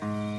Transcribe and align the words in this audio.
Mm-hmm. 0.00 0.33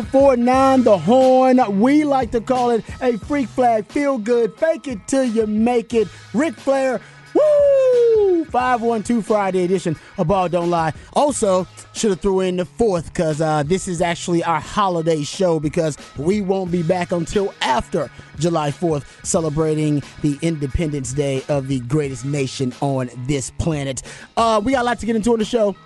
1049 0.00 0.82
The 0.84 0.96
Horn. 0.96 1.78
We 1.78 2.04
like 2.04 2.30
to 2.30 2.40
call 2.40 2.70
it 2.70 2.82
a 3.02 3.18
freak 3.18 3.48
flag. 3.48 3.86
Feel 3.86 4.16
good. 4.16 4.56
Fake 4.56 4.88
it 4.88 5.06
till 5.06 5.24
you 5.24 5.46
make 5.46 5.92
it. 5.92 6.08
Ric 6.32 6.54
Flair. 6.54 7.02
Woo! 7.34 8.46
512 8.46 9.24
Friday 9.24 9.62
edition 9.62 9.94
A 10.16 10.24
Ball 10.24 10.48
Don't 10.48 10.70
Lie. 10.70 10.94
Also, 11.12 11.66
should 11.92 12.10
have 12.12 12.20
threw 12.20 12.40
in 12.40 12.56
the 12.56 12.64
fourth 12.64 13.12
because 13.12 13.42
uh, 13.42 13.62
this 13.62 13.88
is 13.88 14.00
actually 14.00 14.42
our 14.42 14.58
holiday 14.58 15.22
show 15.22 15.60
because 15.60 15.98
we 16.16 16.40
won't 16.40 16.72
be 16.72 16.82
back 16.82 17.12
until 17.12 17.52
after 17.60 18.10
July 18.38 18.70
4th, 18.70 19.04
celebrating 19.22 20.02
the 20.22 20.38
Independence 20.40 21.12
Day 21.12 21.44
of 21.50 21.68
the 21.68 21.80
greatest 21.80 22.24
nation 22.24 22.72
on 22.80 23.10
this 23.26 23.50
planet. 23.50 24.02
Uh, 24.38 24.62
we 24.64 24.72
got 24.72 24.80
a 24.80 24.84
lot 24.84 24.98
to 24.98 25.04
get 25.06 25.14
into 25.14 25.30
on 25.32 25.38
the 25.38 25.44
show. 25.44 25.76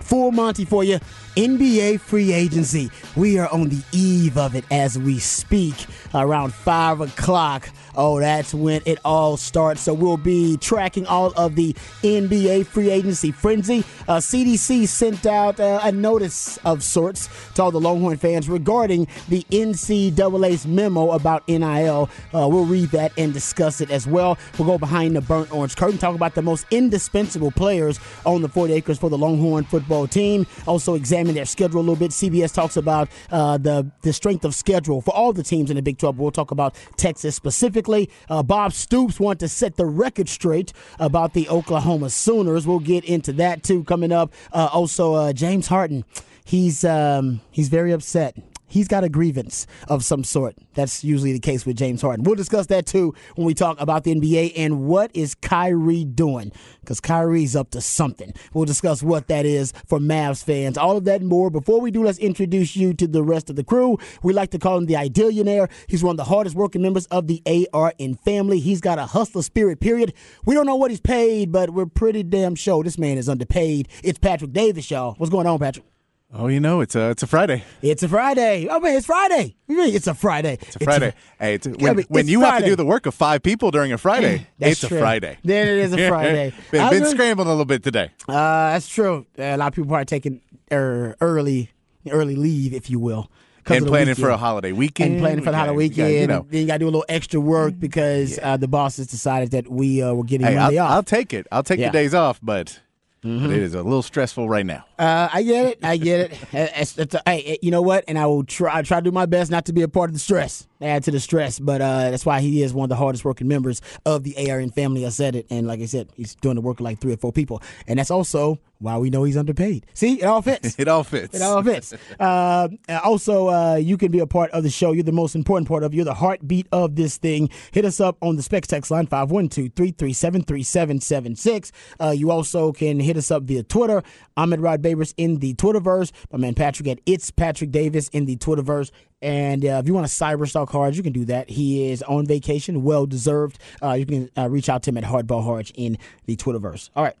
Full 0.00 0.32
Monty 0.32 0.64
for 0.64 0.84
you. 0.84 0.98
NBA 1.36 2.00
free 2.00 2.32
agency. 2.32 2.90
We 3.14 3.38
are 3.38 3.48
on 3.48 3.68
the 3.68 3.82
eve 3.92 4.36
of 4.36 4.56
it 4.56 4.64
as 4.70 4.98
we 4.98 5.18
speak. 5.18 5.74
Around 6.12 6.52
5 6.52 7.02
o'clock. 7.02 7.70
Oh, 7.94 8.18
that's 8.18 8.52
when 8.52 8.82
it 8.84 8.98
all 9.04 9.36
starts. 9.36 9.82
So 9.82 9.94
we'll 9.94 10.16
be 10.16 10.56
tracking 10.56 11.06
all 11.06 11.32
of 11.36 11.54
the 11.54 11.72
NBA 12.02 12.66
free 12.66 12.90
agency 12.90 13.30
frenzy. 13.30 13.84
Uh, 14.08 14.16
CDC 14.16 14.88
sent 14.88 15.26
out 15.26 15.60
uh, 15.60 15.80
a 15.82 15.92
notice 15.92 16.58
of 16.58 16.82
sorts 16.82 17.28
to 17.54 17.62
all 17.62 17.70
the 17.70 17.80
Longhorn 17.80 18.16
fans 18.16 18.48
regarding 18.48 19.06
the 19.28 19.44
NCAA's 19.50 20.66
memo 20.66 21.12
about 21.12 21.46
NIL. 21.46 22.10
Uh, 22.34 22.48
we'll 22.48 22.64
read 22.64 22.88
that 22.90 23.12
and 23.16 23.32
discuss 23.32 23.80
it 23.80 23.90
as 23.90 24.06
well. 24.06 24.36
We'll 24.58 24.66
go 24.66 24.78
behind 24.78 25.14
the 25.14 25.20
burnt 25.20 25.52
orange 25.52 25.76
curtain, 25.76 25.98
talk 25.98 26.14
about 26.14 26.34
the 26.34 26.42
most 26.42 26.66
indispensable 26.70 27.50
players 27.52 28.00
on 28.24 28.42
the 28.42 28.48
40 28.48 28.72
acres 28.72 28.98
for 28.98 29.10
the 29.10 29.18
Longhorn 29.18 29.64
football 29.64 29.89
team. 30.06 30.46
Also 30.66 30.94
examine 30.94 31.34
their 31.34 31.44
schedule 31.44 31.80
a 31.80 31.82
little 31.82 31.96
bit. 31.96 32.10
CBS 32.10 32.54
talks 32.54 32.76
about 32.76 33.08
uh, 33.30 33.58
the 33.58 33.90
the 34.02 34.12
strength 34.12 34.44
of 34.44 34.54
schedule 34.54 35.00
for 35.00 35.14
all 35.14 35.32
the 35.32 35.42
teams 35.42 35.70
in 35.70 35.76
the 35.76 35.82
Big 35.82 35.98
12. 35.98 36.18
We'll 36.18 36.30
talk 36.30 36.50
about 36.50 36.74
Texas 36.96 37.34
specifically. 37.34 38.10
Uh, 38.28 38.42
Bob 38.42 38.72
Stoops 38.72 39.18
want 39.18 39.40
to 39.40 39.48
set 39.48 39.76
the 39.76 39.86
record 39.86 40.28
straight 40.28 40.72
about 40.98 41.34
the 41.34 41.48
Oklahoma 41.48 42.10
Sooners. 42.10 42.66
We'll 42.66 42.78
get 42.78 43.04
into 43.04 43.32
that 43.34 43.62
too 43.62 43.84
coming 43.84 44.12
up. 44.12 44.32
Uh, 44.52 44.68
also, 44.72 45.14
uh, 45.14 45.32
James 45.32 45.66
Harden. 45.66 46.04
He's 46.44 46.84
um, 46.84 47.40
he's 47.50 47.68
very 47.68 47.92
upset 47.92 48.36
he's 48.70 48.88
got 48.88 49.04
a 49.04 49.10
grievance 49.10 49.66
of 49.88 50.04
some 50.04 50.24
sort. 50.24 50.56
That's 50.74 51.04
usually 51.04 51.32
the 51.32 51.40
case 51.40 51.66
with 51.66 51.76
James 51.76 52.00
Harden. 52.00 52.24
We'll 52.24 52.36
discuss 52.36 52.66
that 52.68 52.86
too 52.86 53.14
when 53.34 53.46
we 53.46 53.52
talk 53.52 53.78
about 53.80 54.04
the 54.04 54.14
NBA 54.14 54.54
and 54.56 54.86
what 54.86 55.10
is 55.14 55.34
Kyrie 55.34 56.04
doing 56.04 56.52
because 56.80 57.00
Kyrie's 57.00 57.54
up 57.54 57.70
to 57.70 57.80
something. 57.80 58.32
We'll 58.54 58.64
discuss 58.64 59.02
what 59.02 59.28
that 59.28 59.44
is 59.44 59.72
for 59.86 59.98
Mavs 59.98 60.42
fans. 60.42 60.78
All 60.78 60.96
of 60.96 61.04
that 61.04 61.20
and 61.20 61.28
more. 61.28 61.50
Before 61.50 61.80
we 61.80 61.90
do, 61.90 62.04
let's 62.04 62.18
introduce 62.18 62.76
you 62.76 62.94
to 62.94 63.06
the 63.06 63.22
rest 63.22 63.50
of 63.50 63.56
the 63.56 63.64
crew. 63.64 63.98
We 64.22 64.32
like 64.32 64.50
to 64.52 64.58
call 64.58 64.78
him 64.78 64.86
the 64.86 64.94
Idealionaire. 64.94 65.70
He's 65.88 66.02
one 66.02 66.14
of 66.14 66.16
the 66.16 66.24
hardest 66.24 66.56
working 66.56 66.82
members 66.82 67.06
of 67.06 67.26
the 67.26 67.42
ARN 67.72 68.14
family. 68.24 68.60
He's 68.60 68.80
got 68.80 68.98
a 68.98 69.06
hustler 69.06 69.42
spirit, 69.42 69.80
period. 69.80 70.14
We 70.44 70.54
don't 70.54 70.66
know 70.66 70.76
what 70.76 70.90
he's 70.90 71.00
paid, 71.00 71.52
but 71.52 71.70
we're 71.70 71.86
pretty 71.86 72.22
damn 72.22 72.54
sure 72.54 72.82
this 72.82 72.98
man 72.98 73.18
is 73.18 73.28
underpaid. 73.28 73.88
It's 74.02 74.18
Patrick 74.18 74.52
Davis, 74.52 74.90
y'all. 74.90 75.14
What's 75.14 75.30
going 75.30 75.46
on, 75.46 75.58
Patrick? 75.58 75.84
Oh, 76.32 76.46
you 76.46 76.60
know, 76.60 76.80
it's 76.80 76.94
a 76.94 77.10
it's 77.10 77.24
a 77.24 77.26
Friday. 77.26 77.64
It's 77.82 78.04
a 78.04 78.08
Friday. 78.08 78.68
Oh 78.70 78.78
man, 78.78 78.96
it's 78.96 79.06
Friday. 79.06 79.56
It's 79.68 80.06
a 80.06 80.14
Friday? 80.14 80.58
It's 80.60 80.76
a 80.76 80.78
Friday. 80.78 81.08
It's 81.08 81.16
a, 81.16 81.44
hey, 81.44 81.54
it's, 81.54 81.66
when, 81.66 81.98
yeah, 81.98 82.04
when 82.06 82.28
you 82.28 82.40
Friday. 82.40 82.52
have 82.52 82.62
to 82.62 82.70
do 82.70 82.76
the 82.76 82.84
work 82.84 83.06
of 83.06 83.14
five 83.14 83.42
people 83.42 83.72
during 83.72 83.92
a 83.92 83.98
Friday, 83.98 84.46
it's 84.60 84.78
true. 84.78 84.98
a 84.98 85.00
Friday. 85.00 85.38
Then 85.42 85.66
it 85.66 85.78
is 85.78 85.92
a 85.92 85.96
Friday. 86.08 86.54
been, 86.70 86.88
been 86.88 87.00
really, 87.00 87.14
scrambling 87.14 87.48
a 87.48 87.50
little 87.50 87.64
bit 87.64 87.82
today. 87.82 88.10
Uh, 88.28 88.34
that's 88.70 88.88
true. 88.88 89.26
A 89.38 89.56
lot 89.56 89.68
of 89.68 89.74
people 89.74 89.92
are 89.92 90.04
taking 90.04 90.40
er, 90.70 91.16
early 91.20 91.70
early 92.08 92.36
leave, 92.36 92.74
if 92.74 92.88
you 92.88 93.00
will. 93.00 93.28
And 93.66 93.86
planning 93.86 94.14
for 94.14 94.30
a 94.30 94.36
holiday 94.36 94.72
weekend. 94.72 95.14
And 95.14 95.20
planning 95.20 95.44
for 95.44 95.50
the 95.50 95.56
holiday 95.56 95.76
weekend. 95.76 96.12
You 96.12 96.26
know. 96.28 96.46
Then 96.48 96.60
you 96.60 96.66
got 96.68 96.74
to 96.74 96.78
do 96.78 96.84
a 96.86 96.86
little 96.86 97.04
extra 97.08 97.40
work 97.40 97.74
because 97.76 98.36
yeah. 98.36 98.52
uh, 98.52 98.56
the 98.56 98.68
bosses 98.68 99.08
decided 99.08 99.50
that 99.50 99.68
we 99.68 100.00
uh, 100.00 100.14
were 100.14 100.24
getting 100.24 100.46
hey, 100.46 100.54
Monday 100.54 100.78
I'll, 100.78 100.86
off. 100.86 100.92
I'll 100.92 101.02
take 101.02 101.34
it. 101.34 101.48
I'll 101.50 101.62
take 101.64 101.80
yeah. 101.80 101.88
the 101.88 101.92
days 101.92 102.14
off, 102.14 102.38
but 102.40 102.80
Mm-hmm. 103.24 103.46
But 103.46 103.56
it 103.56 103.62
is 103.62 103.74
a 103.74 103.82
little 103.82 104.02
stressful 104.02 104.48
right 104.48 104.64
now. 104.64 104.84
Uh, 105.00 105.30
I 105.32 105.42
get 105.42 105.66
it. 105.66 105.78
I 105.82 105.96
get 105.96 106.20
it. 106.20 106.38
It's, 106.52 106.98
it's 106.98 107.14
a, 107.14 107.22
hey, 107.24 107.58
you 107.62 107.70
know 107.70 107.80
what? 107.80 108.04
And 108.06 108.18
I 108.18 108.26
will 108.26 108.44
try. 108.44 108.76
I 108.76 108.82
try 108.82 108.98
to 108.98 109.04
do 109.04 109.10
my 109.10 109.24
best 109.24 109.50
not 109.50 109.64
to 109.66 109.72
be 109.72 109.80
a 109.80 109.88
part 109.88 110.10
of 110.10 110.14
the 110.14 110.20
stress, 110.20 110.68
add 110.82 111.04
to 111.04 111.10
the 111.10 111.20
stress. 111.20 111.58
But 111.58 111.80
uh, 111.80 112.10
that's 112.10 112.26
why 112.26 112.40
he 112.40 112.62
is 112.62 112.74
one 112.74 112.84
of 112.84 112.90
the 112.90 112.96
hardest 112.96 113.24
working 113.24 113.48
members 113.48 113.80
of 114.04 114.24
the 114.24 114.50
ARN 114.50 114.70
family. 114.70 115.06
I 115.06 115.08
said 115.08 115.36
it, 115.36 115.46
and 115.48 115.66
like 115.66 115.80
I 115.80 115.86
said, 115.86 116.10
he's 116.16 116.34
doing 116.34 116.56
the 116.56 116.60
work 116.60 116.80
of 116.80 116.84
like 116.84 117.00
three 117.00 117.14
or 117.14 117.16
four 117.16 117.32
people, 117.32 117.62
and 117.86 117.98
that's 117.98 118.10
also 118.10 118.58
why 118.80 118.96
we 118.96 119.10
know 119.10 119.24
he's 119.24 119.36
underpaid. 119.36 119.84
See, 119.94 120.20
it 120.20 120.24
all 120.24 120.42
fits. 120.42 120.74
it 120.78 120.88
all 120.88 121.04
fits. 121.04 121.36
It 121.36 121.42
all 121.42 121.62
fits. 121.62 121.92
uh, 122.20 122.68
also, 123.04 123.48
uh, 123.48 123.74
you 123.76 123.96
can 123.98 124.10
be 124.10 124.20
a 124.20 124.26
part 124.26 124.50
of 124.52 124.62
the 124.62 124.70
show. 124.70 124.92
You're 124.92 125.04
the 125.04 125.12
most 125.12 125.34
important 125.34 125.68
part 125.68 125.84
of. 125.84 125.92
You're 125.94 126.06
the 126.06 126.14
heartbeat 126.14 126.66
of 126.72 126.96
this 126.96 127.18
thing. 127.18 127.50
Hit 127.72 127.84
us 127.84 128.00
up 128.00 128.16
on 128.22 128.36
the 128.36 128.42
Specs 128.42 128.68
text 128.68 128.90
line 128.90 129.06
512-337-3776. 129.06 131.72
Uh, 132.00 132.08
you 132.10 132.30
also 132.30 132.72
can 132.72 132.98
hit 133.00 133.18
us 133.18 133.30
up 133.30 133.42
via 133.44 133.62
Twitter. 133.62 134.02
Ahmed 134.36 134.60
Rod 134.60 134.82
Babers 134.94 135.14
in 135.16 135.36
the 135.36 135.54
Twitterverse. 135.54 136.12
My 136.32 136.38
man 136.38 136.54
Patrick 136.54 136.88
at 136.88 137.00
It's 137.06 137.30
Patrick 137.30 137.70
Davis 137.70 138.08
in 138.08 138.26
the 138.26 138.36
Twitterverse. 138.36 138.90
And 139.22 139.64
uh, 139.64 139.80
if 139.82 139.86
you 139.86 139.94
want 139.94 140.06
to 140.06 140.12
cyber 140.12 140.48
stalk 140.48 140.72
you 140.96 141.02
can 141.02 141.12
do 141.12 141.24
that. 141.26 141.50
He 141.50 141.90
is 141.90 142.02
on 142.02 142.26
vacation, 142.26 142.82
well 142.82 143.06
deserved. 143.06 143.58
Uh, 143.82 143.92
you 143.92 144.06
can 144.06 144.30
uh, 144.36 144.48
reach 144.48 144.68
out 144.68 144.82
to 144.84 144.90
him 144.90 144.98
at 144.98 145.04
Hardball 145.04 145.44
Harge 145.44 145.70
in 145.72 145.98
the 146.26 146.36
Twitterverse. 146.36 146.90
All 146.96 147.04
right. 147.04 147.16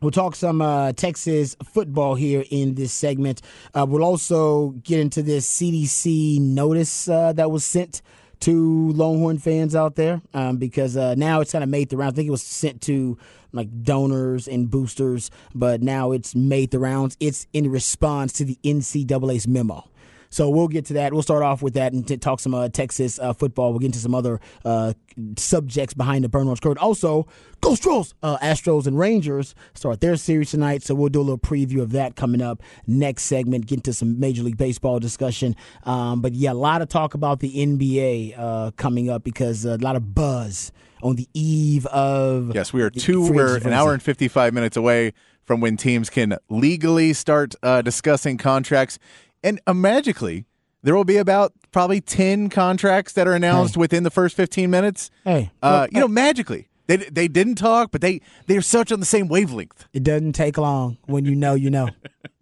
We'll 0.00 0.10
talk 0.10 0.34
some 0.34 0.60
uh, 0.60 0.92
Texas 0.94 1.56
football 1.62 2.16
here 2.16 2.44
in 2.50 2.74
this 2.74 2.92
segment. 2.92 3.40
Uh, 3.72 3.86
we'll 3.88 4.02
also 4.02 4.70
get 4.82 4.98
into 4.98 5.22
this 5.22 5.48
CDC 5.48 6.40
notice 6.40 7.08
uh, 7.08 7.32
that 7.34 7.52
was 7.52 7.64
sent 7.64 8.02
to 8.40 8.90
Longhorn 8.90 9.38
fans 9.38 9.76
out 9.76 9.94
there 9.94 10.20
um, 10.34 10.56
because 10.56 10.96
uh, 10.96 11.14
now 11.14 11.40
it's 11.40 11.52
kind 11.52 11.62
of 11.62 11.70
made 11.70 11.88
the 11.88 11.96
rounds. 11.96 12.14
I 12.14 12.16
think 12.16 12.26
it 12.26 12.32
was 12.32 12.42
sent 12.42 12.80
to 12.82 13.16
like 13.52 13.82
donors 13.82 14.48
and 14.48 14.70
boosters, 14.70 15.30
but 15.54 15.82
now 15.82 16.12
it's 16.12 16.34
made 16.34 16.70
the 16.70 16.78
rounds. 16.78 17.16
It's 17.20 17.46
in 17.52 17.70
response 17.70 18.32
to 18.34 18.44
the 18.44 18.58
NCAA's 18.64 19.46
memo. 19.46 19.88
So 20.32 20.48
we'll 20.48 20.68
get 20.68 20.86
to 20.86 20.94
that. 20.94 21.12
We'll 21.12 21.20
start 21.20 21.42
off 21.42 21.60
with 21.60 21.74
that 21.74 21.92
and 21.92 22.08
t- 22.08 22.16
talk 22.16 22.40
some 22.40 22.54
uh, 22.54 22.70
Texas 22.70 23.18
uh, 23.18 23.34
football. 23.34 23.70
We'll 23.70 23.80
get 23.80 23.86
into 23.86 23.98
some 23.98 24.14
other 24.14 24.40
uh, 24.64 24.94
subjects 25.36 25.92
behind 25.92 26.24
the 26.24 26.30
burn 26.30 26.46
orange 26.46 26.62
curtain. 26.62 26.82
Also, 26.82 27.26
Go 27.60 27.74
Stros! 27.74 28.14
Uh, 28.22 28.38
Astros 28.38 28.86
and 28.86 28.98
Rangers 28.98 29.54
start 29.74 30.00
their 30.00 30.16
series 30.16 30.50
tonight, 30.50 30.82
so 30.82 30.94
we'll 30.94 31.10
do 31.10 31.20
a 31.20 31.22
little 31.22 31.36
preview 31.36 31.82
of 31.82 31.92
that 31.92 32.16
coming 32.16 32.40
up 32.40 32.62
next 32.86 33.24
segment. 33.24 33.66
Get 33.66 33.80
into 33.80 33.92
some 33.92 34.18
Major 34.18 34.42
League 34.42 34.56
Baseball 34.56 34.98
discussion. 34.98 35.54
Um, 35.84 36.22
but 36.22 36.32
yeah, 36.32 36.52
a 36.52 36.54
lot 36.54 36.80
of 36.80 36.88
talk 36.88 37.12
about 37.12 37.40
the 37.40 37.52
NBA 37.54 38.34
uh, 38.38 38.70
coming 38.78 39.10
up 39.10 39.22
because 39.22 39.66
a 39.66 39.76
lot 39.76 39.96
of 39.96 40.14
buzz 40.14 40.72
on 41.02 41.16
the 41.16 41.28
eve 41.34 41.86
of. 41.86 42.54
Yes, 42.54 42.72
we 42.72 42.82
are 42.82 42.90
two. 42.90 43.30
We're 43.32 43.56
an 43.56 43.72
hour 43.72 43.92
and 43.92 44.02
fifty-five 44.02 44.54
minutes 44.54 44.76
away 44.76 45.12
from 45.44 45.60
when 45.60 45.76
teams 45.76 46.08
can 46.08 46.36
legally 46.48 47.12
start 47.12 47.54
uh, 47.62 47.82
discussing 47.82 48.38
contracts 48.38 48.98
and 49.42 49.60
uh, 49.66 49.74
magically 49.74 50.46
there 50.82 50.94
will 50.94 51.04
be 51.04 51.16
about 51.16 51.52
probably 51.70 52.00
10 52.00 52.48
contracts 52.48 53.12
that 53.14 53.26
are 53.26 53.34
announced 53.34 53.74
hey. 53.74 53.80
within 53.80 54.02
the 54.02 54.10
first 54.10 54.36
15 54.36 54.70
minutes. 54.70 55.10
Hey, 55.24 55.50
uh, 55.62 55.86
you 55.90 56.00
know, 56.00 56.08
magically. 56.08 56.68
They, 56.88 56.96
they 56.96 57.28
didn't 57.28 57.54
talk, 57.54 57.92
but 57.92 58.00
they 58.00 58.20
they're 58.46 58.60
such 58.60 58.90
on 58.90 58.98
the 58.98 59.06
same 59.06 59.28
wavelength. 59.28 59.86
It 59.92 60.02
doesn't 60.02 60.32
take 60.32 60.58
long 60.58 60.98
when 61.06 61.24
you 61.24 61.36
know 61.36 61.54
you 61.54 61.70
know. 61.70 61.88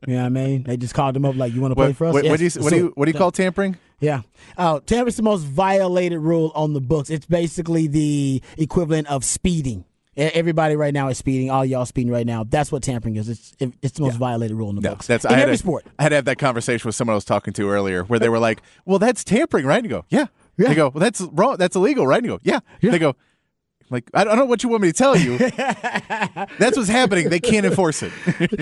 you 0.06 0.14
know 0.14 0.20
what 0.20 0.26
I 0.26 0.28
mean? 0.30 0.62
They 0.62 0.78
just 0.78 0.94
called 0.94 1.14
them 1.14 1.26
up 1.26 1.36
like, 1.36 1.52
"You 1.52 1.60
want 1.60 1.72
to 1.72 1.76
play 1.76 1.92
for 1.92 2.06
us?" 2.06 2.14
What, 2.14 2.24
yes. 2.24 2.30
what, 2.30 2.38
do 2.38 2.44
you 2.44 2.50
what 2.62 2.70
do 2.70 2.76
you 2.76 2.92
what 2.94 3.04
do 3.04 3.12
you 3.12 3.18
call 3.18 3.30
tampering? 3.30 3.76
Yeah, 4.00 4.22
uh, 4.56 4.80
tampering's 4.80 5.16
the 5.16 5.22
most 5.22 5.42
violated 5.42 6.18
rule 6.18 6.52
on 6.54 6.72
the 6.72 6.80
books. 6.80 7.10
It's 7.10 7.26
basically 7.26 7.86
the 7.86 8.42
equivalent 8.56 9.08
of 9.08 9.24
speeding. 9.24 9.84
Everybody 10.16 10.74
right 10.74 10.92
now 10.92 11.08
is 11.08 11.18
speeding. 11.18 11.50
All 11.50 11.64
y'all 11.64 11.86
speeding 11.86 12.12
right 12.12 12.26
now. 12.26 12.44
That's 12.44 12.72
what 12.72 12.82
tampering 12.82 13.16
is. 13.16 13.28
It's 13.28 13.54
it's 13.80 13.96
the 13.96 14.02
most 14.02 14.14
yeah. 14.14 14.18
violated 14.18 14.56
rule 14.56 14.68
in 14.70 14.76
the 14.76 14.82
no, 14.82 14.90
books. 14.90 15.06
That's 15.06 15.24
in 15.24 15.32
I 15.32 15.40
every 15.40 15.54
a, 15.54 15.58
sport. 15.58 15.86
I 15.98 16.02
had 16.02 16.08
to 16.10 16.16
have 16.16 16.24
that 16.24 16.38
conversation 16.38 16.88
with 16.88 16.94
someone 16.94 17.12
I 17.12 17.16
was 17.16 17.24
talking 17.24 17.52
to 17.54 17.70
earlier, 17.70 18.04
where 18.04 18.18
they 18.18 18.28
were 18.28 18.38
like, 18.38 18.60
"Well, 18.84 18.98
that's 18.98 19.22
tampering, 19.22 19.66
right?" 19.66 19.76
And 19.76 19.84
you 19.84 19.90
go, 19.90 20.04
"Yeah." 20.08 20.26
yeah. 20.56 20.68
They 20.68 20.74
go, 20.74 20.88
"Well, 20.88 21.00
that's 21.00 21.20
wrong. 21.20 21.56
That's 21.58 21.76
illegal, 21.76 22.06
right?" 22.06 22.18
And 22.18 22.26
you 22.26 22.32
go, 22.32 22.40
"Yeah." 22.42 22.60
yeah. 22.80 22.90
They 22.90 22.98
go, 22.98 23.16
like 23.90 24.08
I 24.14 24.22
don't 24.22 24.36
know 24.36 24.44
what 24.44 24.62
you 24.62 24.68
want 24.68 24.82
me 24.82 24.88
to 24.88 24.96
tell 24.96 25.16
you. 25.16 25.36
That's 26.58 26.76
what's 26.76 26.88
happening. 26.88 27.28
They 27.28 27.40
can't 27.40 27.66
enforce 27.66 28.02
it. 28.02 28.12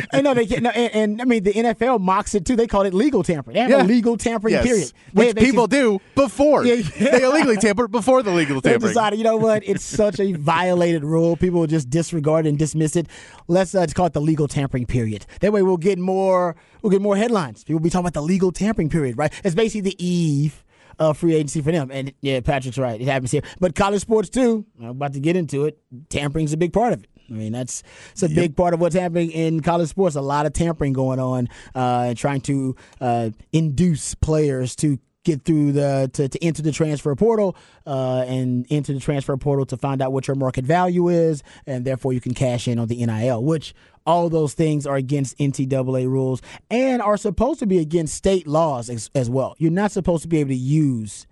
I 0.13 0.23
know 0.23 0.33
they 0.33 0.47
can't. 0.47 0.63
No, 0.63 0.71
and, 0.71 0.95
and, 0.95 1.23
I 1.23 1.25
mean 1.27 1.45
the 1.45 1.53
NFL 1.53 2.01
mocks 2.01 2.35
it 2.35 2.47
too. 2.47 2.57
They 2.57 2.67
call 2.67 2.83
it 2.83 2.95
legal 2.95 3.23
tampering. 3.23 3.55
They 3.55 3.61
have 3.61 3.71
yeah. 3.71 3.83
a 3.83 3.85
legal 3.85 4.17
tampering 4.17 4.55
yes. 4.55 4.65
period, 4.65 4.93
which 5.13 5.35
they, 5.35 5.45
people 5.45 5.67
do 5.67 6.01
before 6.15 6.65
yeah, 6.65 6.83
yeah. 6.99 7.19
they 7.19 7.25
illegally 7.25 7.57
tamper 7.57 7.89
before 7.89 8.23
the 8.23 8.31
legal 8.31 8.61
tampering. 8.63 8.81
They 8.81 8.89
decided, 8.89 9.19
you 9.19 9.25
know 9.25 9.37
what? 9.37 9.63
It's 9.69 9.85
such 9.85 10.19
a 10.19 10.33
violated 10.33 11.05
rule. 11.05 11.37
People 11.37 11.61
will 11.61 11.67
just 11.67 11.91
disregard 11.91 12.47
and 12.47 12.59
dismiss 12.59 12.97
it. 12.97 13.07
Let's 13.49 13.75
uh, 13.75 13.85
just 13.85 13.95
call 13.95 14.07
it 14.07 14.15
the 14.15 14.21
legal 14.23 14.49
tampering 14.49 14.87
period. 14.87 15.27
That 15.41 15.53
way, 15.53 15.63
we'll 15.63 15.77
get 15.77 15.99
more. 15.99 16.57
We'll 16.81 16.91
get 16.91 17.03
more 17.03 17.17
headlines. 17.17 17.65
People 17.65 17.81
will 17.81 17.85
be 17.85 17.91
talking 17.91 18.07
about 18.07 18.15
the 18.15 18.23
legal 18.23 18.51
tampering 18.53 18.89
period, 18.89 19.19
right? 19.19 19.33
It's 19.45 19.55
basically 19.55 19.83
the 19.83 20.05
eve 20.05 20.65
uh, 20.99 21.13
free 21.13 21.35
agency 21.35 21.63
for 21.63 21.73
them. 21.73 21.91
And 21.91 22.13
yeah, 22.21 22.41
Patrick's 22.41 22.79
right. 22.79 23.01
It 23.01 23.07
happens 23.07 23.31
here. 23.31 23.43
But 23.61 23.75
college 23.75 24.01
sports 24.01 24.29
too. 24.29 24.67
I'm 24.81 24.89
about 24.89 25.13
to 25.15 25.21
get 25.21 25.37
into 25.37 25.65
it. 25.65 25.79
Tampering's 26.09 26.53
a 26.53 26.57
big 26.57 26.73
part 26.73 26.93
of 26.93 27.05
it. 27.05 27.11
I 27.31 27.35
mean, 27.35 27.53
that's 27.53 27.83
it's 28.13 28.23
a 28.23 28.29
yep. 28.29 28.37
big 28.37 28.57
part 28.57 28.75
of 28.75 28.81
what's 28.81 28.95
happening 28.95 29.31
in 29.31 29.61
college 29.61 29.91
sports. 29.91 30.17
A 30.17 30.21
lot 30.21 30.47
of 30.47 30.53
tampering 30.53 30.93
going 30.95 31.21
on, 31.21 31.49
uh, 31.75 32.07
and 32.09 32.17
trying 32.17 32.41
to 32.43 32.75
uh, 33.01 33.31
induce 33.53 34.15
players 34.15 34.75
to 34.77 34.99
get 35.25 35.43
through 35.43 35.73
the 35.73 36.11
to, 36.15 36.29
to 36.29 36.43
enter 36.43 36.63
the 36.63 36.73
transfer 36.73 37.15
portal 37.15 37.55
uh, 37.87 38.25
and 38.27 38.67
enter 38.71 38.95
the 38.95 39.01
transfer 39.01 39.37
portal 39.37 39.67
to 39.67 39.77
find 39.77 40.01
out 40.01 40.13
what 40.13 40.27
your 40.27 40.37
market 40.37 40.65
value 40.65 41.09
is, 41.09 41.43
and 41.67 41.85
therefore 41.85 42.13
you 42.13 42.21
can 42.21 42.33
cash 42.33 42.67
in 42.67 42.79
on 42.79 42.89
the 42.89 43.05
NIL, 43.05 43.45
which 43.45 43.75
all 44.09 44.31
those 44.31 44.55
things 44.55 44.87
are 44.87 44.97
against 44.97 45.37
NCAA 45.37 46.09
rules 46.09 46.41
and 46.71 47.03
are 47.03 47.19
supposed 47.19 47.61
to 47.61 47.67
be 47.67 47.79
against 47.79 48.15
state 48.15 48.47
laws 48.47 48.89
as, 48.89 49.11
as 49.15 49.29
well. 49.29 49.55
You're 49.59 49.71
not 49.71 49.93
supposed 49.93 50.23
to 50.23 50.29
be 50.29 50.39
able 50.39 50.49
to 50.49 50.57
use 50.57 51.27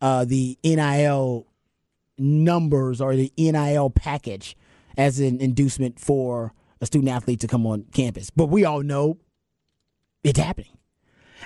uh, 0.00 0.24
the 0.24 0.58
NIL 0.64 1.46
numbers 2.16 3.02
or 3.02 3.14
the 3.14 3.30
NIL 3.36 3.90
package 3.90 4.56
as 4.96 5.20
an 5.20 5.38
inducement 5.38 6.00
for 6.00 6.54
a 6.80 6.86
student 6.86 7.10
athlete 7.10 7.40
to 7.40 7.46
come 7.46 7.66
on 7.66 7.84
campus. 7.92 8.30
But 8.30 8.46
we 8.46 8.64
all 8.64 8.82
know 8.82 9.18
it's 10.22 10.38
happening. 10.38 10.78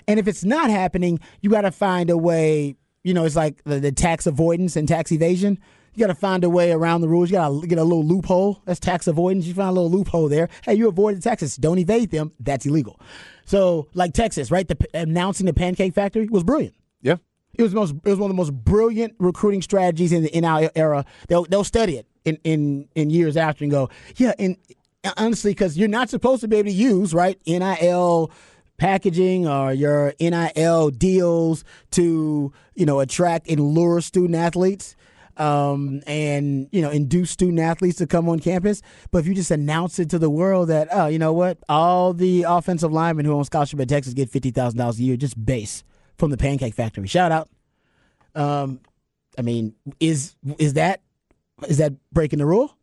And 0.06 0.20
if 0.20 0.28
it's 0.28 0.44
not 0.44 0.70
happening, 0.70 1.18
you 1.40 1.50
got 1.50 1.62
to 1.62 1.72
find 1.72 2.08
a 2.08 2.16
way. 2.16 2.76
You 3.02 3.14
know, 3.14 3.24
it's 3.24 3.34
like 3.34 3.64
the, 3.64 3.80
the 3.80 3.90
tax 3.90 4.28
avoidance 4.28 4.76
and 4.76 4.86
tax 4.86 5.10
evasion. 5.10 5.58
You 5.94 6.00
got 6.00 6.08
to 6.08 6.14
find 6.14 6.44
a 6.44 6.50
way 6.50 6.70
around 6.72 7.00
the 7.00 7.08
rules. 7.08 7.30
You 7.30 7.36
got 7.36 7.48
to 7.48 7.66
get 7.66 7.78
a 7.78 7.84
little 7.84 8.04
loophole. 8.04 8.62
That's 8.64 8.80
tax 8.80 9.06
avoidance. 9.06 9.46
You 9.46 9.54
find 9.54 9.70
a 9.70 9.72
little 9.72 9.90
loophole 9.90 10.28
there. 10.28 10.48
Hey, 10.64 10.74
you 10.74 10.88
avoided 10.88 11.22
taxes. 11.22 11.56
Don't 11.56 11.78
evade 11.78 12.10
them. 12.10 12.32
That's 12.38 12.66
illegal. 12.66 13.00
So, 13.44 13.88
like 13.94 14.12
Texas, 14.12 14.50
right? 14.50 14.66
The, 14.68 14.76
announcing 14.94 15.46
the 15.46 15.54
Pancake 15.54 15.94
Factory 15.94 16.28
was 16.28 16.44
brilliant. 16.44 16.74
Yeah. 17.00 17.16
It 17.54 17.62
was 17.62 17.74
most. 17.74 17.94
It 18.04 18.08
was 18.08 18.18
one 18.18 18.30
of 18.30 18.36
the 18.36 18.40
most 18.40 18.52
brilliant 18.52 19.14
recruiting 19.18 19.62
strategies 19.62 20.12
in 20.12 20.22
the 20.22 20.30
NIL 20.30 20.70
era. 20.76 21.04
They'll 21.28 21.44
they'll 21.44 21.64
study 21.64 21.96
it 21.96 22.06
in 22.24 22.38
in 22.44 22.88
in 22.94 23.10
years 23.10 23.36
after 23.36 23.64
and 23.64 23.70
go, 23.70 23.90
yeah. 24.16 24.32
And 24.38 24.56
uh, 25.02 25.12
honestly, 25.16 25.52
because 25.52 25.76
you're 25.76 25.88
not 25.88 26.08
supposed 26.08 26.42
to 26.42 26.48
be 26.48 26.56
able 26.56 26.68
to 26.68 26.74
use 26.74 27.12
right 27.14 27.40
NIL 27.46 28.30
packaging 28.76 29.46
or 29.46 29.72
your 29.72 30.14
NIL 30.20 30.90
deals 30.90 31.64
to, 31.90 32.52
you 32.74 32.86
know, 32.86 33.00
attract 33.00 33.48
and 33.48 33.60
lure 33.60 34.00
student 34.00 34.36
athletes 34.36 34.94
um, 35.38 36.02
and, 36.06 36.68
you 36.72 36.82
know, 36.82 36.90
induce 36.90 37.30
student 37.30 37.60
athletes 37.60 37.98
to 37.98 38.06
come 38.06 38.28
on 38.28 38.40
campus. 38.40 38.82
But 39.10 39.18
if 39.18 39.26
you 39.26 39.34
just 39.34 39.50
announce 39.50 39.98
it 39.98 40.10
to 40.10 40.18
the 40.18 40.30
world 40.30 40.68
that, 40.68 40.88
oh, 40.92 41.06
you 41.06 41.18
know 41.18 41.32
what, 41.32 41.58
all 41.68 42.12
the 42.12 42.44
offensive 42.48 42.92
linemen 42.92 43.24
who 43.24 43.32
are 43.32 43.38
on 43.38 43.44
scholarship 43.44 43.80
at 43.80 43.88
Texas 43.88 44.14
get 44.14 44.30
$50,000 44.30 44.98
a 44.98 45.02
year 45.02 45.16
just 45.16 45.44
base 45.44 45.84
from 46.16 46.30
the 46.30 46.36
Pancake 46.36 46.74
Factory. 46.74 47.06
Shout 47.06 47.32
out. 47.32 47.48
Um, 48.34 48.80
I 49.38 49.42
mean, 49.42 49.74
is 50.00 50.34
is 50.58 50.74
that 50.74 51.00
is 51.68 51.78
that 51.78 51.92
breaking 52.12 52.40
the 52.40 52.46
rule? 52.46 52.76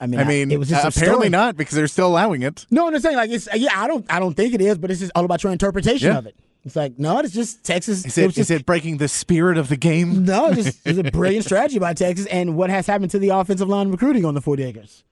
I 0.00 0.06
mean, 0.06 0.18
I 0.18 0.24
mean, 0.24 0.50
it 0.50 0.58
was 0.58 0.68
just 0.68 0.96
apparently 0.96 1.28
not 1.28 1.56
because 1.56 1.76
they're 1.76 1.86
still 1.86 2.08
allowing 2.08 2.42
it. 2.42 2.66
No, 2.70 2.88
I'm 2.88 2.92
just 2.92 3.04
saying 3.04 3.16
like 3.16 3.30
it's 3.30 3.48
yeah. 3.54 3.70
I 3.80 3.86
don't 3.86 4.04
I 4.12 4.18
don't 4.18 4.34
think 4.34 4.52
it 4.52 4.60
is, 4.60 4.78
but 4.78 4.90
it's 4.90 4.98
just 4.98 5.12
all 5.14 5.24
about 5.24 5.44
your 5.44 5.52
interpretation 5.52 6.08
yeah. 6.12 6.18
of 6.18 6.26
it. 6.26 6.36
It's 6.64 6.76
like 6.76 6.98
no, 6.98 7.18
it's 7.18 7.34
just 7.34 7.64
Texas. 7.64 8.04
Is 8.04 8.16
it, 8.16 8.22
it, 8.22 8.26
just, 8.28 8.38
is 8.38 8.50
it 8.50 8.66
breaking 8.66 8.98
the 8.98 9.08
spirit 9.08 9.58
of 9.58 9.68
the 9.68 9.76
game? 9.76 10.24
No, 10.32 10.48
it's, 10.48 10.64
just, 10.64 10.86
it's 10.86 10.98
a 10.98 11.02
brilliant 11.12 11.44
strategy 11.44 11.78
by 11.78 11.94
Texas, 11.94 12.26
and 12.26 12.56
what 12.56 12.70
has 12.70 12.86
happened 12.86 13.10
to 13.12 13.18
the 13.18 13.30
offensive 13.30 13.68
line 13.68 13.90
recruiting 13.90 14.24
on 14.24 14.34
the 14.34 14.40
Forty 14.40 14.62
Acres? 14.62 15.02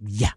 Yeah, 0.00 0.30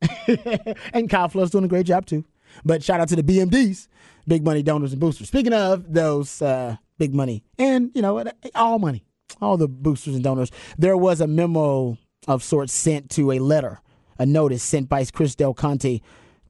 and 0.92 1.08
Kyle 1.08 1.28
Flood's 1.28 1.52
doing 1.52 1.64
a 1.64 1.68
great 1.68 1.86
job 1.86 2.06
too. 2.06 2.24
But 2.64 2.82
shout 2.82 3.00
out 3.00 3.08
to 3.08 3.16
the 3.16 3.22
BMDs, 3.22 3.86
big 4.26 4.44
money 4.44 4.62
donors 4.62 4.92
and 4.92 5.00
boosters. 5.00 5.28
Speaking 5.28 5.52
of 5.52 5.92
those 5.92 6.42
uh, 6.42 6.76
big 6.98 7.14
money 7.14 7.44
and 7.58 7.90
you 7.94 8.02
know 8.02 8.24
all 8.56 8.80
money, 8.80 9.04
all 9.40 9.56
the 9.56 9.68
boosters 9.68 10.14
and 10.14 10.24
donors, 10.24 10.50
there 10.76 10.96
was 10.96 11.20
a 11.20 11.28
memo 11.28 11.96
of 12.26 12.42
sorts 12.42 12.72
sent 12.72 13.10
to 13.10 13.30
a 13.30 13.38
letter, 13.38 13.80
a 14.18 14.26
notice 14.26 14.64
sent 14.64 14.88
by 14.88 15.04
Chris 15.04 15.36
Del 15.36 15.54
Conte 15.54 16.00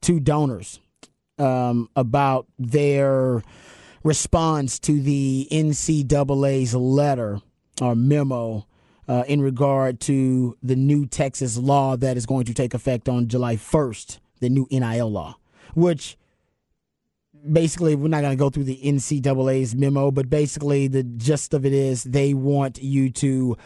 to 0.00 0.20
donors 0.20 0.80
um, 1.38 1.88
about 1.96 2.46
their 2.58 3.42
response 4.04 4.78
to 4.80 5.00
the 5.00 5.48
NCAA's 5.50 6.74
letter 6.74 7.40
or 7.80 7.94
memo 7.94 8.66
uh, 9.08 9.24
in 9.26 9.40
regard 9.40 10.00
to 10.00 10.56
the 10.62 10.76
new 10.76 11.06
Texas 11.06 11.56
law 11.56 11.96
that 11.96 12.16
is 12.16 12.26
going 12.26 12.44
to 12.44 12.54
take 12.54 12.74
effect 12.74 13.08
on 13.08 13.28
July 13.28 13.56
1st, 13.56 14.18
the 14.40 14.48
new 14.48 14.66
NIL 14.70 15.10
law, 15.10 15.36
which 15.74 16.16
basically 17.50 17.94
we're 17.94 18.08
not 18.08 18.20
going 18.20 18.32
to 18.32 18.36
go 18.36 18.50
through 18.50 18.64
the 18.64 18.80
NCAA's 18.82 19.74
memo, 19.74 20.10
but 20.10 20.30
basically 20.30 20.86
the 20.86 21.02
gist 21.02 21.54
of 21.54 21.66
it 21.66 21.72
is 21.72 22.04
they 22.04 22.34
want 22.34 22.82
you 22.82 23.10
to 23.10 23.56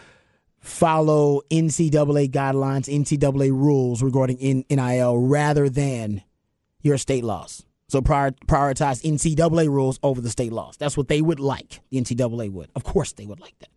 follow 0.60 1.42
NCAA 1.50 2.30
guidelines, 2.30 2.88
NCAA 2.88 3.50
rules 3.50 4.02
regarding 4.02 4.64
NIL 4.68 5.18
rather 5.18 5.68
than 5.68 6.22
your 6.86 6.98
state 6.98 7.24
laws. 7.24 7.64
So 7.88 8.00
prior, 8.00 8.30
prioritize 8.46 9.02
NCAA 9.02 9.68
rules 9.68 9.98
over 10.02 10.20
the 10.20 10.30
state 10.30 10.52
laws. 10.52 10.76
That's 10.76 10.96
what 10.96 11.08
they 11.08 11.20
would 11.20 11.40
like. 11.40 11.80
The 11.90 12.00
NCAA 12.00 12.50
would. 12.50 12.70
Of 12.74 12.84
course, 12.84 13.12
they 13.12 13.26
would 13.26 13.40
like 13.40 13.54
that. 13.60 13.68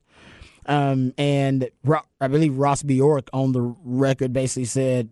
Um, 0.66 1.14
and 1.18 1.70
I 2.22 2.28
believe 2.28 2.56
Ross 2.58 2.84
Bjork 2.84 3.30
on 3.34 3.52
the 3.52 3.62
record 3.84 4.34
basically 4.34 4.66
said 4.66 5.10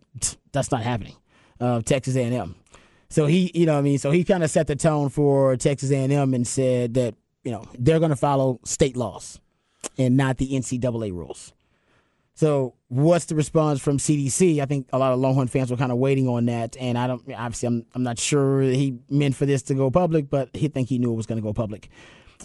that's 0.52 0.72
not 0.72 0.84
happening. 0.84 1.16
Uh, 1.60 1.82
Texas 1.82 2.16
A&M. 2.16 2.56
So 3.10 3.26
he, 3.26 3.52
you 3.56 3.66
know, 3.66 3.78
I 3.78 3.82
mean, 3.82 3.98
so 3.98 4.12
he 4.12 4.24
kind 4.24 4.44
of 4.44 4.52
set 4.52 4.68
the 4.68 4.76
tone 4.76 5.10
for 5.10 5.56
Texas 5.58 5.92
A&M 5.92 6.34
and 6.34 6.46
said 6.46 6.94
that 6.96 7.16
you 7.44 7.52
know 7.52 7.64
they're 7.78 8.00
going 8.00 8.10
to 8.10 8.18
follow 8.18 8.60
state 8.66 8.98
laws 8.98 9.40
and 9.98 10.18
not 10.18 10.38
the 10.38 10.52
NCAA 10.52 11.12
rules. 11.12 11.54
So 12.38 12.76
what's 12.90 13.26
the 13.26 13.34
response 13.34 13.82
from 13.82 13.98
CDC? 13.98 14.62
I 14.62 14.68
think 14.68 14.88
a 14.94 15.00
lot 15.00 15.12
of 15.12 15.18
Longhorn 15.18 15.48
fans 15.48 15.72
were 15.72 15.76
kind 15.76 15.92
of 15.92 15.98
waiting 15.98 16.28
on 16.28 16.46
that, 16.46 16.78
and 16.80 16.96
I 16.96 17.08
don't 17.08 17.24
obviously 17.34 17.66
I'm 17.66 17.84
I'm 17.96 18.04
not 18.04 18.20
sure 18.20 18.62
he 18.62 19.00
meant 19.10 19.36
for 19.36 19.48
this 19.48 19.64
to 19.64 19.74
go 19.74 19.90
public, 19.90 20.30
but 20.30 20.56
he 20.56 20.68
think 20.68 20.88
he 20.88 21.00
knew 21.00 21.12
it 21.12 21.16
was 21.16 21.26
going 21.26 21.40
to 21.40 21.42
go 21.42 21.52
public. 21.52 21.90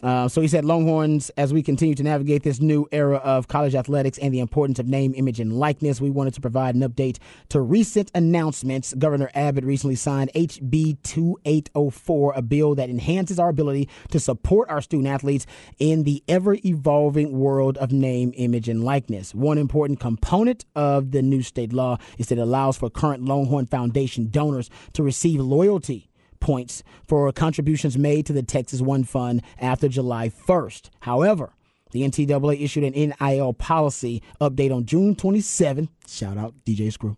Uh, 0.02 0.28
so 0.28 0.40
he 0.40 0.48
said, 0.48 0.64
Longhorns, 0.64 1.30
as 1.30 1.52
we 1.52 1.62
continue 1.62 1.94
to 1.94 2.02
navigate 2.02 2.42
this 2.42 2.60
new 2.60 2.86
era 2.92 3.18
of 3.18 3.48
college 3.48 3.74
athletics 3.74 4.18
and 4.18 4.32
the 4.32 4.40
importance 4.40 4.78
of 4.78 4.88
name, 4.88 5.14
image, 5.16 5.38
and 5.38 5.52
likeness, 5.58 6.00
we 6.00 6.10
wanted 6.10 6.34
to 6.34 6.40
provide 6.40 6.74
an 6.74 6.80
update 6.82 7.18
to 7.50 7.60
recent 7.60 8.10
announcements. 8.14 8.94
Governor 8.94 9.30
Abbott 9.34 9.64
recently 9.64 9.94
signed 9.94 10.30
HB 10.34 11.02
2804, 11.02 12.32
a 12.34 12.42
bill 12.42 12.74
that 12.74 12.90
enhances 12.90 13.38
our 13.38 13.48
ability 13.48 13.88
to 14.10 14.18
support 14.18 14.68
our 14.70 14.80
student 14.80 15.08
athletes 15.08 15.46
in 15.78 16.04
the 16.04 16.22
ever 16.28 16.56
evolving 16.64 17.38
world 17.38 17.78
of 17.78 17.92
name, 17.92 18.32
image, 18.36 18.68
and 18.68 18.84
likeness. 18.84 19.34
One 19.34 19.58
important 19.58 20.00
component 20.00 20.64
of 20.74 21.12
the 21.12 21.22
new 21.22 21.42
state 21.42 21.72
law 21.72 21.98
is 22.18 22.28
that 22.28 22.38
it 22.38 22.42
allows 22.42 22.76
for 22.76 22.90
current 22.90 23.24
Longhorn 23.24 23.66
Foundation 23.66 24.30
donors 24.30 24.70
to 24.94 25.02
receive 25.02 25.40
loyalty 25.40 26.08
points 26.42 26.82
for 27.06 27.30
contributions 27.32 27.96
made 27.96 28.26
to 28.26 28.32
the 28.34 28.42
Texas 28.42 28.82
One 28.82 29.04
Fund 29.04 29.42
after 29.58 29.88
July 29.88 30.28
1st. 30.28 30.90
However, 31.00 31.54
the 31.92 32.02
NCAA 32.02 32.60
issued 32.60 32.84
an 32.84 33.14
NIL 33.20 33.54
policy 33.54 34.22
update 34.40 34.74
on 34.74 34.84
June 34.84 35.14
27. 35.14 35.88
Shout 36.06 36.36
out 36.36 36.54
DJ 36.66 36.92
Screw. 36.92 37.16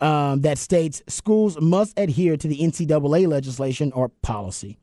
Um, 0.00 0.42
that 0.42 0.58
states 0.58 1.02
schools 1.08 1.60
must 1.60 1.98
adhere 1.98 2.36
to 2.36 2.46
the 2.48 2.58
NCAA 2.58 3.26
legislation 3.26 3.92
or 3.92 4.08
policy 4.22 4.78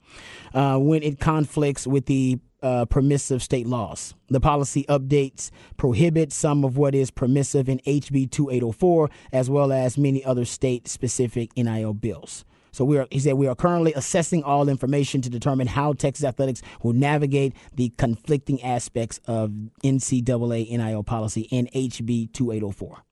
uh, 0.54 0.78
when 0.78 1.04
it 1.04 1.20
conflicts 1.20 1.88
with 1.88 2.08
the 2.08 2.40
uh, 2.62 2.86
permissive 2.86 3.42
state 3.42 3.68
laws. 3.68 4.14
The 4.30 4.40
policy 4.40 4.86
updates 4.90 5.50
prohibit 5.78 6.32
some 6.32 6.64
of 6.64 6.78
what 6.78 6.94
is 6.94 7.10
permissive 7.10 7.68
in 7.70 7.80
HB 7.80 8.32
2804, 8.32 9.10
as 9.32 9.50
well 9.50 9.72
as 9.72 9.98
many 9.98 10.24
other 10.24 10.46
state 10.46 10.88
specific 10.88 11.56
NIL 11.56 11.94
bills. 11.94 12.46
So 12.72 12.86
we 12.86 12.98
are, 12.98 13.08
he 13.12 13.20
said, 13.20 13.34
we 13.34 13.48
are 13.48 13.56
currently 13.56 13.94
assessing 13.94 14.44
all 14.44 14.70
information 14.70 15.22
to 15.22 15.30
determine 15.30 15.68
how 15.68 15.94
Texas 15.94 16.24
athletics 16.26 16.62
will 16.82 16.94
navigate 16.94 17.54
the 17.76 17.90
conflicting 17.98 18.62
aspects 18.64 19.20
of 19.28 19.52
NCAA 19.84 20.72
NIL 20.72 21.04
policy 21.04 21.48
and 21.52 21.70
HB 21.72 22.32
2804. 22.32 23.04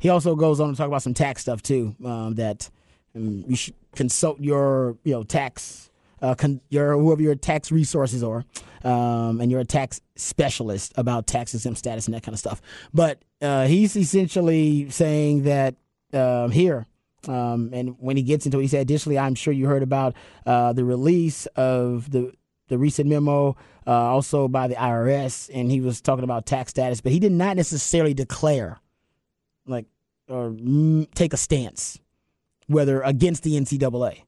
He 0.00 0.08
also 0.08 0.34
goes 0.34 0.58
on 0.58 0.70
to 0.70 0.76
talk 0.76 0.88
about 0.88 1.02
some 1.02 1.14
tax 1.14 1.42
stuff 1.42 1.62
too. 1.62 1.94
Um, 2.04 2.34
that 2.34 2.68
um, 3.14 3.44
you 3.46 3.54
should 3.54 3.74
consult 3.94 4.40
your, 4.40 4.96
you 5.04 5.12
know, 5.12 5.22
tax, 5.22 5.90
uh, 6.20 6.34
con- 6.34 6.60
your 6.70 6.98
whoever 6.98 7.22
your 7.22 7.36
tax 7.36 7.70
resources 7.70 8.24
are, 8.24 8.44
um, 8.82 9.40
and 9.40 9.48
you're 9.48 9.60
a 9.60 9.64
tax 9.64 10.00
specialist 10.16 10.92
about 10.96 11.28
tax 11.28 11.54
exempt 11.54 11.78
status 11.78 12.06
and 12.06 12.14
that 12.14 12.24
kind 12.24 12.34
of 12.34 12.40
stuff. 12.40 12.60
But 12.92 13.22
uh, 13.40 13.66
he's 13.66 13.94
essentially 13.94 14.90
saying 14.90 15.44
that 15.44 15.76
uh, 16.12 16.48
here 16.48 16.86
um, 17.28 17.70
and 17.72 17.96
when 17.98 18.16
he 18.16 18.22
gets 18.22 18.46
into 18.46 18.58
it, 18.58 18.62
he 18.62 18.68
said, 18.68 18.80
additionally, 18.80 19.18
I'm 19.18 19.34
sure 19.34 19.52
you 19.52 19.66
heard 19.66 19.82
about 19.82 20.14
uh, 20.44 20.72
the 20.72 20.84
release 20.84 21.46
of 21.56 22.10
the 22.10 22.32
the 22.68 22.78
recent 22.78 23.06
memo, 23.08 23.54
uh, 23.86 23.90
also 23.90 24.48
by 24.48 24.66
the 24.66 24.74
IRS, 24.74 25.50
and 25.52 25.70
he 25.70 25.80
was 25.80 26.00
talking 26.00 26.24
about 26.24 26.46
tax 26.46 26.70
status, 26.70 27.02
but 27.02 27.12
he 27.12 27.18
did 27.18 27.32
not 27.32 27.54
necessarily 27.54 28.14
declare, 28.14 28.78
like, 29.66 29.84
or 30.26 30.56
take 31.14 31.34
a 31.34 31.36
stance, 31.36 32.00
whether 32.68 33.02
against 33.02 33.42
the 33.42 33.60
NCAA. 33.60 34.22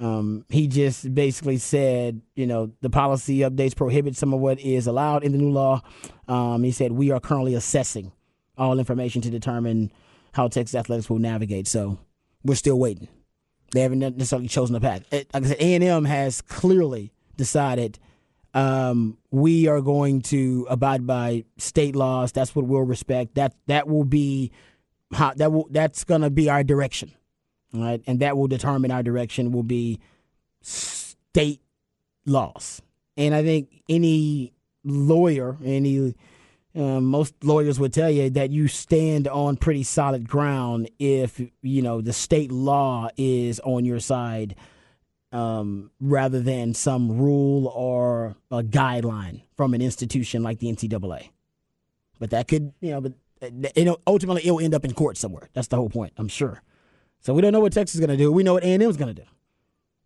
Um, 0.00 0.44
he 0.48 0.66
just 0.66 1.14
basically 1.14 1.58
said, 1.58 2.20
you 2.34 2.46
know, 2.48 2.72
the 2.80 2.90
policy 2.90 3.38
updates 3.38 3.76
prohibit 3.76 4.16
some 4.16 4.34
of 4.34 4.40
what 4.40 4.58
is 4.58 4.88
allowed 4.88 5.22
in 5.22 5.30
the 5.30 5.38
new 5.38 5.50
law. 5.50 5.80
Um, 6.26 6.64
he 6.64 6.72
said, 6.72 6.90
we 6.90 7.12
are 7.12 7.20
currently 7.20 7.54
assessing 7.54 8.10
all 8.58 8.80
information 8.80 9.22
to 9.22 9.30
determine 9.30 9.92
how 10.34 10.48
Texas 10.48 10.74
athletics 10.74 11.08
will 11.08 11.20
navigate. 11.20 11.66
So 11.66 11.98
we're 12.44 12.56
still 12.56 12.78
waiting. 12.78 13.08
They 13.72 13.80
haven't 13.80 14.00
necessarily 14.00 14.48
chosen 14.48 14.76
a 14.76 14.80
path. 14.80 15.04
Like 15.10 15.26
I 15.32 15.42
said, 15.42 15.56
A 15.60 15.74
and 15.74 15.84
M 15.84 16.04
has 16.04 16.42
clearly 16.42 17.12
decided 17.36 17.98
um, 18.52 19.18
we 19.30 19.66
are 19.66 19.80
going 19.80 20.22
to 20.22 20.66
abide 20.68 21.06
by 21.06 21.44
state 21.56 21.96
laws. 21.96 22.32
That's 22.32 22.54
what 22.54 22.66
we'll 22.66 22.82
respect. 22.82 23.34
That 23.34 23.54
that 23.66 23.88
will 23.88 24.04
be 24.04 24.52
how 25.12 25.34
that 25.34 25.52
will 25.52 25.66
that's 25.70 26.04
going 26.04 26.20
to 26.20 26.30
be 26.30 26.48
our 26.48 26.62
direction, 26.62 27.12
right? 27.72 28.00
And 28.06 28.20
that 28.20 28.36
will 28.36 28.46
determine 28.46 28.90
our 28.90 29.02
direction. 29.02 29.50
Will 29.50 29.64
be 29.64 29.98
state 30.60 31.60
laws. 32.26 32.80
And 33.16 33.34
I 33.34 33.42
think 33.42 33.82
any 33.88 34.52
lawyer, 34.84 35.56
any 35.64 36.14
um, 36.74 37.04
most 37.04 37.34
lawyers 37.44 37.78
would 37.78 37.92
tell 37.92 38.10
you 38.10 38.30
that 38.30 38.50
you 38.50 38.66
stand 38.66 39.28
on 39.28 39.56
pretty 39.56 39.84
solid 39.84 40.28
ground 40.28 40.90
if 40.98 41.40
you 41.62 41.82
know 41.82 42.00
the 42.00 42.12
state 42.12 42.50
law 42.50 43.08
is 43.16 43.60
on 43.60 43.84
your 43.84 44.00
side 44.00 44.56
um, 45.34 45.90
rather 46.00 46.40
than 46.40 46.74
some 46.74 47.18
rule 47.18 47.66
or 47.68 48.36
a 48.50 48.62
guideline 48.62 49.42
from 49.56 49.74
an 49.74 49.82
institution 49.82 50.42
like 50.42 50.60
the 50.60 50.72
NCAA. 50.72 51.30
But 52.20 52.30
that 52.30 52.46
could, 52.46 52.72
you 52.80 52.92
know, 52.92 53.00
but 53.00 53.12
you 53.76 53.84
know, 53.84 53.98
ultimately 54.06 54.46
it 54.46 54.50
will 54.52 54.60
end 54.60 54.74
up 54.74 54.84
in 54.84 54.94
court 54.94 55.16
somewhere. 55.16 55.48
That's 55.52 55.68
the 55.68 55.76
whole 55.76 55.90
point, 55.90 56.12
I'm 56.16 56.28
sure. 56.28 56.62
So 57.20 57.34
we 57.34 57.42
don't 57.42 57.52
know 57.52 57.60
what 57.60 57.72
Texas 57.72 57.96
is 57.96 58.00
going 58.00 58.16
to 58.16 58.16
do. 58.16 58.30
We 58.30 58.44
know 58.44 58.54
what 58.54 58.62
A&M 58.62 58.80
is 58.82 58.96
going 58.96 59.14
to 59.14 59.22
do. 59.22 59.28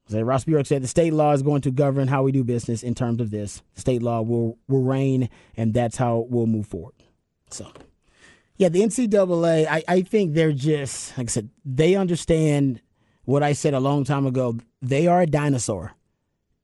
So 0.09 0.23
Ross 0.23 0.45
Bjork 0.45 0.67
said 0.67 0.83
the 0.83 0.89
state 0.89 1.13
law 1.13 1.33
is 1.33 1.43
going 1.43 1.61
to 1.63 1.71
govern 1.71 2.09
how 2.09 2.23
we 2.23 2.33
do 2.33 2.43
business 2.43 2.83
in 2.83 2.95
terms 2.95 3.21
of 3.21 3.31
this. 3.31 3.63
State 3.75 4.03
law 4.03 4.23
will 4.23 4.59
will 4.67 4.83
reign, 4.83 5.29
and 5.57 5.75
that's 5.75 5.97
how 5.97 6.27
we'll 6.31 6.47
move 6.47 6.67
forward. 6.67 6.95
So, 7.51 7.71
yeah, 8.57 8.71
the 8.71 8.81
NCAA, 8.81 9.67
I, 9.67 9.83
I 9.87 10.03
think 10.03 10.35
they're 10.35 10.53
just 10.53 11.17
like 11.19 11.29
I 11.29 11.31
said, 11.31 11.51
they 11.65 11.95
understand 11.95 12.81
what 13.25 13.43
I 13.43 13.53
said 13.53 13.75
a 13.75 13.81
long 13.81 14.05
time 14.05 14.27
ago. 14.27 14.59
They 14.81 15.07
are 15.07 15.21
a 15.23 15.27
dinosaur, 15.27 15.93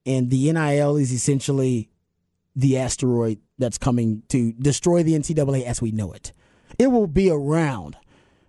and 0.06 0.30
the 0.30 0.50
NIL 0.50 0.96
is 0.96 1.12
essentially 1.12 1.90
the 2.56 2.78
asteroid 2.78 3.40
that's 3.58 3.78
coming 3.78 4.22
to 4.28 4.52
destroy 4.52 5.02
the 5.02 5.18
NCAA 5.18 5.64
as 5.64 5.82
we 5.82 5.92
know 5.92 6.12
it. 6.12 6.32
It 6.78 6.86
will 6.86 7.06
be 7.06 7.30
around, 7.30 7.96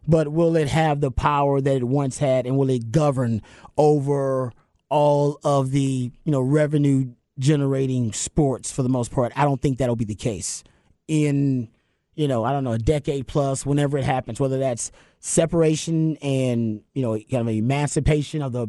but 0.07 0.29
will 0.29 0.55
it 0.55 0.69
have 0.69 1.01
the 1.01 1.11
power 1.11 1.59
that 1.59 1.75
it 1.75 1.83
once 1.83 2.19
had, 2.19 2.45
and 2.45 2.57
will 2.57 2.69
it 2.69 2.93
govern 2.93 3.41
over? 3.77 4.53
All 4.89 5.39
of 5.44 5.72
the 5.72 6.12
you 6.24 6.32
know 6.32 6.42
revenue 6.42 7.13
generating 7.39 8.13
sports 8.13 8.72
for 8.72 8.84
the 8.84 8.89
most 8.89 9.12
part. 9.12 9.32
I 9.36 9.44
don't 9.44 9.62
think 9.62 9.77
that'll 9.77 9.96
be 9.96 10.06
the 10.06 10.15
case 10.15 10.63
in 11.08 11.70
you 12.15 12.27
know 12.27 12.44
I 12.44 12.51
don't 12.51 12.63
know 12.63 12.74
a 12.74 12.80
decade 12.80 13.27
plus 13.27 13.65
whenever 13.65 13.98
it 13.98 14.04
happens. 14.04 14.39
Whether 14.39 14.60
that's 14.60 14.92
separation 15.20 16.18
and 16.18 16.82
you 16.94 17.01
know 17.01 17.20
kind 17.32 17.48
of 17.48 17.56
emancipation 17.56 18.42
of 18.42 18.51
the 18.51 18.68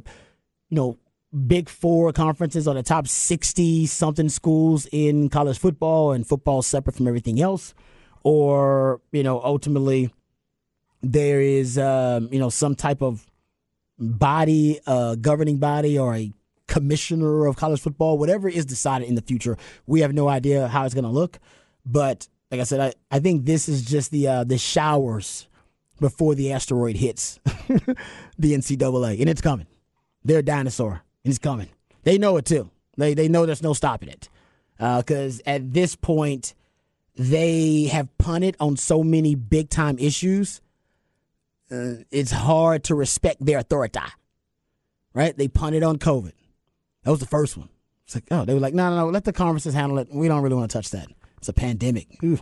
you 0.68 0.76
know 0.76 0.98
big 1.46 1.68
four 1.68 2.12
conferences 2.12 2.66
or 2.66 2.74
the 2.74 2.82
top 2.82 3.06
60 3.06 3.84
something 3.86 4.28
schools 4.28 4.88
in 4.90 5.28
college 5.28 5.58
football 5.58 6.12
and 6.12 6.26
football 6.26 6.62
separate 6.62 6.96
from 6.96 7.06
everything 7.06 7.42
else 7.42 7.74
or 8.22 9.00
you 9.12 9.22
know 9.22 9.42
ultimately 9.42 10.10
there 11.02 11.40
is 11.40 11.78
um, 11.78 12.28
you 12.32 12.38
know 12.38 12.48
some 12.48 12.74
type 12.74 13.02
of 13.02 13.30
body, 13.98 14.80
a 14.86 15.16
governing 15.20 15.58
body, 15.58 15.98
or 15.98 16.14
a 16.14 16.32
commissioner 16.66 17.46
of 17.46 17.56
college 17.56 17.80
football, 17.80 18.18
whatever 18.18 18.48
is 18.48 18.66
decided 18.66 19.08
in 19.08 19.14
the 19.14 19.22
future, 19.22 19.56
we 19.86 20.00
have 20.00 20.12
no 20.12 20.28
idea 20.28 20.68
how 20.68 20.84
it's 20.84 20.94
going 20.94 21.04
to 21.04 21.10
look. 21.10 21.38
But 21.84 22.28
like 22.50 22.60
I 22.60 22.64
said, 22.64 22.80
I, 22.80 23.16
I 23.16 23.20
think 23.20 23.44
this 23.44 23.68
is 23.68 23.84
just 23.84 24.10
the 24.10 24.28
uh, 24.28 24.44
the 24.44 24.58
showers 24.58 25.48
before 26.00 26.34
the 26.34 26.52
asteroid 26.52 26.96
hits 26.96 27.40
the 28.38 28.52
NCAA, 28.52 29.20
and 29.20 29.28
it's 29.28 29.40
coming. 29.40 29.66
They're 30.24 30.40
a 30.40 30.42
dinosaur, 30.42 31.02
and 31.24 31.30
it's 31.30 31.38
coming. 31.38 31.68
They 32.02 32.18
know 32.18 32.36
it 32.36 32.44
too. 32.44 32.70
They 32.96 33.14
they 33.14 33.28
know 33.28 33.46
there's 33.46 33.62
no 33.62 33.72
stopping 33.72 34.08
it, 34.08 34.28
because 34.78 35.40
uh, 35.40 35.50
at 35.50 35.72
this 35.72 35.96
point, 35.96 36.54
they 37.16 37.84
have 37.84 38.16
punted 38.18 38.56
on 38.60 38.76
so 38.76 39.02
many 39.02 39.34
big 39.34 39.70
time 39.70 39.98
issues 39.98 40.60
uh, 41.70 42.04
it's 42.10 42.30
hard 42.30 42.84
to 42.84 42.94
respect 42.94 43.44
their 43.44 43.58
authority. 43.58 44.00
Right? 45.14 45.36
They 45.36 45.48
punted 45.48 45.82
on 45.82 45.98
COVID. 45.98 46.32
That 47.04 47.10
was 47.10 47.20
the 47.20 47.26
first 47.26 47.56
one. 47.56 47.68
It's 48.04 48.14
like, 48.14 48.24
oh, 48.30 48.44
they 48.44 48.54
were 48.54 48.60
like, 48.60 48.74
no, 48.74 48.90
no, 48.90 48.96
no, 48.96 49.06
let 49.08 49.24
the 49.24 49.32
conferences 49.32 49.74
handle 49.74 49.98
it. 49.98 50.08
We 50.12 50.28
don't 50.28 50.42
really 50.42 50.54
want 50.54 50.70
to 50.70 50.76
touch 50.76 50.90
that. 50.90 51.08
It's 51.38 51.48
a 51.48 51.52
pandemic. 51.52 52.08
Ooh, 52.22 52.38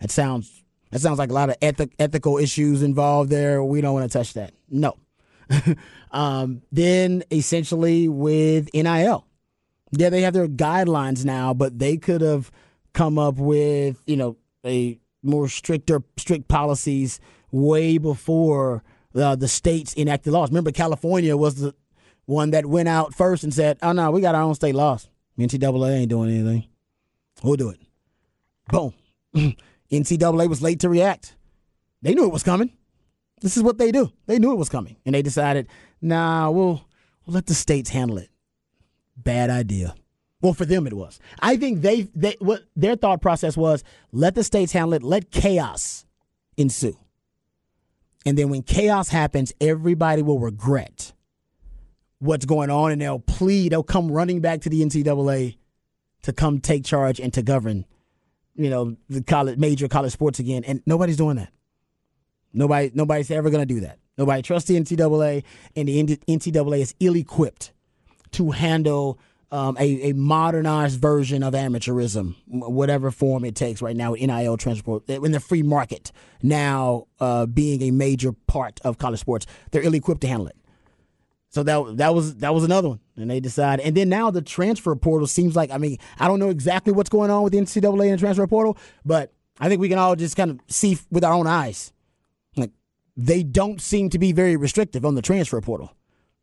that 0.00 0.10
sounds 0.10 0.62
that 0.90 1.00
sounds 1.00 1.18
like 1.18 1.30
a 1.30 1.32
lot 1.32 1.50
of 1.50 1.56
ethic, 1.62 1.92
ethical 1.98 2.38
issues 2.38 2.82
involved 2.82 3.30
there. 3.30 3.62
We 3.62 3.80
don't 3.80 3.94
want 3.94 4.10
to 4.10 4.18
touch 4.18 4.34
that. 4.34 4.52
No. 4.68 4.96
um, 6.10 6.62
then 6.72 7.22
essentially 7.30 8.08
with 8.08 8.68
NIL, 8.74 9.26
yeah, 9.92 10.10
they 10.10 10.22
have 10.22 10.34
their 10.34 10.48
guidelines 10.48 11.24
now, 11.24 11.54
but 11.54 11.78
they 11.78 11.96
could 11.96 12.20
have 12.20 12.50
come 12.92 13.18
up 13.18 13.36
with 13.36 14.02
you 14.06 14.16
know 14.16 14.36
a 14.64 14.98
more 15.22 15.48
stricter 15.48 16.02
strict 16.16 16.48
policies 16.48 17.20
way 17.50 17.98
before 17.98 18.82
uh, 19.14 19.36
the 19.36 19.48
states 19.48 19.94
enacted 19.96 20.32
laws. 20.32 20.50
Remember, 20.50 20.72
California 20.72 21.36
was 21.36 21.56
the 21.56 21.74
one 22.26 22.50
that 22.52 22.66
went 22.66 22.88
out 22.88 23.14
first 23.14 23.44
and 23.44 23.52
said, 23.52 23.78
"Oh 23.82 23.92
no, 23.92 24.10
we 24.10 24.20
got 24.20 24.34
our 24.34 24.42
own 24.42 24.54
state 24.54 24.74
laws. 24.74 25.08
NCAA 25.38 26.00
ain't 26.00 26.10
doing 26.10 26.30
anything. 26.30 26.64
We'll 27.42 27.56
do 27.56 27.70
it." 27.70 27.80
Boom. 28.68 28.94
NCAA 29.90 30.48
was 30.48 30.62
late 30.62 30.80
to 30.80 30.88
react. 30.88 31.36
they 32.02 32.14
knew 32.14 32.24
it 32.24 32.32
was 32.32 32.42
coming. 32.42 32.70
This 33.40 33.56
is 33.56 33.62
what 33.62 33.78
they 33.78 33.90
do. 33.90 34.12
They 34.26 34.38
knew 34.38 34.52
it 34.52 34.56
was 34.58 34.68
coming, 34.68 34.96
and 35.04 35.14
they 35.14 35.22
decided, 35.22 35.66
nah, 36.02 36.50
we'll, 36.50 36.84
we'll 37.24 37.34
let 37.34 37.46
the 37.46 37.54
states 37.54 37.88
handle 37.90 38.18
it. 38.18 38.28
Bad 39.16 39.50
idea. 39.50 39.94
Well, 40.42 40.52
for 40.52 40.64
them 40.64 40.86
it 40.86 40.94
was. 40.94 41.18
I 41.40 41.56
think 41.56 41.82
they 41.82 42.02
they 42.14 42.36
what 42.38 42.62
their 42.74 42.96
thought 42.96 43.20
process 43.20 43.56
was: 43.56 43.84
let 44.12 44.34
the 44.34 44.44
states 44.44 44.72
handle 44.72 44.94
it, 44.94 45.02
let 45.02 45.30
chaos 45.30 46.06
ensue, 46.56 46.96
and 48.26 48.36
then 48.36 48.48
when 48.50 48.62
chaos 48.62 49.08
happens, 49.08 49.52
everybody 49.60 50.22
will 50.22 50.38
regret 50.38 51.12
what's 52.18 52.44
going 52.44 52.70
on, 52.70 52.92
and 52.92 53.00
they'll 53.00 53.18
plead. 53.18 53.72
They'll 53.72 53.82
come 53.82 54.10
running 54.10 54.40
back 54.40 54.60
to 54.62 54.68
the 54.68 54.82
NCAA 54.82 55.56
to 56.22 56.32
come 56.32 56.60
take 56.60 56.84
charge 56.84 57.18
and 57.18 57.32
to 57.32 57.42
govern, 57.42 57.86
you 58.54 58.68
know, 58.68 58.96
the 59.08 59.22
college 59.22 59.58
major 59.58 59.88
college 59.88 60.12
sports 60.12 60.38
again. 60.38 60.64
And 60.64 60.82
nobody's 60.84 61.16
doing 61.16 61.36
that. 61.36 61.50
Nobody, 62.52 62.90
nobody's 62.94 63.30
ever 63.30 63.50
to 63.50 63.66
do 63.66 63.80
that. 63.80 63.98
Nobody 64.18 64.42
trusts 64.42 64.68
the 64.68 64.78
NCAA, 64.78 65.44
and 65.76 65.88
the 65.88 66.04
NCAA 66.04 66.80
is 66.80 66.94
ill-equipped 67.00 67.72
to 68.32 68.50
handle 68.50 69.18
um, 69.52 69.76
a, 69.80 70.10
a, 70.10 70.14
modernized 70.14 71.00
version 71.00 71.42
of 71.42 71.54
amateurism, 71.54 72.36
whatever 72.46 73.10
form 73.10 73.44
it 73.44 73.56
takes 73.56 73.82
right 73.82 73.96
now 73.96 74.12
NIL 74.12 74.56
transport 74.56 75.08
in 75.08 75.32
the 75.32 75.40
free 75.40 75.62
market 75.62 76.12
now 76.42 77.06
uh, 77.18 77.46
being 77.46 77.82
a 77.82 77.90
major 77.90 78.32
part 78.46 78.80
of 78.84 78.98
college 78.98 79.20
sports. 79.20 79.46
They're 79.70 79.82
ill 79.82 79.94
equipped 79.94 80.20
to 80.22 80.28
handle 80.28 80.46
it. 80.46 80.56
So 81.48 81.64
that 81.64 81.96
that 81.96 82.14
was 82.14 82.36
that 82.36 82.54
was 82.54 82.62
another 82.62 82.90
one, 82.90 83.00
and 83.16 83.28
they 83.28 83.40
decided. 83.40 83.84
And 83.84 83.96
then 83.96 84.08
now 84.08 84.30
the 84.30 84.40
transfer 84.40 84.94
portal 84.94 85.26
seems 85.26 85.56
like 85.56 85.72
I 85.72 85.78
mean 85.78 85.98
I 86.20 86.28
don't 86.28 86.38
know 86.38 86.50
exactly 86.50 86.92
what's 86.92 87.10
going 87.10 87.30
on 87.30 87.42
with 87.42 87.52
the 87.52 87.58
NCAA 87.58 88.04
and 88.04 88.12
the 88.12 88.18
transfer 88.18 88.46
portal, 88.46 88.78
but 89.04 89.32
I 89.58 89.68
think 89.68 89.80
we 89.80 89.88
can 89.88 89.98
all 89.98 90.14
just 90.14 90.36
kind 90.36 90.52
of 90.52 90.60
see 90.68 90.96
with 91.10 91.24
our 91.24 91.32
own 91.32 91.48
eyes. 91.48 91.92
Like 92.56 92.70
they 93.16 93.42
don't 93.42 93.80
seem 93.80 94.10
to 94.10 94.18
be 94.18 94.30
very 94.30 94.54
restrictive 94.54 95.04
on 95.04 95.16
the 95.16 95.22
transfer 95.22 95.60
portal. 95.60 95.92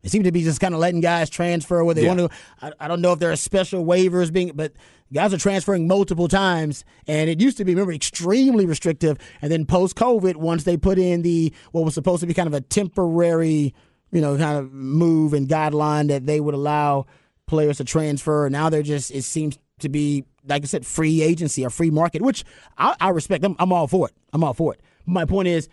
They 0.02 0.08
seem 0.08 0.22
to 0.22 0.32
be 0.32 0.42
just 0.42 0.60
kind 0.60 0.74
of 0.74 0.80
letting 0.80 1.00
guys 1.00 1.28
transfer 1.28 1.82
where 1.82 1.94
they 1.94 2.02
yeah. 2.02 2.14
want 2.14 2.20
to. 2.20 2.30
I, 2.62 2.72
I, 2.80 2.88
don't 2.88 3.00
know 3.00 3.12
if 3.12 3.18
there 3.18 3.32
are 3.32 3.36
special 3.36 3.84
waivers 3.84 4.32
being, 4.32 4.52
but 4.54 4.72
guys 5.12 5.34
are 5.34 5.38
transferring 5.38 5.88
multiple 5.88 6.28
times. 6.28 6.84
And 7.08 7.28
it 7.28 7.40
used 7.40 7.56
to 7.56 7.64
be, 7.64 7.72
remember, 7.74 7.92
extremely 7.92 8.64
restrictive. 8.64 9.18
And 9.42 9.50
then 9.50 9.66
post 9.66 9.96
COVID, 9.96 10.36
once 10.36 10.64
they 10.64 10.76
put 10.76 10.98
in 10.98 11.22
the 11.22 11.52
what 11.72 11.84
was 11.84 11.94
supposed 11.94 12.20
to 12.20 12.26
be 12.26 12.34
kind 12.34 12.46
of 12.46 12.54
a 12.54 12.60
temporary, 12.60 13.74
you 14.12 14.20
know, 14.20 14.36
kind 14.38 14.58
of 14.58 14.72
move 14.72 15.34
and 15.34 15.48
guideline 15.48 16.08
that 16.08 16.26
they 16.26 16.40
would 16.40 16.54
allow 16.54 17.06
players 17.46 17.78
to 17.78 17.84
transfer. 17.84 18.48
Now 18.48 18.70
they're 18.70 18.82
just, 18.82 19.10
it 19.10 19.22
seems 19.22 19.58
to 19.80 19.88
be, 19.88 20.24
like 20.46 20.62
I 20.62 20.66
said, 20.66 20.86
free 20.86 21.22
agency 21.22 21.64
or 21.64 21.70
free 21.70 21.90
market, 21.90 22.22
which 22.22 22.44
I, 22.76 22.94
I 23.00 23.08
respect. 23.08 23.44
I'm, 23.44 23.56
I'm 23.58 23.72
all 23.72 23.88
for 23.88 24.08
it. 24.08 24.14
I'm 24.32 24.44
all 24.44 24.54
for 24.54 24.74
it. 24.74 24.80
My 25.06 25.24
point 25.24 25.48
is, 25.48 25.68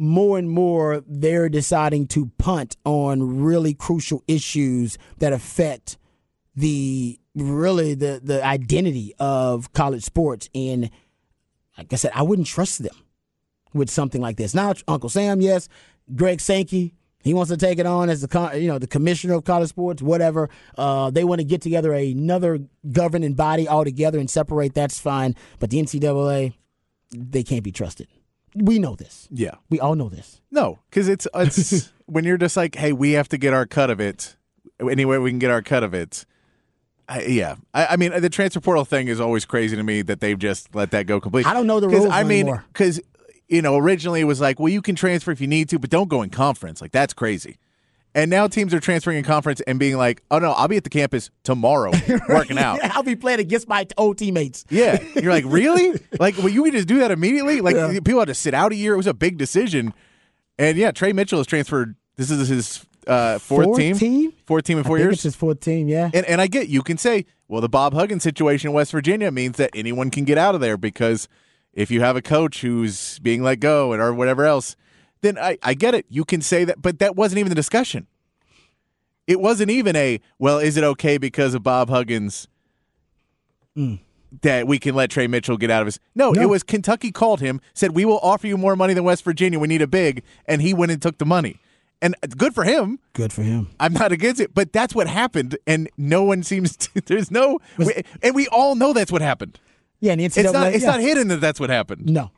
more 0.00 0.38
and 0.38 0.48
more 0.48 1.04
they're 1.06 1.50
deciding 1.50 2.06
to 2.06 2.30
punt 2.38 2.74
on 2.86 3.42
really 3.42 3.74
crucial 3.74 4.24
issues 4.26 4.96
that 5.18 5.30
affect 5.30 5.98
the 6.56 7.20
really 7.34 7.92
the 7.92 8.18
the 8.24 8.42
identity 8.42 9.14
of 9.18 9.70
college 9.74 10.02
sports 10.02 10.48
and 10.54 10.90
like 11.76 11.92
I 11.92 11.96
said 11.96 12.12
I 12.14 12.22
wouldn't 12.22 12.48
trust 12.48 12.82
them 12.82 12.94
with 13.74 13.90
something 13.90 14.22
like 14.22 14.38
this. 14.38 14.54
Now 14.54 14.72
Uncle 14.88 15.10
Sam, 15.10 15.42
yes, 15.42 15.68
Greg 16.14 16.40
Sankey, 16.40 16.94
he 17.22 17.34
wants 17.34 17.50
to 17.50 17.58
take 17.58 17.78
it 17.78 17.84
on 17.84 18.08
as 18.08 18.22
the 18.22 18.50
you 18.58 18.68
know 18.68 18.78
the 18.78 18.86
commissioner 18.86 19.34
of 19.34 19.44
college 19.44 19.68
sports, 19.68 20.00
whatever. 20.00 20.48
Uh, 20.78 21.10
they 21.10 21.24
want 21.24 21.40
to 21.40 21.44
get 21.44 21.60
together 21.60 21.92
another 21.92 22.60
governing 22.90 23.34
body 23.34 23.68
altogether 23.68 24.18
and 24.18 24.30
separate. 24.30 24.72
That's 24.72 24.98
fine, 24.98 25.36
but 25.58 25.68
the 25.68 25.82
NCAA, 25.82 26.54
they 27.14 27.42
can't 27.42 27.62
be 27.62 27.70
trusted 27.70 28.08
we 28.54 28.78
know 28.78 28.94
this. 28.94 29.28
Yeah, 29.30 29.54
we 29.68 29.80
all 29.80 29.94
know 29.94 30.08
this. 30.08 30.40
No, 30.50 30.78
because 30.90 31.08
it's 31.08 31.26
it's 31.34 31.92
when 32.06 32.24
you're 32.24 32.38
just 32.38 32.56
like, 32.56 32.74
hey, 32.74 32.92
we 32.92 33.12
have 33.12 33.28
to 33.28 33.38
get 33.38 33.52
our 33.52 33.66
cut 33.66 33.90
of 33.90 34.00
it. 34.00 34.36
Anyway, 34.80 35.18
we 35.18 35.30
can 35.30 35.38
get 35.38 35.50
our 35.50 35.62
cut 35.62 35.82
of 35.82 35.94
it. 35.94 36.24
I, 37.08 37.22
yeah, 37.22 37.56
I, 37.74 37.86
I, 37.86 37.96
mean 37.96 38.18
the 38.20 38.30
transfer 38.30 38.60
portal 38.60 38.84
thing 38.84 39.08
is 39.08 39.18
always 39.18 39.44
crazy 39.44 39.74
to 39.74 39.82
me 39.82 40.00
that 40.02 40.20
they've 40.20 40.38
just 40.38 40.72
let 40.76 40.92
that 40.92 41.06
go 41.06 41.20
completely. 41.20 41.50
I 41.50 41.54
don't 41.54 41.66
know 41.66 41.80
the 41.80 41.88
rules. 41.88 42.06
I 42.08 42.22
mean, 42.22 42.56
because 42.72 43.00
you 43.48 43.62
know 43.62 43.76
originally 43.76 44.20
it 44.20 44.24
was 44.24 44.40
like, 44.40 44.60
well, 44.60 44.68
you 44.68 44.80
can 44.80 44.94
transfer 44.94 45.32
if 45.32 45.40
you 45.40 45.48
need 45.48 45.68
to, 45.70 45.78
but 45.78 45.90
don't 45.90 46.08
go 46.08 46.22
in 46.22 46.30
conference. 46.30 46.80
Like 46.80 46.92
that's 46.92 47.12
crazy. 47.12 47.58
And 48.14 48.30
now 48.30 48.48
teams 48.48 48.74
are 48.74 48.80
transferring 48.80 49.18
in 49.18 49.24
conference 49.24 49.60
and 49.62 49.78
being 49.78 49.96
like, 49.96 50.22
"Oh 50.30 50.38
no, 50.38 50.50
I'll 50.52 50.68
be 50.68 50.76
at 50.76 50.84
the 50.84 50.90
campus 50.90 51.30
tomorrow 51.44 51.92
working 52.28 52.58
out. 52.58 52.82
I'll 52.96 53.04
be 53.04 53.14
playing 53.14 53.40
against 53.40 53.68
my 53.68 53.86
old 53.96 54.18
teammates." 54.18 54.64
Yeah, 54.68 55.00
you're 55.14 55.32
like, 55.32 55.44
really? 55.46 56.00
like, 56.18 56.36
well, 56.38 56.48
you 56.48 56.64
can 56.64 56.72
just 56.72 56.88
do 56.88 56.98
that 56.98 57.10
immediately? 57.10 57.60
Like, 57.60 57.76
yeah. 57.76 57.92
people 57.92 58.18
had 58.18 58.28
to 58.28 58.34
sit 58.34 58.52
out 58.52 58.72
a 58.72 58.74
year. 58.74 58.94
It 58.94 58.96
was 58.96 59.06
a 59.06 59.14
big 59.14 59.38
decision. 59.38 59.94
And 60.58 60.76
yeah, 60.76 60.90
Tre 60.90 61.12
Mitchell 61.12 61.38
has 61.38 61.46
transferred. 61.46 61.94
This 62.16 62.30
is 62.30 62.48
his 62.48 62.84
uh, 63.06 63.38
fourth, 63.38 63.66
fourth 63.66 63.78
team. 63.78 63.96
team. 63.96 64.32
Fourth 64.44 64.64
team 64.64 64.78
in 64.78 64.84
four 64.84 64.98
years. 64.98 65.14
It's 65.14 65.22
his 65.22 65.36
fourth 65.36 65.60
team. 65.60 65.88
Yeah. 65.88 66.10
And 66.12 66.26
and 66.26 66.40
I 66.40 66.48
get 66.48 66.68
you 66.68 66.82
can 66.82 66.98
say, 66.98 67.26
well, 67.48 67.60
the 67.60 67.68
Bob 67.68 67.94
Huggins 67.94 68.22
situation 68.22 68.70
in 68.70 68.74
West 68.74 68.92
Virginia 68.92 69.30
means 69.30 69.56
that 69.56 69.70
anyone 69.74 70.10
can 70.10 70.24
get 70.24 70.38
out 70.38 70.54
of 70.54 70.60
there 70.60 70.76
because 70.76 71.28
if 71.72 71.90
you 71.90 72.00
have 72.00 72.16
a 72.16 72.22
coach 72.22 72.60
who's 72.60 73.18
being 73.20 73.42
let 73.42 73.60
go 73.60 73.92
and 73.92 74.02
or 74.02 74.12
whatever 74.12 74.44
else, 74.44 74.76
then 75.22 75.38
I 75.38 75.58
I 75.62 75.74
get 75.74 75.94
it. 75.94 76.06
You 76.08 76.24
can 76.24 76.40
say 76.40 76.64
that, 76.64 76.80
but 76.80 76.98
that 76.98 77.16
wasn't 77.16 77.38
even 77.38 77.50
the 77.50 77.54
discussion. 77.54 78.06
It 79.30 79.40
wasn't 79.40 79.70
even 79.70 79.94
a, 79.94 80.20
well, 80.40 80.58
is 80.58 80.76
it 80.76 80.82
okay 80.82 81.16
because 81.16 81.54
of 81.54 81.62
Bob 81.62 81.88
Huggins 81.88 82.48
mm. 83.76 84.00
that 84.42 84.66
we 84.66 84.80
can 84.80 84.96
let 84.96 85.08
Tre 85.10 85.28
Mitchell 85.28 85.56
get 85.56 85.70
out 85.70 85.82
of 85.82 85.86
his. 85.86 86.00
No, 86.16 86.32
no, 86.32 86.42
it 86.42 86.48
was 86.48 86.64
Kentucky 86.64 87.12
called 87.12 87.40
him, 87.40 87.60
said, 87.72 87.92
we 87.92 88.04
will 88.04 88.18
offer 88.24 88.48
you 88.48 88.56
more 88.56 88.74
money 88.74 88.92
than 88.92 89.04
West 89.04 89.22
Virginia. 89.22 89.60
We 89.60 89.68
need 89.68 89.82
a 89.82 89.86
big. 89.86 90.24
And 90.46 90.60
he 90.60 90.74
went 90.74 90.90
and 90.90 91.00
took 91.00 91.18
the 91.18 91.26
money. 91.26 91.60
And 92.02 92.16
good 92.36 92.56
for 92.56 92.64
him. 92.64 92.98
Good 93.12 93.32
for 93.32 93.42
him. 93.42 93.68
I'm 93.78 93.92
not 93.92 94.10
against 94.10 94.40
it, 94.40 94.52
but 94.52 94.72
that's 94.72 94.96
what 94.96 95.06
happened. 95.06 95.56
And 95.64 95.88
no 95.96 96.24
one 96.24 96.42
seems 96.42 96.76
to, 96.78 97.00
there's 97.06 97.30
no, 97.30 97.60
was, 97.78 97.92
and 98.24 98.34
we 98.34 98.48
all 98.48 98.74
know 98.74 98.92
that's 98.92 99.12
what 99.12 99.22
happened. 99.22 99.60
Yeah, 100.00 100.12
and 100.12 100.20
it's 100.22 100.36
not, 100.36 100.74
it's 100.74 100.82
yeah. 100.82 100.90
not 100.90 101.00
hidden 101.00 101.28
that 101.28 101.40
that's 101.40 101.60
what 101.60 101.70
happened. 101.70 102.06
No. 102.06 102.32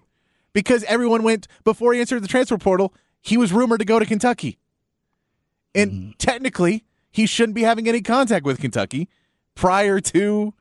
Because 0.52 0.84
everyone 0.84 1.22
went, 1.22 1.48
before 1.64 1.94
he 1.94 2.00
entered 2.00 2.22
the 2.22 2.28
transfer 2.28 2.58
portal, 2.58 2.94
he 3.20 3.36
was 3.36 3.52
rumored 3.52 3.80
to 3.80 3.84
go 3.84 3.98
to 3.98 4.06
Kentucky. 4.06 4.58
And 5.74 5.90
mm-hmm. 5.90 6.10
technically, 6.18 6.84
he 7.10 7.26
shouldn't 7.26 7.54
be 7.54 7.62
having 7.62 7.88
any 7.88 8.02
contact 8.02 8.44
with 8.44 8.58
Kentucky 8.58 9.08
prior 9.54 10.00
to 10.00 10.54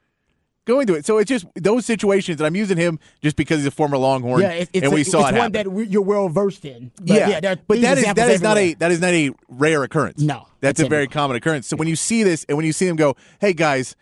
going 0.65 0.87
to 0.87 0.95
it. 0.95 1.05
So 1.05 1.17
it's 1.17 1.29
just 1.29 1.45
those 1.55 1.85
situations, 1.85 2.39
and 2.39 2.47
I'm 2.47 2.55
using 2.55 2.77
him 2.77 2.99
just 3.21 3.35
because 3.35 3.59
he's 3.59 3.67
a 3.67 3.71
former 3.71 3.97
Longhorn. 3.97 4.41
Yeah, 4.41 4.51
it's, 4.51 4.71
and 4.73 4.93
we 4.93 5.01
a, 5.01 5.05
saw 5.05 5.21
it's 5.21 5.31
it 5.31 5.39
one 5.39 5.53
happen. 5.53 5.75
that 5.75 5.89
you're 5.89 6.01
well 6.01 6.29
versed 6.29 6.65
in. 6.65 6.91
But 6.97 7.07
yeah, 7.07 7.39
yeah 7.41 7.55
but 7.67 7.81
that 7.81 7.97
is 7.97 8.13
that 8.13 8.29
is 8.29 8.41
not 8.41 8.57
a 8.57 8.73
that 8.75 8.91
is 8.91 9.01
not 9.01 9.11
a 9.11 9.31
rare 9.49 9.83
occurrence. 9.83 10.21
No, 10.21 10.47
that's 10.59 10.79
a 10.79 10.87
very 10.87 11.07
common 11.07 11.37
occurrence. 11.37 11.67
So 11.67 11.75
when 11.75 11.87
you 11.87 11.95
see 11.95 12.23
this, 12.23 12.45
and 12.47 12.57
when 12.57 12.65
you 12.65 12.73
see 12.73 12.87
them 12.87 12.95
go, 12.95 13.15
"Hey 13.39 13.53
guys, 13.53 13.95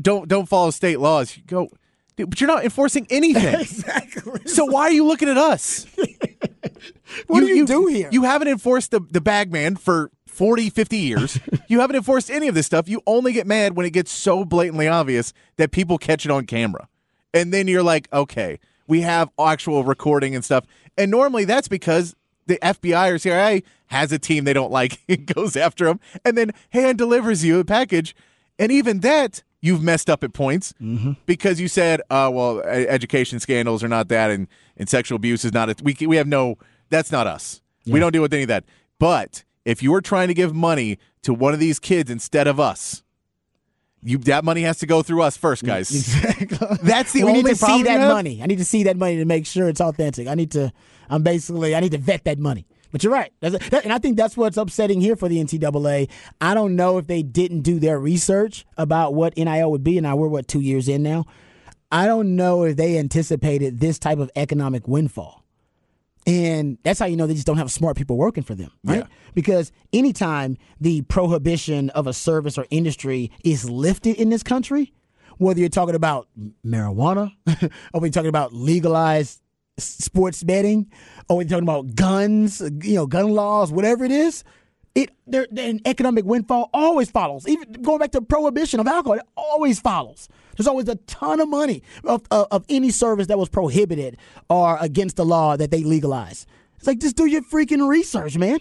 don't 0.00 0.28
don't 0.28 0.48
follow 0.48 0.70
state 0.70 1.00
laws," 1.00 1.36
you 1.36 1.42
go. 1.46 1.68
But 2.16 2.40
you're 2.40 2.48
not 2.48 2.64
enforcing 2.64 3.06
anything. 3.10 3.54
exactly. 3.60 4.40
So 4.46 4.64
why 4.64 4.82
are 4.82 4.92
you 4.92 5.04
looking 5.04 5.28
at 5.28 5.36
us? 5.36 5.86
what 7.26 7.40
you, 7.40 7.46
do 7.46 7.46
you, 7.46 7.54
you, 7.56 7.66
do 7.66 7.86
here? 7.86 8.08
You 8.10 8.22
haven't 8.22 8.48
enforced 8.48 8.90
the, 8.90 9.00
the 9.10 9.20
bag 9.20 9.52
man 9.52 9.76
for 9.76 10.10
40, 10.26 10.70
50 10.70 10.96
years. 10.96 11.38
you 11.68 11.80
haven't 11.80 11.96
enforced 11.96 12.30
any 12.30 12.48
of 12.48 12.54
this 12.54 12.66
stuff. 12.66 12.88
You 12.88 13.02
only 13.06 13.32
get 13.32 13.46
mad 13.46 13.76
when 13.76 13.86
it 13.86 13.90
gets 13.90 14.10
so 14.10 14.44
blatantly 14.44 14.88
obvious 14.88 15.32
that 15.56 15.70
people 15.72 15.98
catch 15.98 16.24
it 16.24 16.30
on 16.30 16.46
camera. 16.46 16.88
And 17.34 17.52
then 17.52 17.68
you're 17.68 17.82
like, 17.82 18.08
okay, 18.12 18.58
we 18.86 19.02
have 19.02 19.30
actual 19.38 19.84
recording 19.84 20.34
and 20.34 20.44
stuff. 20.44 20.64
And 20.96 21.10
normally 21.10 21.44
that's 21.44 21.68
because 21.68 22.14
the 22.46 22.58
FBI 22.62 23.12
or 23.12 23.18
CIA 23.18 23.62
has 23.86 24.12
a 24.12 24.18
team 24.18 24.44
they 24.44 24.52
don't 24.52 24.72
like 24.72 25.00
and 25.08 25.26
goes 25.26 25.56
after 25.56 25.84
them 25.86 26.00
and 26.24 26.36
then 26.36 26.52
hand 26.70 26.98
delivers 26.98 27.44
you 27.44 27.58
a 27.58 27.64
package. 27.64 28.14
And 28.58 28.72
even 28.72 29.00
that, 29.00 29.42
you've 29.66 29.82
messed 29.82 30.08
up 30.08 30.24
at 30.24 30.32
points 30.32 30.72
mm-hmm. 30.80 31.12
because 31.26 31.60
you 31.60 31.68
said, 31.68 32.00
uh, 32.10 32.30
well, 32.32 32.60
education 32.60 33.40
scandals 33.40 33.82
are 33.82 33.88
not 33.88 34.08
that 34.08 34.30
and, 34.30 34.46
and 34.76 34.88
sexual 34.88 35.16
abuse 35.16 35.44
is 35.44 35.52
not, 35.52 35.68
a, 35.68 35.76
we, 35.82 35.96
we 36.06 36.16
have 36.16 36.26
no, 36.26 36.56
that's 36.88 37.10
not 37.10 37.26
us. 37.26 37.60
Yeah. 37.84 37.94
We 37.94 38.00
don't 38.00 38.12
deal 38.12 38.22
with 38.22 38.32
any 38.32 38.44
of 38.44 38.48
that. 38.48 38.64
But 38.98 39.44
if 39.64 39.82
you 39.82 39.92
are 39.94 40.00
trying 40.00 40.28
to 40.28 40.34
give 40.34 40.54
money 40.54 40.98
to 41.22 41.34
one 41.34 41.52
of 41.52 41.60
these 41.60 41.78
kids 41.78 42.10
instead 42.10 42.46
of 42.46 42.58
us, 42.60 43.02
you 44.02 44.18
that 44.18 44.44
money 44.44 44.62
has 44.62 44.78
to 44.78 44.86
go 44.86 45.02
through 45.02 45.22
us 45.22 45.36
first, 45.36 45.64
guys. 45.64 45.90
Exactly. 45.90 46.78
That's 46.82 47.12
the 47.12 47.24
we 47.24 47.30
only 47.30 47.42
need 47.42 47.48
to 47.50 47.56
see 47.56 47.82
that 47.82 48.08
money. 48.08 48.40
I 48.42 48.46
need 48.46 48.58
to 48.58 48.64
see 48.64 48.84
that 48.84 48.96
money 48.96 49.16
to 49.16 49.24
make 49.24 49.46
sure 49.46 49.68
it's 49.68 49.80
authentic. 49.80 50.28
I 50.28 50.34
need 50.34 50.52
to. 50.52 50.72
I'm 51.10 51.22
basically. 51.22 51.74
I 51.74 51.80
need 51.80 51.92
to 51.92 51.98
vet 51.98 52.22
that 52.24 52.38
money. 52.38 52.66
But 52.96 53.04
you're 53.04 53.12
right, 53.12 53.30
that, 53.40 53.84
and 53.84 53.92
I 53.92 53.98
think 53.98 54.16
that's 54.16 54.38
what's 54.38 54.56
upsetting 54.56 55.02
here 55.02 55.16
for 55.16 55.28
the 55.28 55.36
NCAA. 55.36 56.08
I 56.40 56.54
don't 56.54 56.76
know 56.76 56.96
if 56.96 57.06
they 57.06 57.22
didn't 57.22 57.60
do 57.60 57.78
their 57.78 58.00
research 58.00 58.64
about 58.78 59.12
what 59.12 59.36
NIL 59.36 59.70
would 59.70 59.84
be, 59.84 59.98
and 59.98 60.04
now 60.04 60.16
we're 60.16 60.28
what 60.28 60.48
two 60.48 60.62
years 60.62 60.88
in 60.88 61.02
now. 61.02 61.26
I 61.92 62.06
don't 62.06 62.36
know 62.36 62.62
if 62.62 62.78
they 62.78 62.96
anticipated 62.96 63.80
this 63.80 63.98
type 63.98 64.18
of 64.18 64.30
economic 64.34 64.88
windfall. 64.88 65.44
And 66.26 66.78
that's 66.84 66.98
how 66.98 67.04
you 67.04 67.18
know 67.18 67.26
they 67.26 67.34
just 67.34 67.46
don't 67.46 67.58
have 67.58 67.70
smart 67.70 67.98
people 67.98 68.16
working 68.16 68.42
for 68.42 68.54
them, 68.54 68.70
right? 68.82 69.00
Yeah. 69.00 69.06
Because 69.34 69.72
anytime 69.92 70.56
the 70.80 71.02
prohibition 71.02 71.90
of 71.90 72.06
a 72.06 72.14
service 72.14 72.56
or 72.56 72.64
industry 72.70 73.30
is 73.44 73.68
lifted 73.68 74.16
in 74.16 74.30
this 74.30 74.42
country, 74.42 74.94
whether 75.36 75.60
you're 75.60 75.68
talking 75.68 75.96
about 75.96 76.28
marijuana 76.64 77.30
or 77.92 78.00
we're 78.00 78.10
talking 78.10 78.30
about 78.30 78.54
legalized 78.54 79.42
sports 79.78 80.42
betting, 80.42 80.90
or 81.28 81.38
we're 81.38 81.44
talking 81.44 81.64
about 81.64 81.94
guns, 81.94 82.60
uh, 82.60 82.70
you 82.82 82.94
know, 82.94 83.06
gun 83.06 83.30
laws, 83.30 83.70
whatever 83.70 84.04
it 84.04 84.10
is, 84.10 84.44
it 84.94 85.10
there 85.26 85.46
an 85.56 85.80
economic 85.84 86.24
windfall 86.24 86.70
always 86.72 87.10
follows. 87.10 87.46
Even 87.46 87.70
going 87.82 87.98
back 87.98 88.12
to 88.12 88.22
prohibition 88.22 88.80
of 88.80 88.86
alcohol, 88.86 89.18
it 89.18 89.26
always 89.36 89.78
follows. 89.78 90.28
There's 90.56 90.66
always 90.66 90.88
a 90.88 90.94
ton 90.94 91.40
of 91.40 91.48
money 91.48 91.82
of, 92.04 92.22
of, 92.30 92.46
of 92.50 92.64
any 92.70 92.90
service 92.90 93.26
that 93.26 93.38
was 93.38 93.50
prohibited 93.50 94.16
or 94.48 94.78
against 94.80 95.16
the 95.16 95.24
law 95.24 95.56
that 95.56 95.70
they 95.70 95.84
legalize. 95.84 96.46
It's 96.78 96.86
like 96.86 96.98
just 96.98 97.16
do 97.16 97.26
your 97.26 97.42
freaking 97.42 97.86
research, 97.86 98.38
man. 98.38 98.60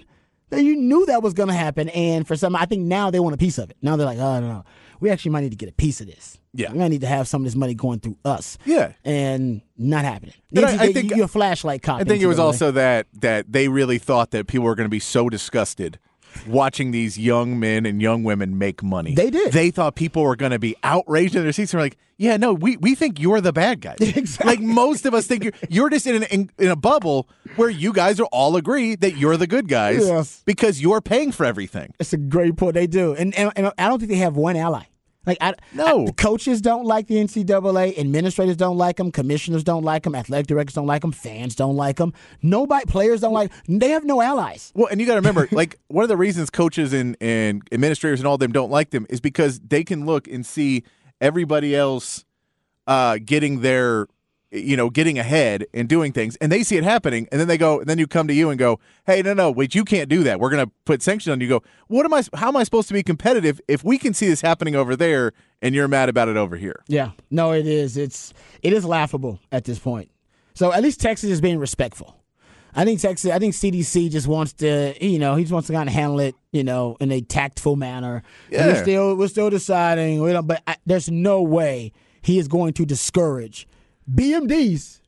You 0.52 0.76
knew 0.76 1.06
that 1.08 1.24
was 1.24 1.34
going 1.34 1.50
to 1.50 1.56
happen, 1.56 1.90
and 1.90 2.28
for 2.28 2.36
some, 2.36 2.56
I 2.56 2.66
think 2.66 2.84
now 2.84 3.10
they 3.12 3.20
want 3.20 3.34
a 3.34 3.38
piece 3.38 3.58
of 3.58 3.70
it. 3.70 3.78
Now 3.82 3.96
they're 3.96 4.06
like, 4.06 4.20
oh 4.20 4.40
no, 4.40 4.48
no, 4.48 4.66
we 5.00 5.10
actually 5.10 5.32
might 5.32 5.42
need 5.42 5.52
to 5.52 5.56
get 5.56 5.70
a 5.70 5.74
piece 5.74 6.02
of 6.02 6.08
this. 6.08 6.38
Yeah, 6.54 6.72
we 6.72 6.80
might 6.80 6.88
need 6.90 7.02
to 7.02 7.08
have 7.08 7.28
some 7.28 7.42
of 7.42 7.46
this 7.46 7.56
money 7.56 7.74
going 7.74 8.00
through 8.00 8.18
us. 8.24 8.58
Yeah, 8.66 8.94
and 9.04 9.62
not 9.78 10.06
happening. 10.06 10.36
I, 10.56 10.78
I 10.80 10.94
think 10.94 11.12
you're 11.12 11.26
a 11.26 11.28
flashlight 11.28 11.84
cop. 11.84 12.02
I 12.02 12.04
think 12.04 12.22
it 12.22 12.28
was 12.28 12.40
also 12.40 12.72
that 12.72 13.08
that 13.22 13.52
they 13.52 13.68
really 13.68 13.98
thought 13.98 14.32
that 14.32 14.48
people 14.48 14.66
were 14.66 14.76
going 14.76 14.86
to 14.86 14.90
be 14.90 15.00
so 15.00 15.30
disgusted 15.30 16.00
watching 16.48 16.92
these 16.92 17.18
young 17.18 17.60
men 17.60 17.86
and 17.86 18.02
young 18.02 18.24
women 18.24 18.58
make 18.58 18.84
money. 18.84 19.16
They 19.16 19.30
did. 19.30 19.52
They 19.52 19.72
thought 19.72 19.96
people 19.96 20.24
were 20.24 20.36
going 20.36 20.52
to 20.52 20.60
be 20.60 20.76
outraged 20.84 21.36
in 21.36 21.44
their 21.44 21.52
seats. 21.52 21.74
And 21.74 21.80
were 21.80 21.86
like, 21.86 21.98
yeah, 22.18 22.38
no, 22.38 22.54
we, 22.54 22.78
we 22.78 22.96
think 22.96 23.20
you're 23.20 23.42
the 23.42 23.54
bad 23.54 23.82
guys. 23.82 23.98
Exactly. 24.16 24.56
Like 24.56 24.60
most 24.62 25.06
of 25.06 25.14
us 25.14 25.28
think 25.28 25.44
you're 25.44 25.54
you're 25.70 25.90
just 25.90 26.08
in, 26.08 26.16
an, 26.16 26.24
in 26.24 26.50
in 26.58 26.70
a 26.70 26.76
bubble 26.76 27.28
where 27.58 27.70
you 27.70 27.92
guys 27.92 28.20
are 28.20 28.28
all 28.32 28.56
agree 28.56 28.96
that 28.96 29.18
you're 29.18 29.36
the 29.36 29.48
good 29.48 29.68
guys 29.68 30.06
yes. 30.06 30.42
because 30.46 30.82
you're 30.82 31.02
paying 31.02 31.32
for 31.32 31.46
everything. 31.46 31.94
It's 32.00 32.14
a 32.14 32.18
great 32.18 32.56
point. 32.56 32.76
They 32.76 32.88
do, 32.88 33.14
and, 33.14 33.36
and, 33.36 33.52
and 33.56 33.72
I 33.78 33.88
don't 33.88 34.00
think 34.00 34.10
they 34.10 34.18
have 34.18 34.36
one 34.38 34.56
ally. 34.56 34.86
Like 35.26 35.38
I, 35.42 35.54
no, 35.74 36.08
I, 36.08 36.12
coaches 36.12 36.62
don't 36.62 36.86
like 36.86 37.08
the 37.08 37.16
NCAA, 37.16 37.98
administrators 37.98 38.58
don't 38.58 38.78
like 38.78 38.98
them, 38.98 39.12
commissioners 39.12 39.64
don't 39.64 39.84
like 39.84 40.04
them, 40.04 40.16
athletic 40.16 40.48
directors 40.48 40.76
don't 40.76 40.88
like 40.88 41.02
them, 41.02 41.12
fans 41.12 41.56
don't 41.56 41.76
like 41.76 41.98
them. 41.98 42.14
Nobody, 42.42 42.86
players 42.86 43.22
don't 43.22 43.34
like. 43.34 43.52
They 43.68 43.90
have 43.90 44.06
no 44.06 44.22
allies. 44.22 44.72
Well, 44.76 44.88
and 44.88 45.00
you 45.00 45.08
got 45.08 45.14
to 45.14 45.22
remember, 45.22 45.48
like 45.52 45.80
one 45.88 46.04
of 46.04 46.10
the 46.10 46.18
reasons 46.18 46.50
coaches 46.50 46.94
and 46.94 47.18
and 47.20 47.62
administrators 47.72 48.20
and 48.20 48.28
all 48.28 48.36
of 48.36 48.40
them 48.40 48.52
don't 48.52 48.72
like 48.72 48.92
them 48.92 49.06
is 49.10 49.20
because 49.20 49.60
they 49.60 49.84
can 49.84 50.06
look 50.06 50.28
and 50.28 50.46
see 50.46 50.84
everybody 51.22 51.76
else 51.76 52.26
uh, 52.88 53.18
getting 53.24 53.62
their 53.62 54.08
you 54.52 54.78
know, 54.78 54.90
getting 54.90 55.20
ahead 55.20 55.66
and 55.74 55.90
doing 55.90 56.12
things, 56.12 56.36
and 56.38 56.52
they 56.52 56.64
see 56.64 56.78
it 56.78 56.84
happening, 56.84 57.28
and 57.32 57.40
then 57.40 57.48
they 57.48 57.58
go, 57.58 57.80
and 57.80 57.88
then 57.88 57.98
you 57.98 58.08
come 58.08 58.28
to 58.28 58.34
you 58.34 58.50
and 58.50 58.60
go, 58.60 58.80
"Hey, 59.06 59.22
no, 59.22 59.34
no, 59.34 59.52
wait, 59.52 59.76
you 59.76 59.84
can't 59.84 60.10
do 60.10 60.24
that. 60.24 60.40
We're 60.40 60.50
going 60.50 60.66
to 60.66 60.72
put 60.86 61.02
sanctions 61.02 61.32
on 61.32 61.42
you." 61.42 61.48
Go, 61.48 61.64
what 61.88 62.06
am 62.06 62.14
I? 62.14 62.24
How 62.36 62.50
am 62.50 62.56
I 62.56 62.64
supposed 62.64 62.88
to 62.88 62.94
be 62.94 63.04
competitive 63.04 63.60
if 63.68 63.84
we 63.84 63.98
can 63.98 64.14
see 64.14 64.28
this 64.28 64.42
happening 64.42 64.76
over 64.76 64.96
there, 64.96 65.34
and 65.62 65.76
you're 65.76 65.88
mad 65.88 66.10
about 66.10 66.30
it 66.30 66.38
over 66.38 66.58
here? 66.58 66.84
Yeah, 66.88 67.12
no, 67.30 67.52
it 67.52 67.68
is. 67.68 67.98
It's 67.98 68.34
it 68.62 68.74
is 68.74 68.86
laughable 68.86 69.40
at 69.52 69.66
this 69.66 69.80
point. 69.80 70.10
So 70.54 70.72
at 70.72 70.82
least 70.82 71.02
Texas 71.02 71.30
is 71.30 71.42
being 71.42 71.60
respectful. 71.60 72.16
I 72.76 72.84
think 72.84 73.00
Texas. 73.00 73.32
I 73.32 73.40
think 73.40 73.56
CDC 73.56 74.12
just 74.12 74.28
wants 74.28 74.54
to, 74.54 74.94
you 75.04 75.18
know, 75.18 75.36
he 75.36 75.44
just 75.44 75.54
wants 75.54 75.68
to 75.68 75.74
kind 75.74 75.88
of 75.88 75.96
handle 75.96 76.20
it, 76.20 76.36
you 76.52 76.64
know, 76.64 76.98
in 77.00 77.12
a 77.12 77.22
tactful 77.22 77.78
manner. 77.78 78.22
Yeah. 78.50 78.68
We're 78.68 78.82
still 78.84 79.16
we're 79.16 79.28
still 79.30 79.50
deciding. 79.50 80.22
We 80.22 80.34
don't, 80.34 80.46
but 80.46 80.62
I, 80.68 80.76
there's 80.86 81.10
no 81.10 81.42
way 81.42 81.94
he 82.22 82.38
is 82.38 82.48
going 82.48 82.74
to 82.74 82.86
discourage 82.86 83.68
BMDs, 84.12 85.02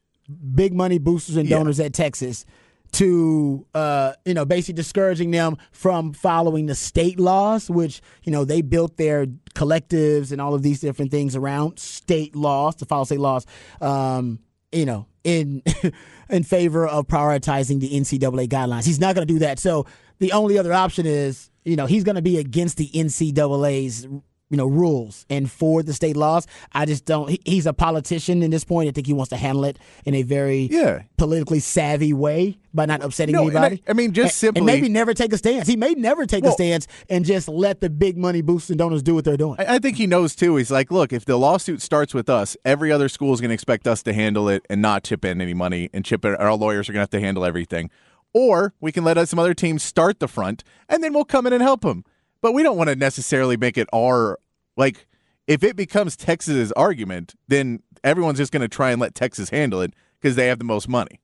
big 0.53 0.73
money 0.73 0.97
boosters 0.99 1.35
and 1.37 1.47
donors 1.49 1.79
yeah. 1.79 1.85
at 1.85 1.93
Texas, 1.93 2.45
to 2.93 3.65
uh, 3.73 4.13
you 4.25 4.33
know 4.33 4.45
basically 4.45 4.75
discouraging 4.75 5.31
them 5.31 5.57
from 5.71 6.13
following 6.13 6.65
the 6.65 6.75
state 6.75 7.19
laws, 7.19 7.69
which 7.69 8.01
you 8.23 8.31
know 8.31 8.45
they 8.45 8.61
built 8.61 8.97
their 8.97 9.25
collectives 9.55 10.31
and 10.31 10.41
all 10.41 10.53
of 10.53 10.63
these 10.63 10.79
different 10.79 11.11
things 11.11 11.35
around 11.35 11.79
state 11.79 12.35
laws 12.35 12.75
to 12.75 12.85
follow 12.85 13.03
state 13.03 13.19
laws. 13.19 13.45
Um, 13.81 14.39
you 14.71 14.85
know, 14.85 15.07
in 15.23 15.61
in 16.29 16.43
favor 16.43 16.87
of 16.87 17.07
prioritizing 17.07 17.79
the 17.79 17.89
NCAA 17.89 18.47
guidelines. 18.47 18.85
He's 18.85 18.99
not 18.99 19.15
going 19.15 19.27
to 19.27 19.33
do 19.33 19.39
that. 19.39 19.59
So 19.59 19.85
the 20.19 20.31
only 20.31 20.57
other 20.57 20.73
option 20.73 21.05
is, 21.05 21.49
you 21.63 21.75
know, 21.75 21.85
he's 21.85 22.03
going 22.03 22.15
to 22.15 22.21
be 22.21 22.37
against 22.37 22.77
the 22.77 22.89
NCAA's 22.89 24.07
you 24.49 24.57
know 24.57 24.65
rules 24.65 25.25
and 25.29 25.49
for 25.51 25.83
the 25.83 25.93
state 25.93 26.15
laws. 26.15 26.47
I 26.73 26.85
just 26.85 27.05
don't. 27.05 27.29
He, 27.29 27.41
he's 27.45 27.65
a 27.65 27.73
politician 27.73 28.43
in 28.43 28.51
this 28.51 28.63
point. 28.63 28.89
I 28.89 28.91
think 28.91 29.07
he 29.07 29.13
wants 29.13 29.29
to 29.29 29.37
handle 29.37 29.65
it 29.65 29.77
in 30.05 30.13
a 30.13 30.23
very 30.23 30.69
yeah. 30.71 31.03
politically 31.17 31.59
savvy 31.59 32.13
way 32.13 32.57
by 32.73 32.85
not 32.85 33.03
upsetting 33.03 33.33
no, 33.33 33.43
anybody. 33.43 33.83
I, 33.87 33.91
I, 33.91 33.93
mean, 33.93 34.13
just 34.13 34.25
and, 34.43 34.55
simply 34.55 34.59
and 34.59 34.65
maybe 34.65 34.89
never 34.89 35.13
take 35.13 35.33
a 35.33 35.37
stance. 35.37 35.67
He 35.67 35.75
may 35.75 35.93
never 35.93 36.25
take 36.25 36.43
well, 36.43 36.53
a 36.53 36.55
stance 36.55 36.87
and 37.09 37.25
just 37.25 37.49
let 37.49 37.81
the 37.81 37.89
big 37.89 38.17
money 38.17 38.41
boosters 38.41 38.71
and 38.71 38.79
donors 38.79 39.03
do 39.03 39.15
what 39.15 39.25
they're 39.25 39.37
doing. 39.37 39.57
I, 39.59 39.75
I 39.75 39.79
think 39.79 39.97
he 39.97 40.07
knows 40.07 40.35
too. 40.35 40.55
He's 40.55 40.71
like, 40.71 40.91
look, 40.91 41.11
if 41.11 41.25
the 41.25 41.37
lawsuit 41.37 41.81
starts 41.81 42.13
with 42.13 42.29
us, 42.29 42.55
every 42.63 42.91
other 42.91 43.09
school 43.09 43.33
is 43.33 43.41
going 43.41 43.49
to 43.49 43.55
expect 43.55 43.87
us 43.87 44.03
to 44.03 44.13
handle 44.13 44.47
it 44.47 44.65
and 44.69 44.81
not 44.81 45.03
chip 45.03 45.25
in 45.25 45.41
any 45.41 45.53
money, 45.53 45.89
and 45.93 46.05
chip 46.05 46.23
in. 46.23 46.35
Our 46.35 46.53
lawyers 46.53 46.87
are 46.87 46.93
going 46.93 46.99
to 46.99 47.03
have 47.03 47.09
to 47.09 47.19
handle 47.19 47.43
everything. 47.43 47.89
Or 48.33 48.73
we 48.79 48.91
can 48.91 49.03
let 49.03 49.27
some 49.27 49.39
other 49.39 49.53
teams 49.53 49.81
start 49.81 50.19
the 50.19 50.27
front, 50.27 50.63
and 50.87 51.03
then 51.03 51.13
we'll 51.13 51.25
come 51.25 51.47
in 51.47 51.53
and 51.53 51.61
help 51.61 51.81
them. 51.81 52.03
But 52.47 52.53
we 52.53 52.63
don't 52.63 52.77
want 52.77 52.89
to 52.89 52.95
necessarily 52.95 53.57
make 53.57 53.77
it 53.77 53.89
our 53.93 54.39
like 54.77 55.05
if 55.47 55.65
it 55.65 55.75
becomes 55.75 56.15
Texas's 56.15 56.71
argument, 56.71 57.35
then 57.49 57.83
everyone's 58.05 58.37
just 58.37 58.53
going 58.53 58.61
to 58.61 58.69
try 58.69 58.91
and 58.91 59.01
let 59.01 59.15
Texas 59.15 59.49
handle 59.49 59.81
it 59.81 59.93
because 60.17 60.37
they 60.37 60.47
have 60.47 60.57
the 60.57 60.63
most 60.63 60.87
money. 60.87 61.19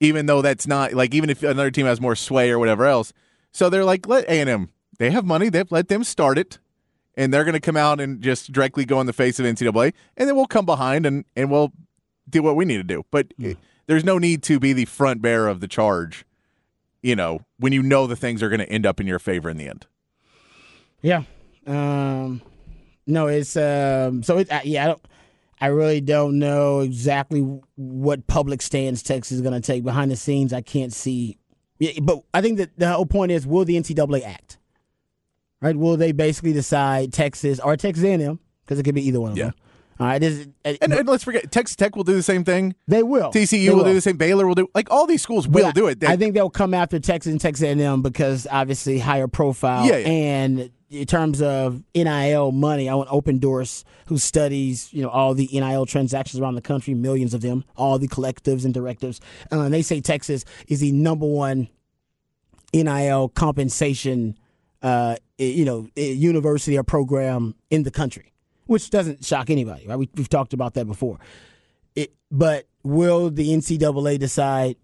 Even 0.00 0.26
though 0.26 0.42
that's 0.42 0.66
not 0.66 0.94
like 0.94 1.14
even 1.14 1.30
if 1.30 1.44
another 1.44 1.70
team 1.70 1.86
has 1.86 2.00
more 2.00 2.16
sway 2.16 2.50
or 2.50 2.58
whatever 2.58 2.86
else, 2.86 3.12
so 3.52 3.70
they're 3.70 3.84
like 3.84 4.08
let 4.08 4.24
A 4.24 4.40
and 4.40 4.50
M. 4.50 4.70
They 4.98 5.12
have 5.12 5.24
money. 5.24 5.48
They 5.48 5.62
let 5.70 5.86
them 5.86 6.02
start 6.02 6.38
it, 6.38 6.58
and 7.16 7.32
they're 7.32 7.44
going 7.44 7.52
to 7.52 7.60
come 7.60 7.76
out 7.76 8.00
and 8.00 8.20
just 8.20 8.50
directly 8.50 8.84
go 8.84 9.00
in 9.00 9.06
the 9.06 9.12
face 9.12 9.38
of 9.38 9.46
NCAA, 9.46 9.92
and 10.16 10.28
then 10.28 10.34
we'll 10.34 10.46
come 10.46 10.66
behind 10.66 11.06
and 11.06 11.24
and 11.36 11.52
we'll 11.52 11.70
do 12.28 12.42
what 12.42 12.56
we 12.56 12.64
need 12.64 12.78
to 12.78 12.82
do. 12.82 13.04
But 13.12 13.28
mm. 13.38 13.56
there's 13.86 14.02
no 14.02 14.18
need 14.18 14.42
to 14.42 14.58
be 14.58 14.72
the 14.72 14.86
front 14.86 15.22
bearer 15.22 15.46
of 15.46 15.60
the 15.60 15.68
charge. 15.68 16.24
You 17.04 17.14
know, 17.14 17.40
when 17.58 17.74
you 17.74 17.82
know 17.82 18.06
the 18.06 18.16
things 18.16 18.42
are 18.42 18.48
going 18.48 18.60
to 18.60 18.68
end 18.70 18.86
up 18.86 18.98
in 18.98 19.06
your 19.06 19.18
favor 19.18 19.50
in 19.50 19.58
the 19.58 19.68
end. 19.68 19.86
Yeah. 21.02 21.24
Um, 21.66 22.40
no, 23.06 23.26
it's 23.26 23.58
um. 23.58 24.22
So 24.22 24.38
it, 24.38 24.48
yeah, 24.64 24.84
I 24.84 24.86
don't. 24.86 25.06
I 25.60 25.66
really 25.66 26.00
don't 26.00 26.38
know 26.38 26.80
exactly 26.80 27.40
what 27.76 28.26
public 28.26 28.62
stance 28.62 29.02
Texas 29.02 29.32
is 29.32 29.42
going 29.42 29.52
to 29.52 29.60
take 29.60 29.84
behind 29.84 30.10
the 30.10 30.16
scenes. 30.16 30.54
I 30.54 30.62
can't 30.62 30.94
see, 30.94 31.36
Yeah, 31.78 31.92
but 32.00 32.20
I 32.32 32.40
think 32.40 32.56
that 32.56 32.70
the 32.78 32.90
whole 32.90 33.04
point 33.04 33.32
is: 33.32 33.46
will 33.46 33.66
the 33.66 33.78
NCAA 33.78 34.24
act? 34.24 34.56
Right? 35.60 35.76
Will 35.76 35.98
they 35.98 36.12
basically 36.12 36.54
decide 36.54 37.12
Texas 37.12 37.60
or 37.60 37.76
Texas 37.76 38.02
A&M 38.02 38.38
because 38.64 38.78
it 38.78 38.82
could 38.82 38.94
be 38.94 39.06
either 39.06 39.20
one 39.20 39.32
of 39.32 39.36
yeah. 39.36 39.44
them? 39.44 39.54
All 40.00 40.06
right, 40.06 40.18
this, 40.18 40.48
uh, 40.64 40.74
and, 40.82 40.92
and, 40.92 41.08
let's 41.08 41.22
forget 41.22 41.52
Texas 41.52 41.76
Tech 41.76 41.94
will 41.94 42.02
do 42.02 42.14
the 42.14 42.22
same 42.22 42.42
thing. 42.42 42.74
They 42.88 43.04
will. 43.04 43.30
TCU 43.30 43.50
they 43.50 43.70
will, 43.70 43.76
will, 43.78 43.84
do 43.84 43.94
the 43.94 44.00
same. 44.00 44.16
Baylor 44.16 44.46
will 44.46 44.56
do. 44.56 44.68
Like 44.74 44.90
all 44.90 45.06
these 45.06 45.22
schools 45.22 45.46
will 45.46 45.66
but 45.66 45.74
do 45.74 45.86
it. 45.86 46.00
They, 46.00 46.08
I 46.08 46.16
think 46.16 46.34
they'll 46.34 46.50
come 46.50 46.74
after 46.74 46.98
Texas 46.98 47.30
and 47.30 47.40
Texas 47.40 47.64
A&M 47.64 48.02
because 48.02 48.46
obviously 48.50 48.98
higher 48.98 49.28
profile. 49.28 49.86
Yeah, 49.86 49.98
yeah. 49.98 50.08
And 50.08 50.70
in 50.90 51.06
terms 51.06 51.40
of 51.40 51.82
NIL 51.94 52.50
money, 52.52 52.88
I 52.88 52.94
want 52.94 53.08
Opendorse, 53.08 53.84
who 54.06 54.18
studies 54.18 54.92
you 54.92 55.02
know 55.02 55.10
all 55.10 55.32
the 55.34 55.48
NIL 55.52 55.86
transactions 55.86 56.40
around 56.40 56.56
the 56.56 56.62
country, 56.62 56.94
millions 56.94 57.32
of 57.32 57.40
them, 57.40 57.64
all 57.76 57.98
the 57.98 58.08
collectives 58.08 58.64
and 58.64 58.74
directives. 58.74 59.20
Uh, 59.52 59.60
and 59.60 59.72
they 59.72 59.82
say 59.82 60.00
Texas 60.00 60.44
is 60.66 60.80
the 60.80 60.90
number 60.90 61.26
one 61.26 61.68
NIL 62.74 63.28
compensation, 63.28 64.36
uh, 64.82 65.16
you 65.38 65.64
know, 65.64 65.88
university 65.96 66.76
or 66.76 66.82
program 66.82 67.54
in 67.70 67.84
the 67.84 67.90
country, 67.90 68.32
which 68.66 68.90
doesn't 68.90 69.24
shock 69.24 69.50
anybody, 69.50 69.86
right? 69.86 69.96
We, 69.96 70.08
have 70.16 70.28
talked 70.28 70.52
about 70.52 70.74
that 70.74 70.86
before. 70.86 71.18
It, 71.94 72.14
but 72.30 72.66
will 72.82 73.30
the 73.30 73.48
NCAA 73.48 74.18
decide? 74.18 74.76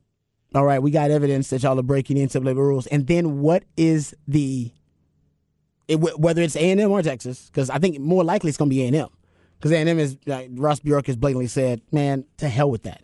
All 0.55 0.65
right, 0.65 0.83
we 0.83 0.91
got 0.91 1.11
evidence 1.11 1.51
that 1.51 1.63
y'all 1.63 1.79
are 1.79 1.83
breaking 1.83 2.17
the 2.17 2.27
NCAA 2.27 2.57
rules, 2.57 2.87
and 2.89 3.07
then 3.07 3.41
what 3.41 3.65
is 3.77 4.15
the 4.27 4.73
it, 5.91 5.97
whether 5.97 6.43
it's 6.43 6.57
A 6.57 6.71
and 6.71 6.81
M 6.81 6.91
or 6.91 7.03
Texas, 7.03 7.47
because 7.47 7.69
I 7.69 7.79
think 7.79 7.99
more 7.99 8.23
likely 8.23 8.49
it's 8.49 8.57
going 8.57 8.71
to 8.71 8.75
be 8.75 8.83
A 8.83 8.87
and 8.87 8.97
M, 8.97 9.09
because 9.59 9.73
A 9.73 9.77
and 9.77 9.89
M 9.89 9.99
is 9.99 10.17
like, 10.25 10.49
Ross 10.53 10.81
Bjork 10.81 11.07
has 11.09 11.17
blatantly 11.17 11.49
said, 11.49 11.83
"Man, 11.91 12.25
to 12.39 12.49
hell 12.49 12.71
with 12.71 12.85
that." 12.85 13.03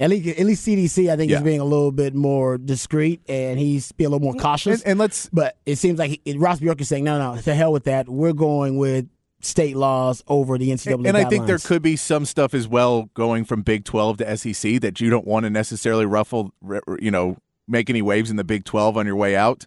At 0.00 0.10
least, 0.10 0.38
at 0.38 0.46
least 0.46 0.66
CDC, 0.66 1.10
I 1.10 1.16
think, 1.16 1.30
yeah. 1.30 1.38
is 1.38 1.42
being 1.42 1.60
a 1.60 1.64
little 1.64 1.90
bit 1.90 2.14
more 2.14 2.56
discreet 2.56 3.20
and 3.28 3.58
he's 3.58 3.90
being 3.90 4.06
a 4.06 4.10
little 4.10 4.24
more 4.24 4.40
cautious. 4.40 4.82
And, 4.82 4.92
and 4.92 4.98
let's, 5.00 5.28
but 5.32 5.56
it 5.66 5.74
seems 5.74 5.98
like 5.98 6.20
he, 6.24 6.38
Ross 6.38 6.60
Bjork 6.60 6.80
is 6.80 6.88
saying, 6.88 7.04
"No, 7.04 7.18
no, 7.18 7.40
to 7.40 7.54
hell 7.54 7.72
with 7.72 7.84
that. 7.84 8.08
We're 8.08 8.34
going 8.34 8.76
with 8.76 9.06
state 9.40 9.76
laws 9.76 10.22
over 10.28 10.58
the 10.58 10.70
NCAA." 10.70 10.94
And, 10.94 11.06
and 11.08 11.16
I 11.16 11.24
think 11.24 11.46
there 11.46 11.58
could 11.58 11.82
be 11.82 11.96
some 11.96 12.24
stuff 12.24 12.54
as 12.54 12.68
well 12.68 13.10
going 13.14 13.44
from 13.44 13.62
Big 13.62 13.84
Twelve 13.84 14.18
to 14.18 14.36
SEC 14.36 14.80
that 14.80 15.00
you 15.00 15.10
don't 15.10 15.26
want 15.26 15.44
to 15.44 15.50
necessarily 15.50 16.06
ruffle, 16.06 16.52
you 16.98 17.10
know, 17.10 17.36
make 17.66 17.90
any 17.90 18.02
waves 18.02 18.30
in 18.30 18.36
the 18.36 18.44
Big 18.44 18.64
Twelve 18.64 18.96
on 18.96 19.06
your 19.06 19.16
way 19.16 19.36
out 19.36 19.66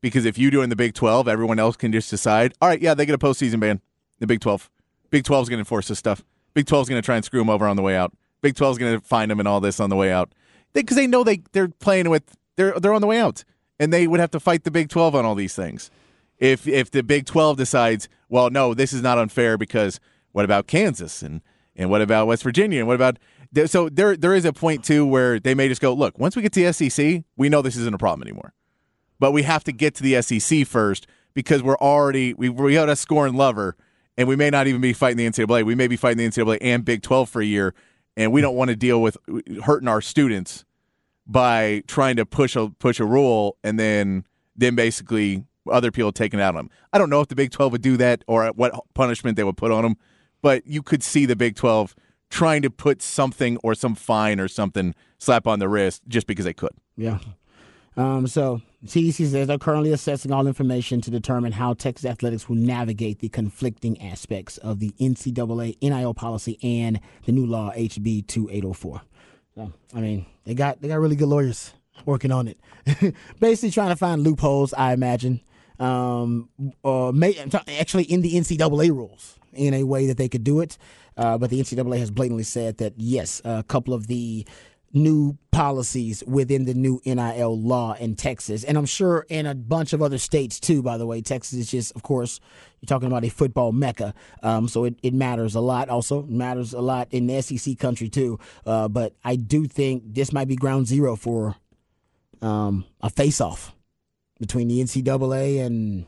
because 0.00 0.24
if 0.24 0.38
you 0.38 0.50
do 0.50 0.62
in 0.62 0.70
the 0.70 0.76
Big 0.76 0.94
12, 0.94 1.26
everyone 1.26 1.58
else 1.58 1.76
can 1.76 1.90
just 1.90 2.10
decide, 2.10 2.54
all 2.60 2.68
right, 2.68 2.80
yeah, 2.80 2.94
they 2.94 3.06
get 3.06 3.14
a 3.14 3.18
postseason 3.18 3.58
ban. 3.58 3.80
The 4.20 4.26
Big 4.26 4.40
12. 4.40 4.70
Big 5.10 5.24
12 5.24 5.42
is 5.42 5.48
going 5.48 5.56
to 5.56 5.60
enforce 5.60 5.88
this 5.88 5.98
stuff. 5.98 6.24
Big 6.54 6.66
12 6.66 6.82
is 6.82 6.88
going 6.88 7.02
to 7.02 7.04
try 7.04 7.16
and 7.16 7.24
screw 7.24 7.40
them 7.40 7.50
over 7.50 7.66
on 7.66 7.76
the 7.76 7.82
way 7.82 7.96
out. 7.96 8.12
Big 8.40 8.54
12 8.54 8.72
is 8.72 8.78
going 8.78 9.00
to 9.00 9.04
find 9.04 9.30
them 9.30 9.40
and 9.40 9.48
all 9.48 9.60
this 9.60 9.80
on 9.80 9.90
the 9.90 9.96
way 9.96 10.12
out 10.12 10.32
because 10.72 10.96
they, 10.96 11.02
they, 11.02 11.06
know 11.06 11.24
they 11.24 11.42
they're 11.52 11.68
playing 11.68 12.08
with 12.08 12.22
they're 12.56 12.78
they're 12.78 12.92
on 12.92 13.00
the 13.00 13.06
way 13.06 13.18
out 13.18 13.44
and 13.80 13.92
they 13.92 14.06
would 14.06 14.20
have 14.20 14.30
to 14.30 14.40
fight 14.40 14.64
the 14.64 14.70
Big 14.70 14.88
12 14.88 15.14
on 15.14 15.24
all 15.24 15.34
these 15.34 15.54
things. 15.54 15.90
If 16.38 16.68
if 16.68 16.90
the 16.90 17.02
Big 17.02 17.26
12 17.26 17.56
decides, 17.56 18.08
well, 18.28 18.50
no, 18.50 18.74
this 18.74 18.92
is 18.92 19.02
not 19.02 19.18
unfair 19.18 19.56
because 19.56 20.00
what 20.32 20.44
about 20.44 20.66
Kansas 20.66 21.22
and 21.22 21.40
And 21.74 21.90
what 21.90 22.02
about 22.02 22.26
West 22.26 22.42
Virginia? 22.42 22.80
And 22.80 22.88
what 22.88 22.96
about 22.96 23.18
so 23.66 23.88
there 23.88 24.16
there 24.16 24.34
is 24.34 24.44
a 24.44 24.52
point 24.52 24.84
too 24.84 25.06
where 25.06 25.38
they 25.38 25.54
may 25.54 25.68
just 25.68 25.80
go, 25.80 25.92
look, 25.94 26.18
once 26.18 26.36
we 26.36 26.42
get 26.42 26.52
to 26.54 26.64
the 26.64 26.72
SEC, 26.72 27.24
we 27.36 27.48
know 27.48 27.62
this 27.62 27.76
isn't 27.76 27.94
a 27.94 27.98
problem 27.98 28.26
anymore. 28.26 28.52
But 29.18 29.32
we 29.32 29.42
have 29.44 29.64
to 29.64 29.72
get 29.72 29.94
to 29.96 30.02
the 30.02 30.20
SEC 30.20 30.66
first 30.66 31.06
because 31.34 31.62
we're 31.62 31.78
already 31.78 32.34
we 32.34 32.48
we 32.48 32.74
got 32.74 32.88
a 32.88 32.96
scoring 32.96 33.34
lover 33.34 33.76
and 34.18 34.28
we 34.28 34.36
may 34.36 34.50
not 34.50 34.66
even 34.66 34.80
be 34.80 34.92
fighting 34.92 35.18
the 35.18 35.28
NCAA. 35.28 35.64
We 35.64 35.74
may 35.74 35.86
be 35.86 35.96
fighting 35.96 36.18
the 36.18 36.28
NCAA 36.28 36.58
and 36.60 36.84
Big 36.84 37.02
12 37.02 37.28
for 37.28 37.40
a 37.40 37.46
year 37.46 37.74
and 38.16 38.32
we 38.32 38.40
don't 38.40 38.56
want 38.56 38.70
to 38.70 38.76
deal 38.76 39.00
with 39.00 39.16
hurting 39.64 39.88
our 39.88 40.00
students 40.00 40.64
by 41.26 41.82
trying 41.86 42.16
to 42.16 42.24
push 42.26 42.56
a 42.56 42.70
push 42.78 43.00
a 43.00 43.04
rule 43.04 43.56
and 43.62 43.78
then 43.78 44.24
then 44.56 44.74
basically 44.74 45.44
other 45.70 45.90
people 45.90 46.12
taking 46.12 46.40
out 46.40 46.50
on 46.50 46.66
them. 46.66 46.70
I 46.92 46.98
don't 46.98 47.10
know 47.10 47.20
if 47.20 47.28
the 47.28 47.34
Big 47.34 47.50
12 47.50 47.72
would 47.72 47.82
do 47.82 47.96
that 47.96 48.24
or 48.26 48.46
what 48.48 48.72
punishment 48.94 49.36
they 49.36 49.44
would 49.44 49.56
put 49.56 49.72
on 49.72 49.82
them, 49.82 49.96
but 50.42 50.66
you 50.66 50.82
could 50.82 51.02
see 51.02 51.26
the 51.26 51.36
Big 51.36 51.56
12 51.56 51.94
trying 52.30 52.62
to 52.62 52.70
put 52.70 53.02
something 53.02 53.56
or 53.62 53.74
some 53.74 53.94
fine 53.94 54.40
or 54.40 54.48
something 54.48 54.94
slap 55.18 55.46
on 55.46 55.58
the 55.58 55.68
wrist 55.68 56.02
just 56.08 56.26
because 56.26 56.44
they 56.44 56.52
could. 56.52 56.72
Yeah. 56.96 57.18
Um, 57.96 58.26
so 58.26 58.60
CDC 58.84 59.30
says 59.30 59.46
they're 59.46 59.58
currently 59.58 59.92
assessing 59.92 60.30
all 60.30 60.46
information 60.46 61.00
to 61.00 61.10
determine 61.10 61.52
how 61.52 61.72
Texas 61.74 62.04
athletics 62.04 62.48
will 62.48 62.56
navigate 62.56 63.20
the 63.20 63.28
conflicting 63.28 64.00
aspects 64.02 64.58
of 64.58 64.80
the 64.80 64.90
NCAA 65.00 65.76
NIL 65.80 66.14
policy 66.14 66.58
and 66.62 67.00
the 67.24 67.32
new 67.32 67.46
law 67.46 67.72
HB 67.72 68.26
2804. 68.26 69.00
So, 69.54 69.72
I 69.94 70.00
mean, 70.00 70.26
they 70.44 70.54
got 70.54 70.82
they 70.82 70.88
got 70.88 71.00
really 71.00 71.16
good 71.16 71.28
lawyers 71.28 71.72
working 72.04 72.30
on 72.30 72.48
it, 72.48 72.58
basically 73.40 73.70
trying 73.70 73.88
to 73.88 73.96
find 73.96 74.22
loopholes. 74.22 74.74
I 74.74 74.92
imagine, 74.92 75.40
um, 75.78 76.48
or 76.82 77.12
may, 77.12 77.36
actually 77.78 78.04
in 78.04 78.22
the 78.22 78.34
NCAA 78.34 78.90
rules 78.90 79.38
in 79.52 79.74
a 79.74 79.84
way 79.84 80.06
that 80.06 80.18
they 80.18 80.28
could 80.28 80.44
do 80.44 80.60
it. 80.60 80.78
Uh, 81.16 81.38
but 81.38 81.50
the 81.50 81.60
NCAA 81.60 81.98
has 81.98 82.10
blatantly 82.10 82.44
said 82.44 82.76
that 82.78 82.94
yes, 82.96 83.40
a 83.44 83.62
couple 83.62 83.94
of 83.94 84.06
the 84.06 84.46
new 84.92 85.36
policies 85.50 86.24
within 86.26 86.64
the 86.64 86.74
new 86.74 87.00
NIL 87.04 87.60
law 87.60 87.94
in 87.94 88.16
Texas. 88.16 88.64
And 88.64 88.78
I'm 88.78 88.86
sure 88.86 89.26
in 89.28 89.46
a 89.46 89.54
bunch 89.54 89.92
of 89.92 90.02
other 90.02 90.18
states 90.18 90.58
too, 90.58 90.82
by 90.82 90.96
the 90.96 91.06
way. 91.06 91.20
Texas 91.20 91.58
is 91.58 91.70
just, 91.70 91.94
of 91.94 92.02
course, 92.02 92.40
you're 92.80 92.86
talking 92.86 93.08
about 93.08 93.24
a 93.24 93.28
football 93.28 93.72
mecca. 93.72 94.14
Um, 94.42 94.68
so 94.68 94.84
it, 94.84 94.98
it 95.02 95.12
matters 95.12 95.54
a 95.54 95.60
lot 95.60 95.88
also. 95.88 96.22
Matters 96.22 96.72
a 96.72 96.80
lot 96.80 97.08
in 97.10 97.26
the 97.26 97.42
SEC 97.42 97.78
country 97.78 98.08
too. 98.08 98.38
Uh, 98.64 98.88
but 98.88 99.14
I 99.24 99.36
do 99.36 99.66
think 99.66 100.14
this 100.14 100.32
might 100.32 100.48
be 100.48 100.56
ground 100.56 100.86
zero 100.86 101.16
for 101.16 101.56
um, 102.40 102.84
a 103.00 103.10
face 103.10 103.40
off 103.40 103.75
between 104.38 104.68
the 104.68 104.80
NCAA 104.80 105.64
and 105.64 106.06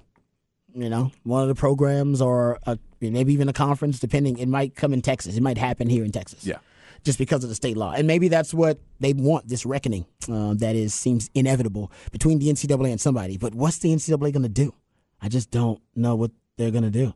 you 0.74 0.88
know, 0.88 1.10
one 1.24 1.42
of 1.42 1.48
the 1.48 1.54
programs 1.54 2.20
or 2.20 2.58
a, 2.66 2.78
maybe 3.00 3.32
even 3.32 3.48
a 3.48 3.52
conference, 3.52 3.98
depending. 3.98 4.38
It 4.38 4.48
might 4.48 4.74
come 4.74 4.92
in 4.92 5.02
Texas. 5.02 5.36
It 5.36 5.42
might 5.42 5.58
happen 5.58 5.88
here 5.88 6.04
in 6.04 6.12
Texas. 6.12 6.46
Yeah. 6.46 6.58
Just 7.04 7.18
because 7.18 7.42
of 7.42 7.48
the 7.48 7.54
state 7.54 7.76
law. 7.76 7.92
And 7.92 8.06
maybe 8.06 8.28
that's 8.28 8.52
what 8.52 8.78
they 9.00 9.12
want 9.12 9.48
this 9.48 9.64
reckoning 9.64 10.04
uh, 10.30 10.54
that 10.54 10.74
is 10.74 10.94
seems 10.94 11.30
inevitable 11.34 11.92
between 12.12 12.38
the 12.38 12.48
NCAA 12.48 12.90
and 12.90 13.00
somebody. 13.00 13.38
But 13.38 13.54
what's 13.54 13.78
the 13.78 13.94
NCAA 13.94 14.32
going 14.32 14.42
to 14.42 14.48
do? 14.48 14.74
I 15.20 15.28
just 15.28 15.50
don't 15.50 15.80
know 15.94 16.16
what 16.16 16.32
they're 16.56 16.70
going 16.70 16.84
to 16.84 16.90
do. 16.90 17.14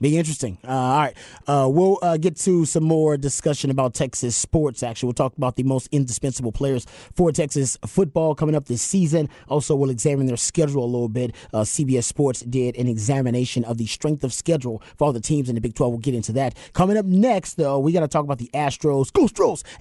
Be 0.00 0.16
interesting. 0.16 0.58
Uh, 0.66 0.70
all 0.70 0.98
right. 0.98 1.16
Uh, 1.46 1.68
we'll 1.70 1.98
uh, 2.02 2.16
get 2.16 2.36
to 2.38 2.64
some 2.64 2.82
more 2.82 3.18
discussion 3.18 3.70
about 3.70 3.92
Texas 3.92 4.34
sports, 4.34 4.82
actually. 4.82 5.08
We'll 5.08 5.14
talk 5.14 5.36
about 5.36 5.56
the 5.56 5.64
most 5.64 5.88
indispensable 5.92 6.50
players 6.50 6.86
for 7.14 7.30
Texas 7.30 7.76
football 7.86 8.34
coming 8.34 8.54
up 8.54 8.64
this 8.64 8.80
season. 8.80 9.28
Also, 9.48 9.76
we'll 9.76 9.90
examine 9.90 10.26
their 10.26 10.38
schedule 10.38 10.82
a 10.82 10.86
little 10.86 11.10
bit. 11.10 11.34
Uh, 11.52 11.60
CBS 11.60 12.04
Sports 12.04 12.40
did 12.40 12.76
an 12.78 12.88
examination 12.88 13.64
of 13.64 13.76
the 13.76 13.86
strength 13.86 14.24
of 14.24 14.32
schedule 14.32 14.82
for 14.96 15.04
all 15.04 15.12
the 15.12 15.20
teams 15.20 15.50
in 15.50 15.54
the 15.54 15.60
Big 15.60 15.74
12. 15.74 15.92
We'll 15.92 16.00
get 16.00 16.14
into 16.14 16.32
that. 16.32 16.56
Coming 16.72 16.96
up 16.96 17.04
next, 17.04 17.54
though, 17.54 17.78
we 17.78 17.92
got 17.92 18.00
to 18.00 18.08
talk 18.08 18.24
about 18.24 18.38
the 18.38 18.50
Astros, 18.54 19.12
Go 19.12 19.28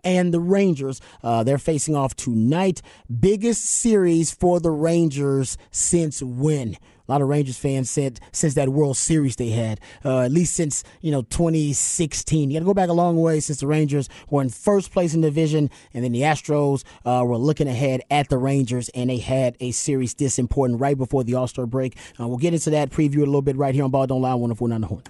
and 0.04 0.34
the 0.34 0.41
Rangers. 0.41 1.00
Uh, 1.24 1.43
they're 1.43 1.58
facing 1.58 1.95
off 1.95 2.15
tonight. 2.15 2.82
Biggest 3.19 3.63
series 3.63 4.32
for 4.32 4.60
the 4.60 4.71
Rangers 4.71 5.58
since 5.71 6.21
when? 6.21 6.76
A 7.12 7.15
lot 7.15 7.21
of 7.21 7.28
Rangers 7.28 7.58
fans 7.58 7.89
said 7.89 8.21
since 8.32 8.54
that 8.54 8.69
World 8.69 8.95
Series 8.95 9.36
they 9.36 9.50
had, 9.50 9.82
uh, 10.06 10.21
at 10.21 10.32
least 10.32 10.56
since 10.56 10.82
you 11.02 11.12
know 11.12 11.24
2016. 11.24 12.50
You 12.50 12.56
got 12.56 12.60
to 12.60 12.65
go 12.65 12.74
back 12.74 12.88
a 12.88 12.93
long 12.93 13.17
way 13.19 13.41
since 13.41 13.60
the 13.60 13.67
Rangers 13.67 14.08
were 14.30 14.41
in 14.41 14.47
first 14.47 14.93
place 14.93 15.13
in 15.13 15.19
the 15.19 15.28
division, 15.28 15.69
and 15.93 16.06
then 16.06 16.13
the 16.13 16.21
Astros 16.21 16.86
uh, 17.04 17.26
were 17.26 17.36
looking 17.36 17.67
ahead 17.67 18.00
at 18.10 18.30
the 18.30 18.38
Rangers, 18.38 18.88
and 18.95 19.10
they 19.10 19.17
had 19.17 19.58
a 19.60 19.71
series 19.71 20.13
this 20.13 20.39
important 20.39 20.80
right 20.80 20.97
before 20.97 21.26
the 21.26 21.36
All 21.36 21.47
Star 21.47 21.65
break. 21.65 21.97
Uh, 22.17 22.30
we'll 22.30 22.38
get 22.38 22.54
into 22.54 22.69
that 22.69 22.91
preview 22.91 23.17
a 23.17 23.26
little 23.26 23.41
bit 23.41 23.58
right 23.58 23.76
here 23.76 23.84
on 23.84 23.91
Ball 23.91 24.08
Don't 24.08 24.21
Lie, 24.21 24.32
104.9 24.32 24.80
The 24.80 24.88
Horn. 24.88 25.04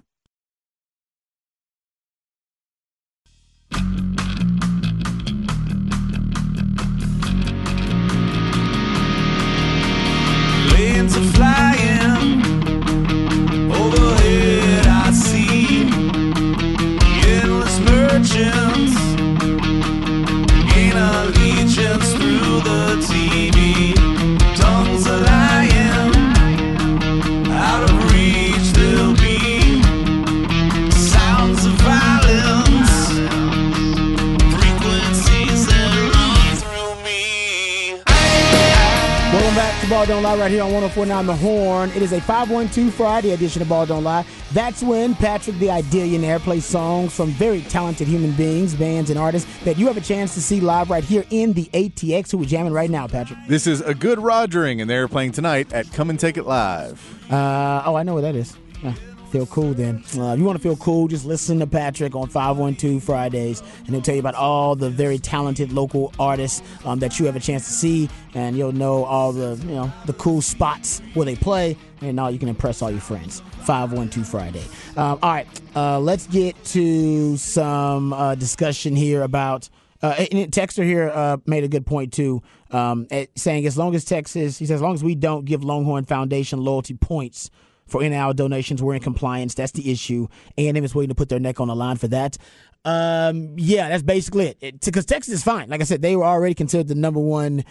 Right 40.41 40.49
here 40.49 40.63
on 40.63 40.71
1049 40.71 41.25
The 41.27 41.35
Horn. 41.35 41.89
It 41.91 42.01
is 42.01 42.13
a 42.13 42.21
512 42.21 42.91
Friday 42.95 43.29
edition 43.29 43.61
of 43.61 43.69
Ball 43.69 43.85
Don't 43.85 44.03
Lie. 44.03 44.25
That's 44.53 44.81
when 44.81 45.13
Patrick 45.13 45.55
the 45.59 45.67
Ideallionaire 45.67 46.39
plays 46.39 46.65
songs 46.65 47.15
from 47.15 47.29
very 47.29 47.61
talented 47.61 48.07
human 48.07 48.31
beings, 48.31 48.73
bands, 48.73 49.11
and 49.11 49.19
artists 49.19 49.47
that 49.65 49.77
you 49.77 49.85
have 49.85 49.97
a 49.97 50.01
chance 50.01 50.33
to 50.33 50.41
see 50.41 50.59
live 50.59 50.89
right 50.89 51.03
here 51.03 51.25
in 51.29 51.53
the 51.53 51.65
ATX. 51.65 52.31
Who 52.31 52.39
we're 52.39 52.45
jamming 52.45 52.73
right 52.73 52.89
now, 52.89 53.07
Patrick? 53.07 53.37
This 53.47 53.67
is 53.67 53.81
a 53.81 53.93
good 53.93 54.17
Rogering, 54.17 54.81
and 54.81 54.89
they're 54.89 55.07
playing 55.07 55.33
tonight 55.33 55.71
at 55.73 55.93
Come 55.93 56.09
and 56.09 56.19
Take 56.19 56.37
It 56.37 56.47
Live. 56.47 57.31
Uh, 57.31 57.83
oh, 57.85 57.93
I 57.93 58.01
know 58.01 58.15
what 58.15 58.21
that 58.21 58.35
is. 58.35 58.57
Yeah, 58.81 58.95
feel 59.31 59.45
cool 59.47 59.73
then. 59.73 60.03
Uh, 60.17 60.33
if 60.33 60.39
you 60.39 60.45
want 60.45 60.57
to 60.57 60.61
feel 60.61 60.75
cool, 60.75 61.07
just 61.07 61.25
listen 61.25 61.59
to 61.59 61.67
Patrick 61.67 62.15
on 62.15 62.27
512 62.27 63.01
Fridays, 63.01 63.61
and 63.79 63.89
he'll 63.89 64.01
tell 64.01 64.15
you 64.15 64.19
about 64.19 64.35
all 64.35 64.75
the 64.75 64.89
very 64.89 65.17
talented 65.17 65.71
local 65.71 66.13
artists 66.19 66.61
um, 66.85 66.99
that 66.99 67.17
you 67.17 67.25
have 67.25 67.35
a 67.35 67.39
chance 67.39 67.65
to 67.65 67.71
see, 67.71 68.09
and 68.33 68.57
you'll 68.57 68.73
know 68.73 69.05
all 69.05 69.31
the 69.31 69.55
you 69.65 69.73
know 69.73 69.91
the 70.05 70.13
cool 70.13 70.41
spots 70.41 71.01
where 71.13 71.25
they 71.25 71.35
play, 71.35 71.77
and 72.01 72.15
now 72.15 72.27
you 72.27 72.37
can 72.37 72.49
impress 72.49 72.81
all 72.81 72.91
your 72.91 72.99
friends. 72.99 73.41
512 73.63 74.27
Friday. 74.27 74.63
Um, 74.97 75.19
all 75.23 75.31
right, 75.31 75.47
uh, 75.75 75.99
let's 75.99 76.27
get 76.27 76.61
to 76.65 77.37
some 77.37 78.13
uh, 78.13 78.35
discussion 78.35 78.95
here 78.95 79.23
about. 79.23 79.69
Uh, 80.03 80.15
Texter 80.15 80.83
here 80.83 81.11
uh, 81.13 81.37
made 81.45 81.63
a 81.63 81.67
good 81.67 81.85
point 81.85 82.11
too, 82.11 82.41
um, 82.71 83.05
saying 83.35 83.67
as 83.67 83.77
long 83.77 83.93
as 83.93 84.03
Texas, 84.03 84.57
he 84.57 84.65
says, 84.65 84.77
as 84.77 84.81
long 84.81 84.95
as 84.95 85.03
we 85.03 85.13
don't 85.13 85.45
give 85.45 85.63
Longhorn 85.63 86.05
Foundation 86.05 86.59
loyalty 86.59 86.95
points 86.95 87.51
for 87.91 88.01
NIL 88.01 88.33
donations, 88.33 88.81
we're 88.81 88.95
in 88.95 89.01
compliance. 89.01 89.53
That's 89.53 89.73
the 89.73 89.91
issue. 89.91 90.27
A&M 90.57 90.83
is 90.83 90.95
waiting 90.95 91.09
to 91.09 91.15
put 91.15 91.29
their 91.29 91.39
neck 91.39 91.59
on 91.59 91.67
the 91.67 91.75
line 91.75 91.97
for 91.97 92.07
that. 92.07 92.37
Um, 92.85 93.55
yeah, 93.57 93.89
that's 93.89 94.01
basically 94.01 94.55
it. 94.61 94.79
Because 94.81 95.05
Texas 95.05 95.35
is 95.35 95.43
fine. 95.43 95.69
Like 95.69 95.81
I 95.81 95.83
said, 95.83 96.01
they 96.01 96.15
were 96.15 96.23
already 96.23 96.55
considered 96.55 96.87
the 96.87 96.95
number 96.95 97.19
one 97.19 97.63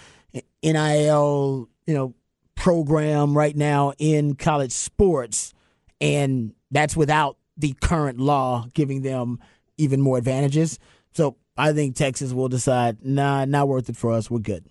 NIL, 0.63 1.69
you 1.87 1.95
know, 1.95 2.15
program 2.55 3.37
right 3.37 3.57
now 3.57 3.95
in 3.99 4.35
college 4.35 4.73
sports, 4.73 5.55
and 6.01 6.53
that's 6.71 6.95
without 6.95 7.39
the 7.57 7.75
current 7.81 8.21
law 8.21 8.67
giving 8.75 9.03
them 9.03 9.41
even 9.79 10.01
more 10.01 10.19
advantages. 10.19 10.79
So 11.13 11.37
I 11.57 11.73
think 11.73 11.97
Texas 11.97 12.33
will 12.33 12.49
decide, 12.49 12.99
nah, 13.03 13.47
not 13.47 13.69
worth 13.69 13.89
it 13.89 13.97
for 13.97 14.13
us. 14.13 14.31
We're 14.31 14.41
good. 14.41 14.67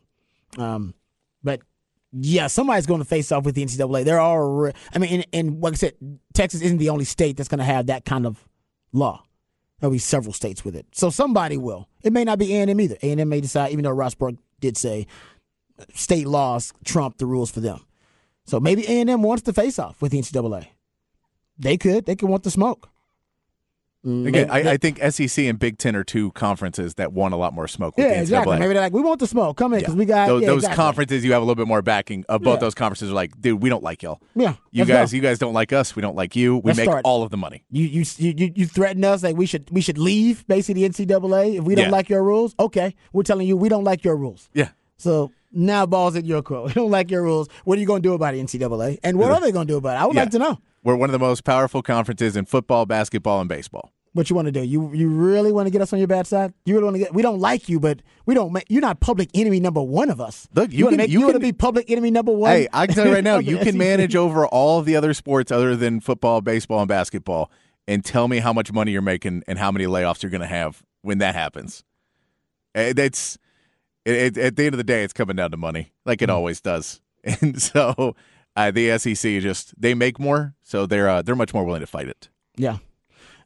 Um, 0.58 0.94
but 1.44 1.62
yeah, 2.12 2.48
somebody's 2.48 2.86
going 2.86 3.02
to 3.02 3.06
face 3.06 3.32
off 3.32 3.44
with 3.46 3.56
the 3.56 3.64
NCAA. 3.64 4.04
There 4.04 4.20
are, 4.20 4.42
all, 4.42 4.72
I 4.94 4.98
mean, 5.00 5.12
and, 5.12 5.28
and 5.32 5.62
like 5.62 5.74
I 5.74 5.76
said, 5.76 5.94
Texas 6.34 6.62
isn't 6.62 6.78
the 6.78 6.90
only 6.90 7.06
state 7.06 7.38
that's 7.38 7.50
going 7.50 7.60
to 7.60 7.66
have 7.66 7.88
that 7.88 8.06
kind 8.06 8.26
of 8.26 8.48
law. 8.92 9.24
There'll 9.80 9.94
be 9.94 10.00
several 10.00 10.34
states 10.34 10.66
with 10.66 10.76
it, 10.76 10.88
so 10.92 11.10
somebody 11.10 11.56
will. 11.56 11.88
It 12.04 12.12
may 12.12 12.26
not 12.26 12.38
be 12.38 12.54
A 12.54 12.62
and 12.62 12.70
M 12.70 12.82
either. 12.82 12.98
A 13.02 13.12
and 13.12 13.22
M 13.22 13.30
may 13.30 13.40
decide, 13.40 13.72
even 13.72 13.84
though 13.84 13.92
Ross 13.92 14.14
Bjork 14.14 14.36
did 14.60 14.76
say 14.76 15.08
state 15.94 16.28
laws 16.28 16.74
trump 16.84 17.18
the 17.18 17.26
rules 17.26 17.50
for 17.50 17.62
them. 17.62 17.80
So 18.46 18.60
maybe 18.60 18.86
A 18.88 19.00
and 19.00 19.10
M 19.10 19.22
wants 19.22 19.44
to 19.44 19.54
face 19.54 19.80
off 19.80 20.02
with 20.02 20.12
the 20.12 20.20
NCAA. 20.20 20.68
They 21.58 21.78
could. 21.78 22.06
They 22.06 22.16
could 22.16 22.30
want 22.30 22.44
the 22.44 22.52
smoke. 22.52 22.90
Mm, 24.06 24.28
Again, 24.28 24.50
I, 24.50 24.60
I 24.72 24.78
think 24.78 24.98
SEC 25.12 25.44
and 25.46 25.60
Big 25.60 25.78
Ten 25.78 25.94
are 25.94 26.06
two 26.06 26.32
conferences 26.32 26.96
that 26.96 27.12
want 27.12 27.34
a 27.34 27.38
lot 27.38 27.54
more 27.54 27.68
smoke. 27.68 27.98
With 27.98 28.06
yeah, 28.06 28.22
exactly. 28.22 28.58
Maybe 28.58 28.74
they're 28.74 28.82
like, 28.82 28.94
we 28.94 29.02
want 29.02 29.20
the 29.20 29.28
smoke. 29.28 29.58
Come 29.58 29.74
in 29.74 29.80
because 29.80 29.96
we 29.96 30.06
got 30.06 30.28
those, 30.28 30.42
yeah, 30.42 30.48
those 30.48 30.58
exactly. 30.60 30.76
conferences 30.78 31.26
you 31.26 31.34
have 31.34 31.42
a 31.42 31.46
little 31.46 31.56
bit 31.56 31.68
more 31.68 31.82
backing. 31.82 32.24
Of 32.30 32.42
both 32.42 32.56
Yeah. 32.56 32.60
those 32.62 32.76
conferences 32.76 33.10
are 33.12 33.14
like, 33.14 33.40
dude, 33.42 33.62
we 33.62 33.68
don't 33.70 33.84
like 33.84 34.02
y'all. 34.02 34.22
Yeah, 34.36 34.54
You 34.72 34.86
guys, 34.86 35.12
go. 35.12 35.16
you 35.18 35.22
guys 35.22 35.38
don't 35.38 35.54
like 35.54 35.74
us. 35.74 35.98
We 35.98 36.02
don't 36.02 36.16
like 36.16 36.34
you. 36.34 36.58
We 36.58 36.70
Let's 36.70 36.78
make 36.78 36.86
start. 36.90 37.02
all 37.04 37.24
of 37.24 37.30
the 37.30 37.36
money. 37.38 37.66
You 37.72 37.86
you 37.86 38.06
you 38.18 38.52
you 38.56 38.66
threaten 38.66 39.04
us 39.04 39.22
like 39.22 39.36
we 39.36 39.46
should 39.46 39.70
we 39.70 39.82
should 39.82 39.98
leave 39.98 40.48
basically 40.48 40.88
the 40.88 40.90
NCAA 41.06 41.58
if 41.58 41.66
we 41.66 41.76
don't 41.76 41.86
Yeah. 41.88 41.92
like 41.92 42.08
your 42.08 42.24
rules. 42.24 42.56
Okay, 42.58 42.96
we're 43.12 43.24
telling 43.24 43.48
you 43.48 43.58
we 43.58 43.68
don't 43.68 43.84
like 43.84 44.06
your 44.06 44.16
rules. 44.16 44.50
Yeah. 44.54 44.70
So 44.96 45.32
now 45.52 45.86
balls 45.86 46.16
in 46.16 46.24
your 46.26 46.42
court. 46.42 46.68
We 46.68 46.74
don't 46.74 46.92
like 46.92 47.12
your 47.12 47.24
rules. 47.24 47.50
What 47.66 47.78
are 47.78 47.82
you 47.82 47.88
going 47.88 48.02
to 48.02 48.08
do 48.08 48.14
about 48.14 48.34
the 48.34 48.40
NCAA? 48.42 49.00
And 49.04 49.18
what 49.20 49.32
are 49.32 49.42
they 49.42 49.52
going 49.52 49.68
to 49.68 49.74
do 49.74 49.78
about 49.78 49.98
it? 49.98 50.02
I 50.02 50.06
would 50.06 50.16
Yeah. 50.16 50.22
like 50.22 50.32
to 50.32 50.40
know 50.40 50.58
We're 50.84 50.96
one 50.96 51.10
of 51.10 51.14
the 51.14 51.20
most 51.20 51.44
powerful 51.44 51.82
conferences 51.82 52.36
in 52.38 52.46
football, 52.46 52.86
basketball, 52.86 53.40
and 53.42 53.50
baseball. 53.50 53.92
what 54.14 54.30
you 54.30 54.36
want 54.36 54.48
to 54.48 54.52
do. 54.52 54.62
You 54.64 54.92
you 54.94 55.08
really 55.10 55.52
want 55.52 55.68
to 55.68 55.72
get 55.72 55.82
us 55.82 55.94
on 55.94 56.00
your 56.00 56.08
bad 56.08 56.26
side? 56.28 56.54
You 56.66 56.74
really 56.74 56.86
want 56.86 56.96
to 56.96 57.00
get? 57.00 57.14
We 57.14 57.22
don't 57.22 57.40
like 57.40 57.70
you, 57.70 57.80
but 57.80 58.02
we 58.26 58.34
don't. 58.34 58.58
You're 58.70 58.82
not 58.82 59.00
public 59.00 59.30
enemy 59.34 59.60
number 59.60 59.82
one 59.82 60.10
of 60.10 60.20
us. 60.20 60.48
Look, 60.56 60.72
you 60.72 60.86
wanna 60.86 60.98
can- 60.98 61.04
make, 61.04 61.10
you 61.12 61.22
want 61.22 61.34
to 61.34 61.40
be 61.40 61.52
public 61.54 61.90
enemy 61.92 62.12
number 62.12 62.32
one. 62.32 62.52
Hey, 62.52 62.68
I 62.74 62.88
can 62.88 62.96
tell 62.96 63.08
you 63.08 63.14
right 63.14 63.24
now, 63.32 63.38
you 63.40 63.58
can 63.58 63.78
manage 63.78 64.16
over 64.16 64.48
all 64.48 64.80
of 64.80 64.86
the 64.86 64.96
other 64.96 65.14
sports 65.14 65.52
other 65.52 65.76
than 65.76 66.00
football, 66.00 66.42
baseball, 66.42 66.80
and 66.80 66.88
basketball, 66.88 67.52
and 67.88 68.04
tell 68.04 68.28
me 68.28 68.40
how 68.40 68.54
much 68.54 68.72
money 68.72 68.92
you're 68.92 69.02
making 69.02 69.44
and 69.48 69.60
how 69.60 69.72
many 69.72 69.86
layoffs 69.86 70.24
you're 70.24 70.30
going 70.32 70.42
to 70.42 70.48
have 70.48 70.82
when 71.02 71.18
that 71.20 71.36
happens. 71.36 71.84
Eh, 72.76 72.94
That's 72.94 73.38
it, 74.06 74.16
it, 74.16 74.38
at 74.38 74.56
the 74.56 74.64
end 74.66 74.74
of 74.74 74.78
the 74.78 74.84
day, 74.84 75.04
it's 75.04 75.14
coming 75.14 75.36
down 75.36 75.52
to 75.52 75.58
money, 75.58 75.92
like 76.06 76.22
it 76.22 76.30
always 76.30 76.62
does. 76.62 77.02
And 77.42 77.62
so, 77.62 78.16
uh, 78.56 78.72
the 78.72 78.98
SEC 78.98 79.42
just 79.42 79.80
they 79.80 79.94
make 79.94 80.20
more, 80.20 80.56
so 80.64 80.86
they're 80.86 81.10
uh, 81.10 81.22
they're 81.22 81.36
much 81.36 81.54
more 81.54 81.64
willing 81.64 81.82
to 81.82 81.88
fight 81.88 82.08
it. 82.08 82.30
Yeah. 82.56 82.78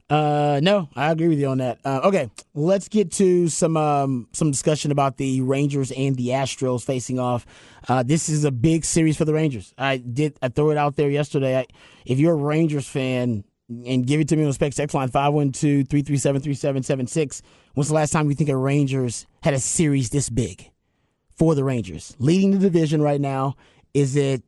Uh, 0.09 0.59
no, 0.61 0.89
I 0.95 1.11
agree 1.11 1.29
with 1.29 1.39
you 1.39 1.47
on 1.47 1.59
that. 1.59 1.79
Uh, 1.85 2.01
okay, 2.03 2.29
let's 2.53 2.89
get 2.89 3.11
to 3.13 3.47
some 3.47 3.77
um, 3.77 4.27
some 4.33 4.51
discussion 4.51 4.91
about 4.91 5.15
the 5.17 5.41
Rangers 5.41 5.91
and 5.91 6.15
the 6.15 6.27
Astros 6.27 6.83
facing 6.83 7.17
off. 7.19 7.47
Uh, 7.87 8.03
this 8.03 8.29
is 8.29 8.43
a 8.43 8.51
big 8.51 8.85
series 8.85 9.17
for 9.17 9.25
the 9.25 9.33
Rangers. 9.33 9.73
I 9.77 9.97
did 9.97 10.37
I 10.41 10.49
throw 10.49 10.71
it 10.71 10.77
out 10.77 10.97
there 10.97 11.09
yesterday. 11.09 11.59
I, 11.59 11.65
if 12.05 12.19
you're 12.19 12.33
a 12.33 12.35
Rangers 12.35 12.87
fan 12.87 13.45
and 13.69 14.05
give 14.05 14.19
it 14.19 14.27
to 14.27 14.35
me 14.35 14.43
on 14.45 14.51
Specs 14.53 14.77
X 14.77 14.93
line 14.93 15.09
512-337-3776, 15.09 17.41
when's 17.73 17.87
the 17.87 17.93
last 17.93 18.11
time 18.11 18.27
you 18.29 18.35
think 18.35 18.49
a 18.49 18.57
Rangers 18.57 19.25
had 19.41 19.53
a 19.53 19.59
series 19.59 20.09
this 20.09 20.29
big 20.29 20.69
for 21.35 21.55
the 21.55 21.63
Rangers? 21.63 22.13
Leading 22.19 22.51
the 22.51 22.59
division 22.59 23.01
right 23.01 23.21
now, 23.21 23.55
is 23.93 24.17
it 24.17 24.43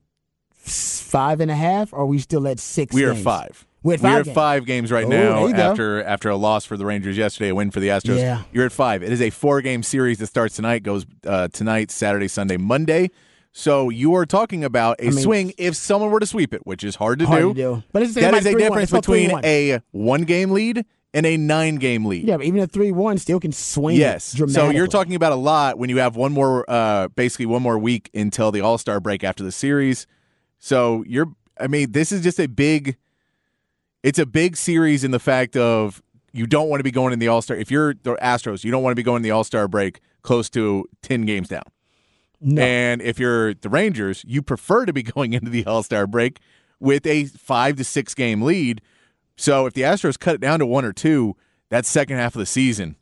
five 0.70 1.40
and 1.40 1.52
a 1.52 1.56
half 1.56 1.94
or 1.94 2.00
are 2.00 2.06
we 2.06 2.20
still 2.20 2.48
at 2.48 2.60
six? 2.60 2.94
We 2.94 3.04
are 3.06 3.16
five. 3.16 3.66
We're 3.84 3.94
at 3.94 4.00
five 4.00 4.22
are 4.22 4.24
games. 4.24 4.36
five 4.36 4.66
games 4.66 4.92
right 4.92 5.06
Oh, 5.06 5.10
now 5.10 5.48
go. 5.48 5.54
after 5.54 6.04
after 6.04 6.30
a 6.30 6.36
loss 6.36 6.66
for 6.66 6.76
the 6.76 6.86
Rangers 6.86 7.18
yesterday, 7.18 7.50
a 7.50 7.56
win 7.56 7.70
for 7.70 7.80
the 7.80 7.90
Astros. 7.90 8.18
Yeah. 8.18 8.42
You're 8.52 8.66
at 8.66 8.72
five. 8.72 9.04
It 9.04 9.12
is 9.12 9.22
a 9.22 9.30
four 9.30 9.62
game 9.62 9.84
series 9.84 10.18
that 10.20 10.28
starts 10.28 10.56
tonight, 10.56 10.82
goes 10.82 11.06
uh, 11.26 11.50
tonight, 11.50 11.92
Saturday, 11.92 12.28
Sunday, 12.28 12.58
Monday. 12.58 13.12
So 13.52 13.90
you 13.90 14.16
are 14.16 14.26
talking 14.26 14.64
about 14.64 14.98
a 15.00 15.04
mean- 15.04 15.14
swing 15.14 15.54
if 15.58 15.76
someone 15.76 16.10
were 16.12 16.20
to 16.20 16.26
sweep 16.26 16.54
it, 16.54 16.66
which 16.66 16.84
is 16.84 16.96
hard 16.96 17.20
to 17.20 17.26
Hard 17.28 17.42
do. 17.42 17.48
to 17.50 17.54
do. 17.54 17.84
But 17.94 18.02
it's 18.02 18.16
that 18.16 18.34
is 18.34 18.46
a 18.48 18.54
3-1. 18.54 18.58
difference 18.58 18.92
between 18.92 19.30
3-1. 19.30 19.46
a 19.46 19.82
one 19.92 20.24
game 20.24 20.50
lead 20.52 20.84
and 21.14 21.26
a 21.26 21.38
nine 21.38 21.76
game 21.76 22.06
lead. 22.06 22.26
Yeah, 22.26 22.38
but 22.38 22.46
even 22.48 22.60
a 22.62 22.68
three-one 22.68 23.18
still 23.20 23.40
can 23.40 23.52
swing. 23.54 23.96
Yes. 23.98 24.36
So 24.52 24.72
you're 24.72 24.88
talking 24.88 25.14
about 25.16 25.32
a 25.32 25.36
lot 25.38 25.78
when 25.78 25.90
you 25.92 26.00
have 26.00 26.16
one 26.18 26.34
more, 26.34 26.66
uh, 26.70 27.08
basically 27.10 27.46
one 27.46 27.62
more 27.62 27.78
week 27.80 28.10
until 28.14 28.52
the 28.52 28.60
All 28.62 28.78
Star 28.80 29.00
break 29.00 29.24
after 29.24 29.44
the 29.44 29.52
series. 29.54 30.08
So 30.60 31.04
you're, 31.08 31.32
I 31.60 31.68
mean, 31.68 31.92
this 31.92 32.12
is 32.12 32.22
just 32.22 32.40
a 32.40 32.48
big, 32.48 32.98
it's 34.04 34.20
a 34.20 34.26
big 34.26 34.58
series 34.58 35.04
in 35.04 35.12
the 35.12 35.20
fact 35.20 35.56
of 35.56 36.02
you 36.34 36.48
don't 36.48 36.70
want 36.70 36.80
to 36.80 36.84
be 36.84 36.92
going 36.92 37.14
in 37.14 37.20
the 37.20 37.28
All 37.28 37.42
Star. 37.42 37.56
If 37.56 37.72
you're 37.72 37.94
the 37.94 38.16
Astros, 38.16 38.64
you 38.64 38.72
don't 38.72 38.84
want 38.84 38.92
to 38.92 38.96
be 38.96 39.04
going 39.04 39.18
in 39.18 39.24
the 39.24 39.32
All 39.32 39.44
Star 39.44 39.68
break 39.68 40.02
close 40.22 40.50
to 40.52 40.86
10 41.02 41.26
games 41.26 41.48
down. 41.48 41.64
No. 42.42 42.62
And 42.62 43.02
if 43.02 43.20
you're 43.20 43.54
the 43.54 43.70
Rangers, 43.70 44.24
you 44.28 44.42
prefer 44.42 44.86
to 44.86 44.94
be 44.94 45.04
going 45.16 45.34
into 45.34 45.50
the 45.50 45.66
All 45.66 45.84
Star 45.84 46.08
break 46.08 46.40
with 46.80 47.06
a 47.08 47.26
five 47.26 47.78
to 47.78 47.84
six 47.84 48.14
game 48.14 48.42
lead. 48.42 48.82
So 49.38 49.66
if 49.66 49.74
the 49.74 49.82
Astros 49.82 50.20
cut 50.20 50.36
it 50.36 50.42
down 50.42 50.60
to 50.60 50.66
one 50.66 50.86
or 50.86 50.94
two, 50.94 51.36
that 51.70 51.86
second 51.86 52.18
half 52.18 52.36
of 52.36 52.40
the 52.40 52.46
season 52.46 52.96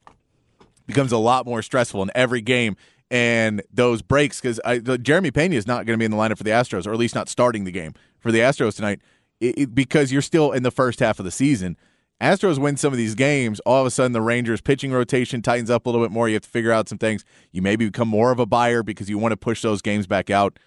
becomes 0.86 1.12
a 1.12 1.18
lot 1.18 1.46
more 1.46 1.62
stressful 1.62 2.02
in 2.02 2.12
every 2.16 2.42
game. 2.42 2.76
And 3.14 3.62
those 3.72 4.02
breaks, 4.02 4.42
because 4.42 4.60
Jeremy 5.04 5.30
Pena 5.30 5.54
is 5.56 5.68
not 5.68 5.86
going 5.86 5.94
to 5.94 6.00
be 6.00 6.06
in 6.06 6.10
the 6.10 6.18
lineup 6.18 6.36
for 6.38 6.44
the 6.44 6.50
Astros, 6.50 6.88
or 6.88 6.94
at 6.94 6.98
least 6.98 7.14
not 7.14 7.30
starting 7.30 7.64
the 7.64 7.72
game 7.72 7.94
for 8.20 8.32
the 8.32 8.40
Astros 8.40 8.76
tonight, 8.76 9.02
it, 9.40 9.56
it- 9.56 9.76
because 9.76 10.12
you're 10.12 10.24
still 10.24 10.52
in 10.52 10.64
the 10.64 10.72
first 10.72 11.00
half 11.00 11.20
of 11.20 11.26
the 11.26 11.30
season. 11.30 11.78
Astros 12.20 12.58
win 12.58 12.76
some 12.76 12.92
of 12.92 12.98
these 12.98 13.14
games, 13.14 13.60
all 13.68 13.82
of 13.82 13.86
a 13.86 13.92
sudden 13.92 14.14
the 14.14 14.22
Rangers 14.22 14.62
pitching 14.62 14.92
rotation 14.92 15.44
tightens 15.44 15.70
up 15.70 15.86
a 15.86 15.90
little 15.92 16.04
bit 16.04 16.12
more. 16.12 16.28
You 16.28 16.34
have 16.34 16.42
to 16.42 16.50
figure 16.50 16.72
out 16.72 16.90
some 16.90 16.98
things. 16.98 17.24
You 17.52 17.62
maybe 17.62 17.86
become 17.86 18.08
more 18.08 18.32
of 18.32 18.40
a 18.40 18.48
buyer 18.48 18.82
because 18.82 19.10
you 19.12 19.20
want 19.20 19.34
to 19.34 19.38
push 19.38 19.62
those 19.62 19.84
games 19.84 20.08
back 20.08 20.32
out. 20.32 20.58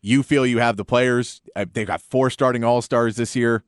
You 0.00 0.22
feel 0.22 0.46
you 0.46 0.58
have 0.60 0.76
the 0.76 0.84
players. 0.84 1.40
They've 1.72 1.84
got 1.86 2.00
four 2.00 2.30
starting 2.30 2.62
all 2.62 2.80
stars 2.80 3.16
this 3.16 3.34
year. 3.34 3.64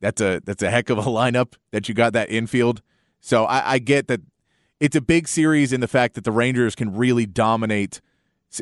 That's 0.00 0.20
a 0.20 0.40
that's 0.44 0.62
a 0.64 0.70
heck 0.70 0.90
of 0.90 0.98
a 0.98 1.02
lineup 1.20 1.54
that 1.70 1.88
you 1.88 1.94
got 1.94 2.14
that 2.14 2.30
infield. 2.30 2.82
So 3.20 3.44
I, 3.44 3.74
I 3.74 3.78
get 3.78 4.08
that 4.08 4.22
it's 4.80 4.96
a 4.96 5.00
big 5.00 5.28
series 5.28 5.72
in 5.72 5.80
the 5.80 5.88
fact 5.88 6.14
that 6.14 6.24
the 6.24 6.32
Rangers 6.32 6.74
can 6.74 6.96
really 6.96 7.26
dominate, 7.26 8.00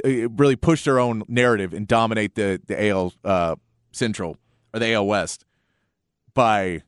uh, 0.04 0.28
really 0.30 0.56
push 0.56 0.84
their 0.84 0.98
own 0.98 1.22
narrative 1.28 1.72
and 1.72 1.86
dominate 1.86 2.34
the 2.34 2.60
the 2.66 2.88
AL 2.88 3.14
uh, 3.24 3.56
Central 3.92 4.36
or 4.74 4.80
the 4.80 4.92
AL 4.92 5.06
West 5.06 5.44
by 6.34 6.82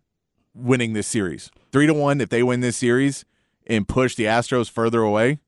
winning 0.55 0.93
this 0.93 1.07
series 1.07 1.51
three 1.73 1.87
to 1.87 1.95
one. 1.95 2.21
If 2.21 2.29
they 2.29 2.43
win 2.43 2.61
this 2.61 2.77
series 2.77 3.25
and 3.67 3.87
push 3.87 4.17
the 4.17 4.25
Astros 4.25 4.69
further 4.69 5.01
away, 5.01 5.39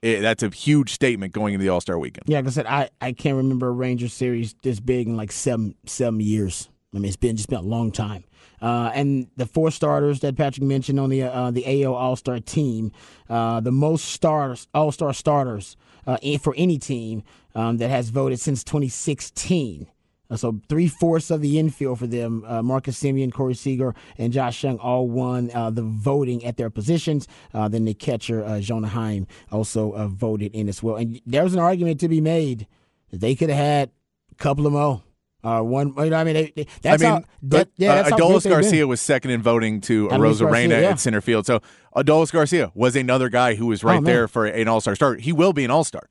it, 0.00 0.20
that's 0.20 0.42
a 0.42 0.48
huge 0.48 0.92
statement 0.92 1.32
going 1.32 1.54
into 1.54 1.64
the 1.64 1.70
All 1.70 1.80
Star 1.80 1.98
weekend. 1.98 2.24
yeah, 2.28 2.38
like 2.38 2.46
I 2.46 2.50
said, 2.50 2.66
I, 2.66 2.88
I 3.00 3.12
can't 3.12 3.36
remember 3.36 3.68
a 3.68 3.72
Ranger 3.72 4.08
series 4.08 4.54
this 4.62 4.80
big 4.80 5.08
in 5.08 5.16
like 5.16 5.32
seven 5.32 5.74
seven 5.86 6.20
years. 6.20 6.68
I 6.94 6.98
mean, 6.98 7.06
it's 7.06 7.16
been 7.16 7.36
just 7.36 7.48
been 7.48 7.58
a 7.58 7.62
long 7.62 7.92
time. 7.92 8.24
Uh, 8.62 8.90
and 8.94 9.28
the 9.36 9.46
four 9.46 9.70
starters 9.70 10.20
that 10.20 10.36
Patrick 10.36 10.64
mentioned 10.64 10.98
on 10.98 11.10
the 11.10 11.22
uh, 11.22 11.50
the 11.50 11.84
AL 11.84 11.94
All 11.94 12.16
Star 12.16 12.40
team, 12.40 12.92
uh, 13.28 13.60
the 13.60 13.70
most 13.70 14.06
stars 14.06 14.68
All 14.74 14.90
Star 14.90 15.12
starters 15.12 15.76
uh, 16.06 16.16
for 16.40 16.54
any 16.56 16.78
team 16.78 17.22
um, 17.54 17.76
that 17.76 17.90
has 17.90 18.08
voted 18.10 18.40
since 18.40 18.64
2016. 18.64 19.86
Uh, 20.30 20.36
so 20.36 20.60
three 20.68 20.88
fourths 20.88 21.30
of 21.30 21.40
the 21.40 21.58
infield 21.58 21.98
for 21.98 22.06
them, 22.06 22.44
uh, 22.46 22.62
Marcus 22.62 23.00
Semien, 23.02 23.32
Corey 23.32 23.54
Seager, 23.54 23.94
and 24.18 24.32
Josh 24.32 24.62
Jung 24.62 24.78
all 24.78 25.08
won 25.08 25.50
uh, 25.54 25.70
the 25.70 25.82
voting 25.82 26.44
at 26.44 26.56
their 26.56 26.70
positions. 26.70 27.26
Uh, 27.54 27.68
then 27.68 27.84
the 27.84 27.94
catcher, 27.94 28.44
uh, 28.44 28.60
Jonah 28.60 28.88
Heim, 28.88 29.26
also 29.50 30.08
voted 30.08 30.54
in 30.54 30.68
as 30.68 30.82
well. 30.82 30.96
And 30.96 31.20
there 31.24 31.44
was 31.44 31.54
an 31.54 31.60
argument 31.60 32.00
to 32.00 32.08
be 32.08 32.20
made 32.20 32.66
that 33.10 33.20
they 33.20 33.34
could 33.34 33.48
have 33.48 33.58
had 33.58 33.90
a 34.30 34.34
couple 34.34 34.66
of 34.66 34.72
more. 34.72 35.02
Uh, 35.44 35.60
one, 35.60 35.94
you 35.98 36.10
know, 36.10 36.16
I 36.16 36.24
mean, 36.24 36.34
they, 36.34 36.52
they, 36.56 36.66
that's 36.82 37.02
I 37.02 37.06
mean, 37.06 37.22
how, 37.22 37.28
that, 37.42 37.68
yeah, 37.76 37.92
uh, 37.92 37.94
that's 37.94 38.10
how 38.10 38.16
Adolis 38.16 38.28
great 38.28 38.32
they've 38.32 38.42
been. 38.42 38.60
Garcia 38.62 38.86
was 38.86 39.00
second 39.00 39.30
in 39.30 39.40
voting 39.40 39.80
to 39.82 40.08
Adolis 40.08 40.40
Arozarena 40.40 40.82
yeah. 40.82 40.90
at 40.90 41.00
center 41.00 41.20
field. 41.20 41.46
So 41.46 41.60
Adolis 41.94 42.32
Garcia 42.32 42.72
was 42.74 42.96
another 42.96 43.28
guy 43.28 43.54
who 43.54 43.66
was 43.66 43.84
right 43.84 44.00
Oh, 44.00 44.02
there 44.02 44.26
for 44.26 44.46
an 44.46 44.66
All 44.66 44.80
Star 44.80 44.96
start. 44.96 45.20
He 45.20 45.32
will 45.32 45.52
be 45.52 45.64
an 45.64 45.70
All 45.70 45.84
Star. 45.84 46.08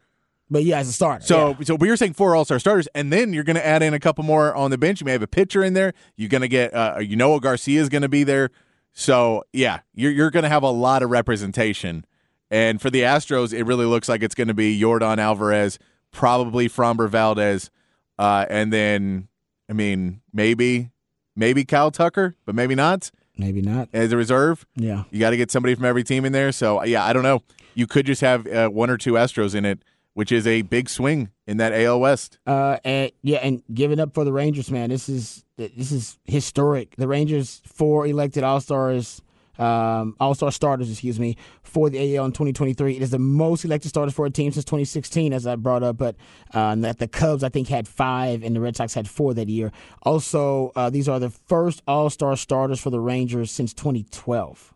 But 0.50 0.64
yeah, 0.64 0.80
as 0.80 0.88
a 0.88 0.94
starter. 0.94 1.26
So, 1.26 1.50
yeah. 1.50 1.66
so 1.66 1.76
we 1.76 1.90
were 1.90 1.98
saying 1.98 2.14
four 2.14 2.34
All 2.34 2.46
Star 2.46 2.58
starters, 2.58 2.88
and 2.96 3.12
then 3.12 3.34
you're 3.34 3.44
going 3.44 3.58
to 3.58 3.66
add 3.66 3.84
in 3.84 3.94
a 3.94 4.00
couple 4.00 4.24
more 4.24 4.56
on 4.56 4.72
the 4.72 4.78
bench. 4.78 5.02
You 5.02 5.06
may 5.06 5.12
have 5.12 5.22
a 5.22 5.28
pitcher 5.28 5.62
in 5.62 5.74
there. 5.74 5.94
You're 6.16 6.30
going 6.30 6.42
to 6.42 6.48
get, 6.48 6.74
uh, 6.74 7.00
you 7.02 7.18
know, 7.18 7.38
Garcia 7.40 7.82
is 7.82 7.90
going 7.90 8.04
to 8.04 8.10
be 8.10 8.24
there. 8.24 8.50
So, 8.94 9.44
yeah, 9.52 9.82
you're 9.94 10.12
you're 10.12 10.32
going 10.32 10.44
to 10.44 10.50
have 10.50 10.64
a 10.64 10.72
lot 10.72 11.04
of 11.04 11.10
representation. 11.10 12.06
And 12.50 12.82
for 12.82 12.90
the 12.90 13.02
Astros, 13.02 13.54
it 13.54 13.64
really 13.64 13.86
looks 13.86 14.08
like 14.08 14.24
it's 14.24 14.36
going 14.36 14.48
to 14.48 14.54
be 14.54 14.80
Yordan 14.80 15.18
Alvarez, 15.18 15.80
probably 16.12 16.70
Framber 16.70 17.10
Valdez, 17.10 17.70
uh, 18.18 18.46
and 18.50 18.72
then, 18.72 19.28
I 19.70 19.74
mean, 19.74 20.22
maybe, 20.34 20.92
maybe 21.36 21.66
Kyle 21.66 21.92
Tucker, 21.92 22.36
but 22.46 22.56
maybe 22.56 22.76
not 22.76 23.12
maybe 23.38 23.62
not. 23.62 23.90
as 23.94 24.12
a 24.12 24.18
reserve. 24.18 24.66
Yeah. 24.76 25.04
You 25.12 25.20
got 25.20 25.32
to 25.32 25.38
get 25.38 25.52
somebody 25.52 25.76
from 25.76 25.86
every 25.86 26.04
team 26.04 26.26
in 26.26 26.32
there. 26.34 26.52
So 26.52 26.84
yeah, 26.84 27.06
I 27.06 27.14
don't 27.14 27.24
know. 27.24 27.42
You 27.74 27.88
could 27.88 28.06
just 28.06 28.22
have 28.22 28.48
uh, 28.48 28.70
one 28.70 28.90
or 28.90 28.98
two 28.98 29.14
Astros 29.14 29.54
in 29.54 29.66
it, 29.66 29.80
which 30.14 30.32
is 30.32 30.48
a 30.48 30.64
big 30.64 30.90
swing 30.90 31.30
in 31.46 31.58
that 31.58 31.74
AL 31.74 32.00
West. 32.00 32.40
Uh, 32.48 32.78
and 32.84 33.12
yeah, 33.22 33.38
and 33.38 33.62
giving 33.74 34.00
up 34.00 34.14
for 34.14 34.24
the 34.24 34.34
Rangers, 34.34 34.72
man. 34.72 34.90
This 34.90 35.08
is 35.10 35.46
this 35.58 35.92
is 35.92 36.18
historic. 36.26 36.96
The 36.98 37.08
Rangers 37.08 37.62
four 37.66 38.08
elected 38.08 38.44
All 38.44 38.60
Stars, 38.60 39.22
um, 39.60 40.16
All 40.20 40.36
Star 40.36 40.52
starters, 40.52 40.90
excuse 40.92 41.20
me, 41.20 41.38
for 41.64 41.90
the 41.90 42.18
AL 42.18 42.26
in 42.26 42.32
2023. 42.32 42.96
It 42.96 43.02
is 43.02 43.12
the 43.12 43.20
most 43.20 43.66
elected 43.66 43.90
starters 43.90 44.14
for 44.14 44.26
a 44.26 44.30
team 44.30 44.52
since 44.52 44.66
2016, 44.66 45.34
as 45.34 45.48
I 45.48 45.56
brought 45.56 45.84
up. 45.84 45.98
But 45.98 46.16
uh, 46.54 46.76
that 46.76 47.00
the 47.00 47.08
Cubs, 47.08 47.44
I 47.44 47.50
think, 47.50 47.68
had 47.68 47.88
five, 47.88 48.44
and 48.44 48.56
the 48.56 48.62
Red 48.62 48.76
Sox 48.76 48.94
had 48.94 49.08
four 49.08 49.34
that 49.34 49.50
year. 49.50 49.72
Also, 50.04 50.72
uh, 50.76 50.90
these 50.90 51.10
are 51.10 51.20
the 51.20 51.30
first 51.30 51.82
All 51.88 52.10
Star 52.10 52.36
starters 52.36 52.80
for 52.80 52.90
the 52.90 53.00
Rangers 53.00 53.52
since 53.52 53.74
2012, 53.74 54.74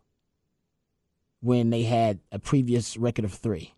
when 1.42 1.70
they 1.70 1.84
had 1.84 2.20
a 2.32 2.40
previous 2.40 2.98
record 2.98 3.26
of 3.26 3.34
three. 3.34 3.74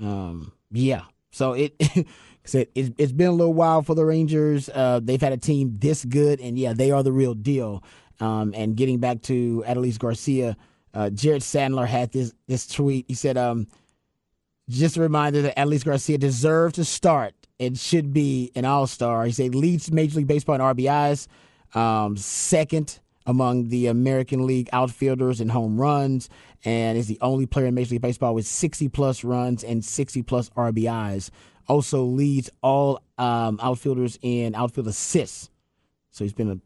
Um, 0.00 0.52
yeah. 0.70 1.02
So 1.30 1.52
it, 1.52 1.74
it's, 2.54 2.90
it's 2.96 3.12
been 3.12 3.28
a 3.28 3.32
little 3.32 3.54
while 3.54 3.82
for 3.82 3.94
the 3.94 4.04
Rangers. 4.04 4.68
Uh, 4.68 5.00
they've 5.02 5.20
had 5.20 5.32
a 5.32 5.38
team 5.38 5.76
this 5.78 6.04
good, 6.04 6.40
and 6.40 6.58
yeah, 6.58 6.72
they 6.72 6.90
are 6.90 7.02
the 7.02 7.12
real 7.12 7.34
deal. 7.34 7.82
Um, 8.20 8.54
and 8.56 8.76
getting 8.76 8.98
back 8.98 9.22
to 9.22 9.64
Adolis 9.66 9.98
Garcia, 9.98 10.56
uh, 10.94 11.10
Jared 11.10 11.42
Sandler 11.42 11.86
had 11.86 12.12
this 12.12 12.32
this 12.46 12.66
tweet. 12.66 13.04
He 13.08 13.14
said, 13.14 13.36
um, 13.36 13.66
"Just 14.68 14.96
a 14.96 15.00
reminder 15.00 15.42
that 15.42 15.56
Adolis 15.56 15.84
Garcia 15.84 16.18
deserves 16.18 16.74
to 16.74 16.84
start 16.84 17.34
and 17.60 17.78
should 17.78 18.12
be 18.12 18.50
an 18.54 18.64
All 18.64 18.86
Star." 18.86 19.24
He 19.26 19.32
said 19.32 19.54
leads 19.54 19.92
Major 19.92 20.18
League 20.18 20.26
Baseball 20.26 20.54
in 20.54 20.60
RBIs, 20.60 21.28
um, 21.74 22.16
second 22.16 23.00
among 23.26 23.68
the 23.68 23.88
American 23.88 24.46
League 24.46 24.68
outfielders 24.72 25.40
in 25.40 25.48
home 25.48 25.78
runs, 25.78 26.30
and 26.64 26.96
is 26.96 27.08
the 27.08 27.18
only 27.20 27.44
player 27.44 27.66
in 27.66 27.74
Major 27.74 27.94
League 27.94 28.02
Baseball 28.02 28.34
with 28.34 28.46
60 28.46 28.88
plus 28.88 29.24
runs 29.24 29.64
and 29.64 29.84
60 29.84 30.22
plus 30.22 30.48
RBIs. 30.50 31.30
Also 31.68 32.04
leads 32.04 32.48
all 32.62 33.00
um, 33.18 33.58
outfielders 33.60 34.18
in 34.22 34.54
outfield 34.54 34.86
assists. 34.86 35.50
So 36.12 36.24
he's 36.24 36.32
been 36.32 36.50
a 36.50 36.58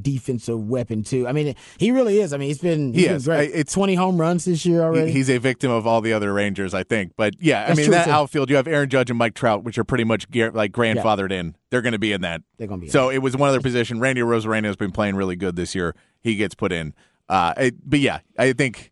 defensive 0.00 0.58
weapon 0.68 1.02
too. 1.02 1.26
I 1.26 1.32
mean, 1.32 1.54
he 1.78 1.90
really 1.90 2.20
is. 2.20 2.32
I 2.32 2.36
mean, 2.36 2.48
he's 2.48 2.58
been 2.58 2.92
he's 2.92 3.02
He 3.02 3.08
been 3.08 3.20
great. 3.22 3.50
It's- 3.50 3.72
twenty 3.72 3.94
home 3.94 4.20
runs 4.20 4.44
this 4.44 4.64
year 4.64 4.82
already. 4.82 5.08
He- 5.08 5.14
He's 5.18 5.28
a 5.30 5.38
victim 5.38 5.70
of 5.70 5.86
all 5.86 6.00
the 6.00 6.12
other 6.12 6.32
Rangers, 6.32 6.74
I 6.74 6.82
think. 6.82 7.12
But 7.16 7.34
yeah, 7.40 7.66
I 7.68 7.74
mean 7.74 7.90
that 7.90 8.04
too. 8.06 8.10
outfield, 8.10 8.50
you 8.50 8.56
have 8.56 8.66
Aaron 8.68 8.88
Judge 8.88 9.10
and 9.10 9.18
Mike 9.18 9.34
Trout, 9.34 9.64
which 9.64 9.78
are 9.78 9.84
pretty 9.84 10.04
much 10.04 10.30
gear, 10.30 10.50
like 10.50 10.72
grandfathered 10.72 11.32
in. 11.32 11.56
They're 11.70 11.82
going 11.82 11.92
to 11.92 11.98
be 11.98 12.12
in 12.12 12.20
that. 12.22 12.42
They're 12.58 12.66
gonna 12.68 12.80
be 12.80 12.86
in 12.86 12.92
So 12.92 13.10
it 13.10 13.18
was 13.18 13.36
one 13.36 13.48
other 13.48 13.60
position. 13.60 14.00
Randy 14.00 14.20
Arozarena 14.20 14.64
has 14.64 14.76
been 14.76 14.92
playing 14.92 15.16
really 15.16 15.36
good 15.36 15.56
this 15.56 15.74
year. 15.74 15.94
He 16.20 16.36
gets 16.36 16.54
put 16.54 16.72
in. 16.72 16.94
Uh, 17.28 17.54
it- 17.56 17.88
but 17.88 18.00
yeah, 18.00 18.20
I 18.38 18.52
think. 18.52 18.90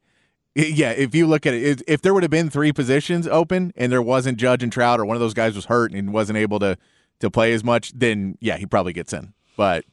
Yeah, 0.55 0.91
if 0.91 1.15
you 1.15 1.27
look 1.27 1.47
at 1.47 1.55
it, 1.55 1.63
if- 1.63 1.83
if 1.89 2.03
there 2.03 2.13
would 2.13 2.23
have 2.23 2.31
been 2.31 2.51
three 2.51 2.73
positions 2.73 3.27
open 3.27 3.73
and 3.75 3.91
there 3.91 4.03
wasn't 4.03 4.37
Judge 4.37 4.63
and 4.63 4.71
Trout, 4.71 5.01
or 5.01 5.07
one 5.07 5.17
of 5.17 5.21
those 5.21 5.33
guys 5.33 5.55
was 5.57 5.65
hurt 5.67 5.93
and 5.93 6.13
wasn't 6.13 6.37
able 6.39 6.59
to 6.59 6.77
to 7.21 7.31
play 7.31 7.53
as 7.53 7.63
much, 7.65 7.93
then 7.97 8.37
yeah, 8.41 8.57
he 8.59 8.67
probably 8.67 8.93
gets 8.93 9.13
in. 9.15 9.33
But 9.57 9.85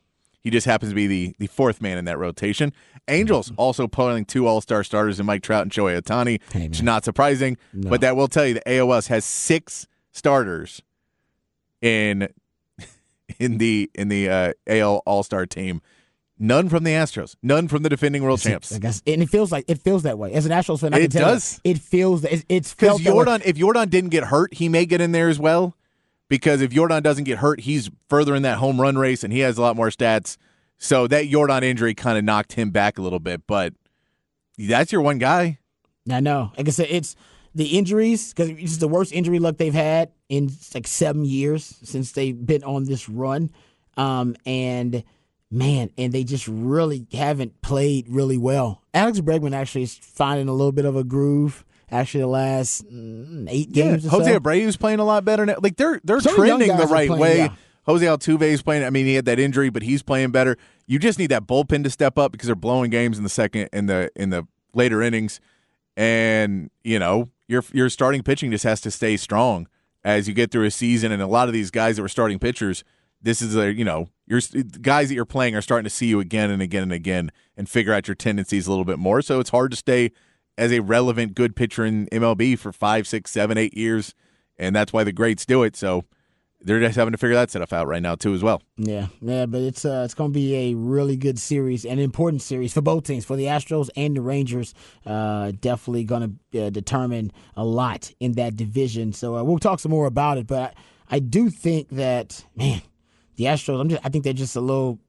he 0.42 0.50
just 0.50 0.66
happens 0.66 0.92
to 0.92 0.96
be 0.96 1.08
the 1.08 1.36
the 1.40 1.48
fourth 1.48 1.82
man 1.82 1.98
in 1.98 2.06
that 2.06 2.18
rotation. 2.18 2.74
Angels 3.08 3.52
also 3.58 3.88
pulling 3.88 4.26
two 4.26 4.48
All 4.48 4.62
Star 4.62 4.84
starters 4.84 5.20
in 5.20 5.26
Mike 5.26 5.42
Trout 5.44 5.64
and 5.64 5.72
Shohei 5.72 6.00
Ohtani, 6.02 6.40
Hey, 6.54 6.68
which 6.68 6.78
is 6.78 6.84
not 6.84 7.04
surprising. 7.06 7.58
But 7.74 8.02
that 8.02 8.16
will 8.16 8.28
tell 8.28 8.46
you 8.46 8.54
the 8.56 8.62
AOS 8.68 9.08
has 9.08 9.26
six 9.26 9.88
starters 10.12 10.82
in 11.82 12.30
in 13.40 13.58
the 13.58 13.90
in 13.94 14.10
the 14.10 14.30
uh, 14.30 14.54
AL 14.68 15.02
All 15.06 15.24
Star 15.24 15.46
team. 15.46 15.82
None 16.42 16.70
from 16.70 16.86
the 16.86 16.92
Astros. 16.92 17.36
None 17.44 17.68
from 17.68 17.84
the 17.84 17.90
defending 17.90 18.24
world 18.24 18.40
champs. 18.40 18.74
I 18.74 18.80
guess, 18.80 19.02
and 19.06 19.22
it 19.22 19.30
feels 19.30 19.52
like 19.52 19.66
it 19.68 19.78
feels 19.82 20.04
that 20.04 20.18
way. 20.18 20.32
As 20.32 20.46
an 20.46 20.54
Astros 20.54 20.80
fan, 20.80 20.94
I 20.94 21.00
It 21.00 21.02
can 21.02 21.10
tell 21.12 21.28
you, 21.30 21.36
does. 21.36 21.62
it 21.66 21.80
feels 21.80 22.22
that 22.22 22.32
it, 22.32 22.46
it's 22.48 22.74
Because 22.74 23.02
felt. 23.02 23.28
Yordan, 23.28 23.42
if 23.44 23.58
Yordan 23.58 23.90
didn't 23.90 24.12
get 24.12 24.24
hurt, 24.26 24.54
he 24.54 24.70
may 24.70 24.86
get 24.86 25.02
in 25.02 25.12
there 25.12 25.28
as 25.28 25.38
well. 25.38 25.76
Because 26.30 26.62
if 26.62 26.72
Yordan 26.72 27.04
doesn't 27.04 27.26
get 27.26 27.40
hurt, 27.40 27.62
he's 27.62 27.90
further 28.08 28.36
in 28.36 28.44
that 28.44 28.60
home 28.60 28.80
run 28.80 28.98
race 28.98 29.24
and 29.24 29.34
he 29.34 29.40
has 29.40 29.58
a 29.58 29.62
lot 29.62 29.76
more 29.76 29.90
stats. 29.90 30.38
So 30.78 31.08
that 31.08 31.26
Yordan 31.26 31.64
injury 31.64 31.94
kind 31.94 32.18
of 32.18 32.24
knocked 32.24 32.54
him 32.54 32.70
back 32.70 32.98
a 32.98 33.02
little 33.02 33.20
bit. 33.20 33.42
But 33.48 33.74
that's 34.58 34.92
your 34.92 35.02
one 35.02 35.18
guy. 35.18 35.60
I 36.10 36.20
know. 36.20 36.52
Like 36.58 36.68
I 36.68 36.72
said, 36.72 36.88
it's 36.90 37.16
the 37.56 37.78
injuries 37.78 38.34
because 38.34 38.50
it's 38.50 38.78
the 38.78 38.88
worst 38.88 39.12
injury 39.12 39.40
luck 39.40 39.58
they've 39.58 39.74
had 39.74 40.12
in 40.30 40.52
like 40.74 40.88
seven 40.88 41.26
years 41.26 41.78
since 41.84 42.12
they've 42.12 42.46
been 42.46 42.64
on 42.64 42.86
this 42.86 43.10
run. 43.10 43.52
Um, 43.98 44.36
and 44.46 45.04
man, 45.52 45.90
and 45.98 46.14
they 46.14 46.24
just 46.24 46.48
really 46.48 47.08
haven't 47.12 47.62
played 47.62 48.08
really 48.08 48.38
well. 48.38 48.84
Alex 48.94 49.20
Bregman 49.20 49.54
actually 49.54 49.84
is 49.84 49.98
finding 49.98 50.48
a 50.48 50.54
little 50.54 50.72
bit 50.72 50.86
of 50.86 50.96
a 50.96 51.04
groove. 51.04 51.66
Actually, 51.92 52.22
the 52.22 52.28
last 52.28 52.86
mm, 52.86 53.48
eight 53.50 53.72
games. 53.72 54.06
or 54.06 54.10
Jose 54.10 54.32
so. 54.32 54.40
Abreu's 54.40 54.78
playing 54.78 55.00
a 55.00 55.04
lot 55.06 55.26
better 55.26 55.46
now. 55.46 55.56
Like 55.62 55.76
they're 55.78 56.00
they're 56.04 56.20
Some 56.20 56.36
of 56.36 56.42
the 56.42 56.48
young 56.48 56.60
trending 56.60 56.78
the 56.78 56.86
right 56.88 57.08
playing, 57.08 57.22
way. 57.22 57.38
yeah. 57.38 57.56
Jose 57.86 58.06
Altuve's 58.06 58.62
playing. 58.62 58.84
I 58.84 58.92
mean, 58.92 59.08
he 59.08 59.16
had 59.16 59.26
that 59.26 59.40
injury, 59.40 59.70
but 59.70 59.82
he's 59.82 60.04
playing 60.04 60.30
better. 60.32 60.58
You 60.86 61.00
just 61.00 61.18
need 61.18 61.32
that 61.32 61.48
bullpen 61.48 61.84
to 61.84 61.90
step 61.90 62.20
up 62.20 62.32
because 62.32 62.46
they're 62.46 62.56
blowing 62.56 62.92
games 62.92 63.18
in 63.18 63.24
the 63.24 63.30
second 63.30 63.70
in 63.74 63.88
the 63.88 64.12
in 64.16 64.30
the 64.30 64.48
later 64.74 65.02
innings, 65.02 65.40
and 65.98 66.70
you 66.84 67.00
know 67.00 67.30
your 67.48 67.64
your 67.74 67.90
starting 67.90 68.22
pitching 68.24 68.52
just 68.52 68.64
has 68.64 68.82
to 68.82 68.92
stay 68.92 69.18
strong 69.18 69.68
as 70.04 70.28
you 70.28 70.34
get 70.34 70.52
through 70.52 70.66
a 70.66 70.72
season. 70.72 71.12
And 71.12 71.22
a 71.22 71.28
lot 71.28 71.48
of 71.48 71.54
these 71.54 71.72
guys 71.72 71.96
that 71.96 72.02
were 72.04 72.10
starting 72.10 72.38
pitchers, 72.40 72.84
this 73.22 73.42
is 73.42 73.56
a 73.56 73.74
you 73.74 73.84
know 73.84 74.10
your 74.28 74.40
guys 74.82 75.10
that 75.10 75.16
you're 75.16 75.26
playing 75.26 75.56
are 75.56 75.62
starting 75.62 75.86
to 75.86 75.90
see 75.90 76.06
you 76.08 76.20
again 76.20 76.52
and 76.52 76.62
again 76.62 76.84
and 76.84 76.94
again 76.94 77.32
and 77.58 77.68
figure 77.68 77.94
out 77.94 78.08
your 78.08 78.16
tendencies 78.16 78.68
a 78.68 78.70
little 78.70 78.86
bit 78.86 79.00
more. 79.00 79.22
So 79.24 79.40
it's 79.40 79.50
hard 79.50 79.72
to 79.72 79.78
stay 79.78 80.12
as 80.60 80.74
a 80.74 80.82
relevant 80.82 81.36
good 81.36 81.56
pitcher 81.56 81.86
in 81.86 82.08
MLB 82.08 82.60
for 82.60 82.74
five, 82.74 83.08
six, 83.08 83.32
seven, 83.32 83.58
eight 83.58 83.76
years, 83.76 84.14
and 84.58 84.76
that's 84.76 84.92
why 84.92 85.06
the 85.06 85.14
greats 85.14 85.46
do 85.46 85.64
it. 85.64 85.78
So 85.78 86.04
they're 86.62 86.82
just 86.82 86.98
having 86.98 87.14
to 87.14 87.18
figure 87.18 87.36
that 87.36 87.50
stuff 87.50 87.72
out 87.72 87.88
right 87.88 88.02
now 88.02 88.16
too, 88.16 88.34
as 88.34 88.44
well. 88.44 88.62
Yeah, 88.76 89.08
yeah, 89.22 89.46
but 89.46 89.62
it's 89.62 89.86
uh, 89.86 90.02
it's 90.04 90.14
going 90.14 90.32
to 90.32 90.34
be 90.34 90.54
a 90.72 90.76
really 90.76 91.16
good 91.16 91.40
series, 91.40 91.86
an 91.86 91.98
important 91.98 92.42
series 92.42 92.74
for 92.74 92.82
both 92.82 93.06
teams, 93.06 93.24
for 93.24 93.38
the 93.38 93.46
Astros 93.46 93.90
and 93.96 94.18
the 94.18 94.22
Rangers. 94.22 94.74
Uh, 95.06 95.54
definitely 95.62 96.04
going 96.04 96.38
to 96.52 96.66
uh, 96.66 96.70
determine 96.70 97.32
a 97.56 97.64
lot 97.64 98.12
in 98.20 98.34
that 98.34 98.58
division. 98.58 99.14
So 99.14 99.38
uh, 99.38 99.44
we'll 99.44 99.60
talk 99.60 99.80
some 99.80 99.92
more 99.92 100.08
about 100.08 100.38
it. 100.38 100.46
But 100.46 100.74
I, 101.10 101.16
I 101.16 101.20
do 101.20 101.50
think 101.50 101.88
that 101.92 102.44
man, 102.58 102.82
the 103.38 103.46
Astros, 103.46 103.80
I'm 103.80 103.88
just, 103.88 104.02
I 104.06 104.10
think 104.10 104.26
they're 104.26 104.34
just 104.34 104.58
a 104.58 104.62
little 104.62 105.00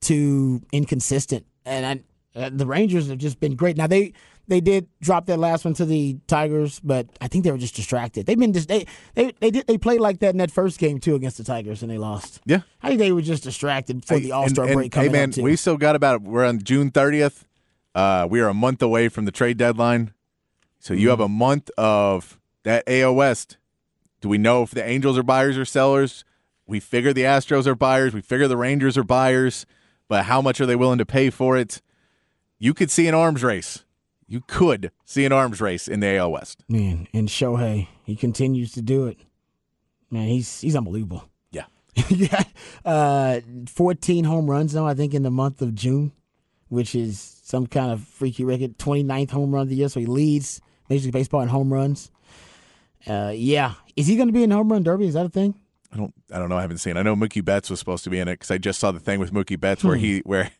too 0.00 0.62
inconsistent, 0.72 1.46
and 1.64 1.84
I, 1.84 2.38
uh, 2.38 2.50
the 2.52 2.64
Rangers 2.64 3.08
have 3.08 3.18
just 3.18 3.40
been 3.40 3.56
great. 3.56 3.76
Now 3.76 3.88
they 3.88 4.12
they 4.50 4.60
did 4.60 4.86
drop 5.00 5.24
that 5.26 5.38
last 5.38 5.64
one 5.64 5.72
to 5.74 5.86
the 5.86 6.18
Tigers, 6.26 6.78
but 6.80 7.06
I 7.20 7.28
think 7.28 7.44
they 7.44 7.50
were 7.52 7.56
just 7.58 7.74
distracted. 7.76 8.26
They've 8.26 8.38
been 8.38 8.52
just 8.52 8.68
they 8.68 8.84
they 9.14 9.32
they 9.40 9.50
did 9.50 9.66
they 9.66 9.78
played 9.78 10.00
like 10.00 10.18
that 10.18 10.30
in 10.30 10.38
that 10.38 10.50
first 10.50 10.78
game 10.78 10.98
too 11.00 11.14
against 11.14 11.38
the 11.38 11.44
Tigers, 11.44 11.80
and 11.82 11.90
they 11.90 11.96
lost. 11.98 12.40
Yeah. 12.44 12.60
I 12.82 12.88
think 12.88 12.98
they 12.98 13.12
were 13.12 13.22
just 13.22 13.44
distracted 13.44 14.04
for 14.04 14.18
the 14.18 14.32
All 14.32 14.48
Star 14.48 14.66
break 14.66 14.92
coming 14.92 15.10
Hey 15.10 15.26
man, 15.26 15.32
we 15.40 15.56
still 15.56 15.76
got 15.78 15.96
about 15.96 16.20
we're 16.22 16.44
on 16.44 16.58
June 16.62 16.90
30th. 16.90 17.44
Uh, 17.94 18.26
we 18.30 18.40
are 18.40 18.48
a 18.48 18.54
month 18.54 18.82
away 18.82 19.08
from 19.08 19.24
the 19.24 19.32
trade 19.32 19.56
deadline, 19.56 20.12
so 20.78 20.92
you 20.94 21.00
Mm-hmm. 21.00 21.10
have 21.10 21.20
a 21.20 21.28
month 21.28 21.70
of 21.78 22.38
that 22.64 22.84
AL 22.86 23.14
West. 23.14 23.56
Do 24.20 24.28
we 24.28 24.36
know 24.36 24.62
if 24.64 24.72
the 24.72 24.86
Angels 24.86 25.16
are 25.16 25.22
buyers 25.22 25.56
or 25.56 25.64
sellers? 25.64 26.24
We 26.66 26.78
figure 26.78 27.12
the 27.12 27.22
Astros 27.22 27.66
are 27.66 27.74
buyers. 27.74 28.12
We 28.14 28.20
figure 28.20 28.46
the 28.46 28.56
Rangers 28.56 28.98
are 28.98 29.02
buyers, 29.04 29.64
but 30.08 30.26
how 30.26 30.42
much 30.42 30.60
are 30.60 30.66
they 30.66 30.76
willing 30.76 30.98
to 30.98 31.06
pay 31.06 31.30
for 31.30 31.56
it? 31.56 31.80
You 32.58 32.74
could 32.74 32.90
see 32.90 33.08
an 33.08 33.14
arms 33.14 33.42
race. 33.42 33.84
You 34.30 34.42
could 34.46 34.92
see 35.04 35.24
an 35.24 35.32
arms 35.32 35.60
race 35.60 35.88
in 35.88 35.98
the 35.98 36.16
AL 36.16 36.30
West. 36.30 36.64
Man, 36.68 37.08
and 37.12 37.28
Shohei, 37.28 37.88
he 38.04 38.14
continues 38.14 38.70
to 38.72 38.80
do 38.80 39.08
it. 39.08 39.18
Man, 40.08 40.28
he's 40.28 40.60
he's 40.60 40.76
unbelievable. 40.76 41.28
Yeah. 41.50 41.64
yeah, 42.08 42.44
uh, 42.84 43.40
14 43.66 44.22
home 44.22 44.48
runs 44.48 44.72
now, 44.72 44.86
I 44.86 44.94
think, 44.94 45.14
in 45.14 45.24
the 45.24 45.32
month 45.32 45.60
of 45.62 45.74
June, 45.74 46.12
which 46.68 46.94
is 46.94 47.40
some 47.42 47.66
kind 47.66 47.90
of 47.90 48.02
freaky 48.02 48.44
record. 48.44 48.78
29th 48.78 49.32
home 49.32 49.52
run 49.52 49.62
of 49.62 49.68
the 49.68 49.74
year, 49.74 49.88
so 49.88 49.98
he 49.98 50.06
leads 50.06 50.60
Major 50.88 51.06
League 51.06 51.12
Baseball 51.12 51.40
in 51.40 51.48
home 51.48 51.72
runs. 51.72 52.12
Uh, 53.08 53.32
yeah, 53.34 53.74
is 53.96 54.06
he 54.06 54.14
going 54.14 54.28
to 54.28 54.32
be 54.32 54.44
in 54.44 54.52
home 54.52 54.70
run 54.70 54.84
derby? 54.84 55.08
Is 55.08 55.14
that 55.14 55.26
a 55.26 55.30
thing? 55.30 55.56
I 55.92 55.96
don't 55.96 56.14
I 56.32 56.38
don't 56.38 56.48
know. 56.48 56.56
I 56.56 56.60
haven't 56.60 56.78
seen. 56.78 56.96
I 56.96 57.02
know 57.02 57.16
Mookie 57.16 57.44
Betts 57.44 57.68
was 57.68 57.80
supposed 57.80 58.04
to 58.04 58.10
be 58.10 58.20
in 58.20 58.28
it 58.28 58.34
because 58.34 58.52
I 58.52 58.58
just 58.58 58.78
saw 58.78 58.92
the 58.92 59.00
thing 59.00 59.18
with 59.18 59.32
Mookie 59.32 59.58
Betts 59.58 59.82
where 59.82 59.96
he 59.96 60.20
where 60.20 60.52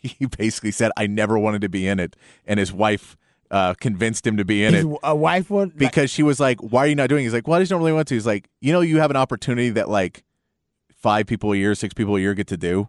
he 0.18 0.26
basically 0.26 0.70
said 0.70 0.90
I 0.96 1.06
never 1.06 1.38
wanted 1.38 1.62
to 1.62 1.68
be 1.68 1.86
in 1.86 2.00
it, 2.00 2.16
and 2.46 2.58
his 2.58 2.72
wife 2.72 3.16
uh, 3.50 3.74
convinced 3.74 4.26
him 4.26 4.36
to 4.36 4.44
be 4.44 4.64
in 4.64 4.74
His 4.74 4.84
it 4.84 4.98
a 5.02 5.14
wife 5.14 5.50
would 5.50 5.76
because 5.76 6.10
she 6.10 6.22
was 6.22 6.40
like, 6.40 6.60
"Why 6.60 6.84
are 6.84 6.86
you 6.86 6.94
not 6.94 7.08
doing?" 7.08 7.22
it? 7.22 7.26
He's 7.26 7.34
like, 7.34 7.46
"Well, 7.46 7.58
I 7.58 7.62
just 7.62 7.70
don't 7.70 7.80
really 7.80 7.92
want 7.92 8.08
to." 8.08 8.14
He's 8.14 8.26
like, 8.26 8.48
"You 8.60 8.72
know, 8.72 8.80
you 8.80 8.98
have 8.98 9.10
an 9.10 9.16
opportunity 9.16 9.70
that 9.70 9.88
like 9.88 10.24
five 10.94 11.26
people 11.26 11.52
a 11.52 11.56
year, 11.56 11.74
six 11.74 11.94
people 11.94 12.16
a 12.16 12.20
year 12.20 12.34
get 12.34 12.46
to 12.48 12.56
do, 12.56 12.88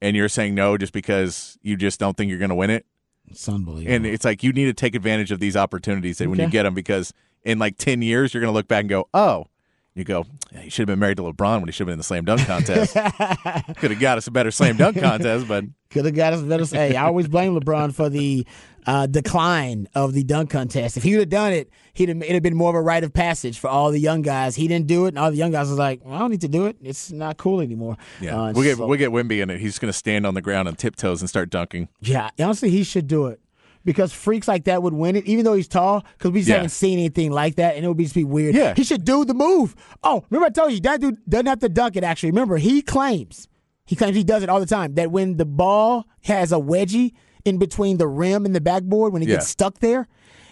and 0.00 0.16
you're 0.16 0.28
saying 0.28 0.54
no 0.54 0.76
just 0.76 0.92
because 0.92 1.58
you 1.62 1.76
just 1.76 1.98
don't 1.98 2.16
think 2.16 2.28
you're 2.28 2.38
going 2.38 2.50
to 2.50 2.54
win 2.54 2.70
it." 2.70 2.86
It's 3.26 3.48
unbelievable. 3.48 3.94
And 3.94 4.06
it's 4.06 4.24
like 4.24 4.42
you 4.42 4.52
need 4.52 4.66
to 4.66 4.74
take 4.74 4.94
advantage 4.94 5.30
of 5.32 5.40
these 5.40 5.56
opportunities 5.56 6.20
and 6.20 6.30
when 6.30 6.38
you 6.38 6.48
get 6.48 6.64
them 6.64 6.74
because 6.74 7.14
in 7.44 7.58
like 7.58 7.76
10 7.78 8.02
years, 8.02 8.34
you're 8.34 8.40
going 8.40 8.52
to 8.52 8.54
look 8.54 8.68
back 8.68 8.80
and 8.80 8.88
go, 8.88 9.08
oh, 9.14 9.46
you 9.94 10.02
go, 10.02 10.26
yeah, 10.52 10.60
he 10.62 10.70
should 10.70 10.88
have 10.88 10.92
been 10.92 10.98
married 10.98 11.18
to 11.18 11.22
LeBron 11.22 11.60
when 11.60 11.66
he 11.66 11.72
should 11.72 11.82
have 11.82 11.86
been 11.86 11.94
in 11.94 11.98
the 11.98 12.04
slam 12.04 12.24
dunk 12.24 12.44
contest. 12.46 12.94
Could 13.76 13.92
have 13.92 14.00
got 14.00 14.18
us 14.18 14.26
a 14.26 14.32
better 14.32 14.50
slam 14.50 14.76
dunk 14.76 14.98
contest, 14.98 15.46
but 15.46 15.64
Could 15.94 16.04
have 16.04 16.14
got 16.14 16.32
us 16.34 16.42
better. 16.42 16.64
Hey, 16.66 16.96
I 16.96 17.04
always 17.06 17.28
blame 17.28 17.58
LeBron 17.58 17.94
for 17.94 18.08
the 18.10 18.46
uh, 18.86 19.06
decline 19.06 19.88
of 19.94 20.12
the 20.12 20.22
dunk 20.24 20.50
contest. 20.50 20.96
If 20.98 21.04
he 21.04 21.12
would 21.12 21.20
have 21.20 21.28
done 21.30 21.52
it, 21.52 21.70
he'd 21.94 22.08
have, 22.10 22.18
it'd 22.20 22.34
have 22.34 22.42
been 22.42 22.56
more 22.56 22.68
of 22.70 22.74
a 22.76 22.82
rite 22.82 23.04
of 23.04 23.12
passage 23.14 23.58
for 23.58 23.68
all 23.68 23.90
the 23.90 23.98
young 24.00 24.20
guys. 24.20 24.56
He 24.56 24.68
didn't 24.68 24.88
do 24.88 25.06
it, 25.06 25.10
and 25.10 25.18
all 25.18 25.30
the 25.30 25.36
young 25.38 25.52
guys 25.52 25.68
was 25.70 25.78
like, 25.78 26.00
well, 26.04 26.14
"I 26.14 26.18
don't 26.18 26.30
need 26.32 26.42
to 26.42 26.48
do 26.48 26.66
it. 26.66 26.76
It's 26.82 27.10
not 27.12 27.36
cool 27.38 27.60
anymore." 27.60 27.96
yeah, 28.20 28.36
Uh, 28.38 28.52
we'll 28.52 28.64
get 28.64 28.76
so- 28.76 28.86
we'll 28.86 28.98
get 28.98 29.10
Wemby 29.10 29.40
in 29.40 29.48
it. 29.50 29.60
He's 29.60 29.78
going 29.78 29.88
to 29.90 29.96
stand 29.96 30.26
on 30.26 30.34
the 30.34 30.42
ground 30.42 30.68
on 30.68 30.74
tiptoes 30.74 31.22
and 31.22 31.28
start 31.30 31.48
dunking. 31.48 31.88
Yeah, 32.00 32.28
honestly, 32.38 32.68
he 32.70 32.82
should 32.82 33.06
do 33.06 33.26
it 33.28 33.40
because 33.84 34.12
freaks 34.12 34.48
like 34.48 34.64
that 34.64 34.82
would 34.82 34.94
win 34.94 35.14
it, 35.14 35.24
even 35.26 35.44
though 35.44 35.54
he's 35.54 35.68
tall. 35.68 36.04
Because 36.18 36.32
we 36.32 36.40
just 36.40 36.48
Yeah. 36.48 36.56
haven't 36.56 36.70
seen 36.70 36.98
anything 36.98 37.30
like 37.30 37.54
that, 37.54 37.76
and 37.76 37.84
it 37.84 37.88
would 37.88 37.96
be 37.96 38.04
just 38.04 38.16
be 38.16 38.24
weird. 38.24 38.54
Yeah. 38.56 38.74
he 38.74 38.82
should 38.82 39.04
do 39.04 39.24
the 39.24 39.34
move. 39.34 39.76
Oh, 40.02 40.24
remember 40.28 40.46
I 40.46 40.50
told 40.50 40.72
you 40.72 40.80
that 40.80 41.00
dude 41.00 41.18
doesn't 41.28 41.46
have 41.46 41.60
to 41.60 41.68
dunk 41.68 41.94
it. 41.96 42.02
Actually, 42.04 42.30
remember 42.32 42.56
he 42.56 42.82
claims 42.82 43.46
he 43.84 43.96
claims 43.96 44.16
he 44.16 44.24
does 44.24 44.42
it 44.42 44.48
all 44.48 44.60
the 44.60 44.66
time. 44.66 44.94
That 44.94 45.10
when 45.10 45.36
the 45.36 45.44
ball 45.44 46.06
has 46.24 46.52
a 46.52 46.56
wedgie 46.56 47.12
in 47.44 47.58
between 47.58 47.98
the 47.98 48.06
rim 48.08 48.44
and 48.46 48.54
the 48.54 48.60
backboard, 48.60 49.12
when 49.12 49.22
it 49.22 49.28
Yeah. 49.28 49.36
gets 49.36 49.48
stuck 49.48 49.80
there, 49.80 50.06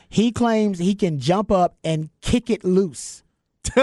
he 0.08 0.30
claims 0.30 0.78
he 0.78 0.94
can 0.94 1.18
jump 1.18 1.50
up 1.50 1.76
and 1.82 2.10
kick 2.20 2.50
it 2.50 2.64
loose 2.64 3.22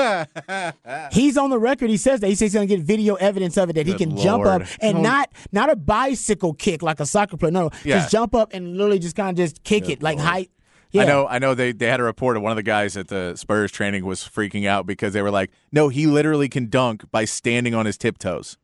he's 1.11 1.37
on 1.37 1.49
the 1.49 1.57
record. 1.59 1.89
He 1.89 1.97
says 1.97 2.19
that 2.19 2.27
he 2.27 2.35
says 2.35 2.47
he's 2.47 2.53
going 2.53 2.67
to 2.67 2.75
get 2.75 2.83
video 2.83 3.15
evidence 3.15 3.57
of 3.57 3.69
it 3.69 3.73
that 3.73 3.87
he 3.87 3.93
Good 3.93 4.09
can 4.09 4.17
jump 4.17 4.45
up 4.45 4.63
and 4.81 4.97
Oh. 4.97 5.01
not 5.01 5.29
not 5.51 5.69
a 5.71 5.75
bicycle 5.75 6.53
kick 6.53 6.81
like 6.81 6.99
a 6.99 7.05
soccer 7.05 7.37
player. 7.37 7.51
No, 7.51 7.69
Yeah. 7.83 7.99
just 7.99 8.11
jump 8.11 8.35
up 8.35 8.53
and 8.53 8.77
literally 8.77 8.99
just 8.99 9.15
kind 9.15 9.29
of 9.29 9.35
just 9.37 9.63
kick 9.63 9.89
it 9.89 10.03
like 10.03 10.19
height. 10.19 10.51
Yeah. 10.91 11.03
I 11.03 11.05
know. 11.05 11.27
I 11.27 11.39
know. 11.39 11.53
They 11.55 11.71
they 11.71 11.87
had 11.87 11.99
a 11.99 12.03
report 12.03 12.35
of 12.35 12.43
one 12.43 12.51
of 12.51 12.55
the 12.55 12.63
guys 12.63 12.97
at 12.97 13.07
the 13.07 13.35
Spurs 13.35 13.71
training 13.71 14.05
was 14.05 14.21
freaking 14.21 14.67
out 14.67 14.85
because 14.85 15.13
they 15.13 15.21
were 15.21 15.31
like, 15.31 15.51
"No, 15.71 15.87
he 15.89 16.07
literally 16.07 16.49
can 16.49 16.67
dunk 16.69 17.05
by 17.11 17.25
standing 17.25 17.73
on 17.73 17.85
his 17.85 17.97
tiptoes. 17.97 18.57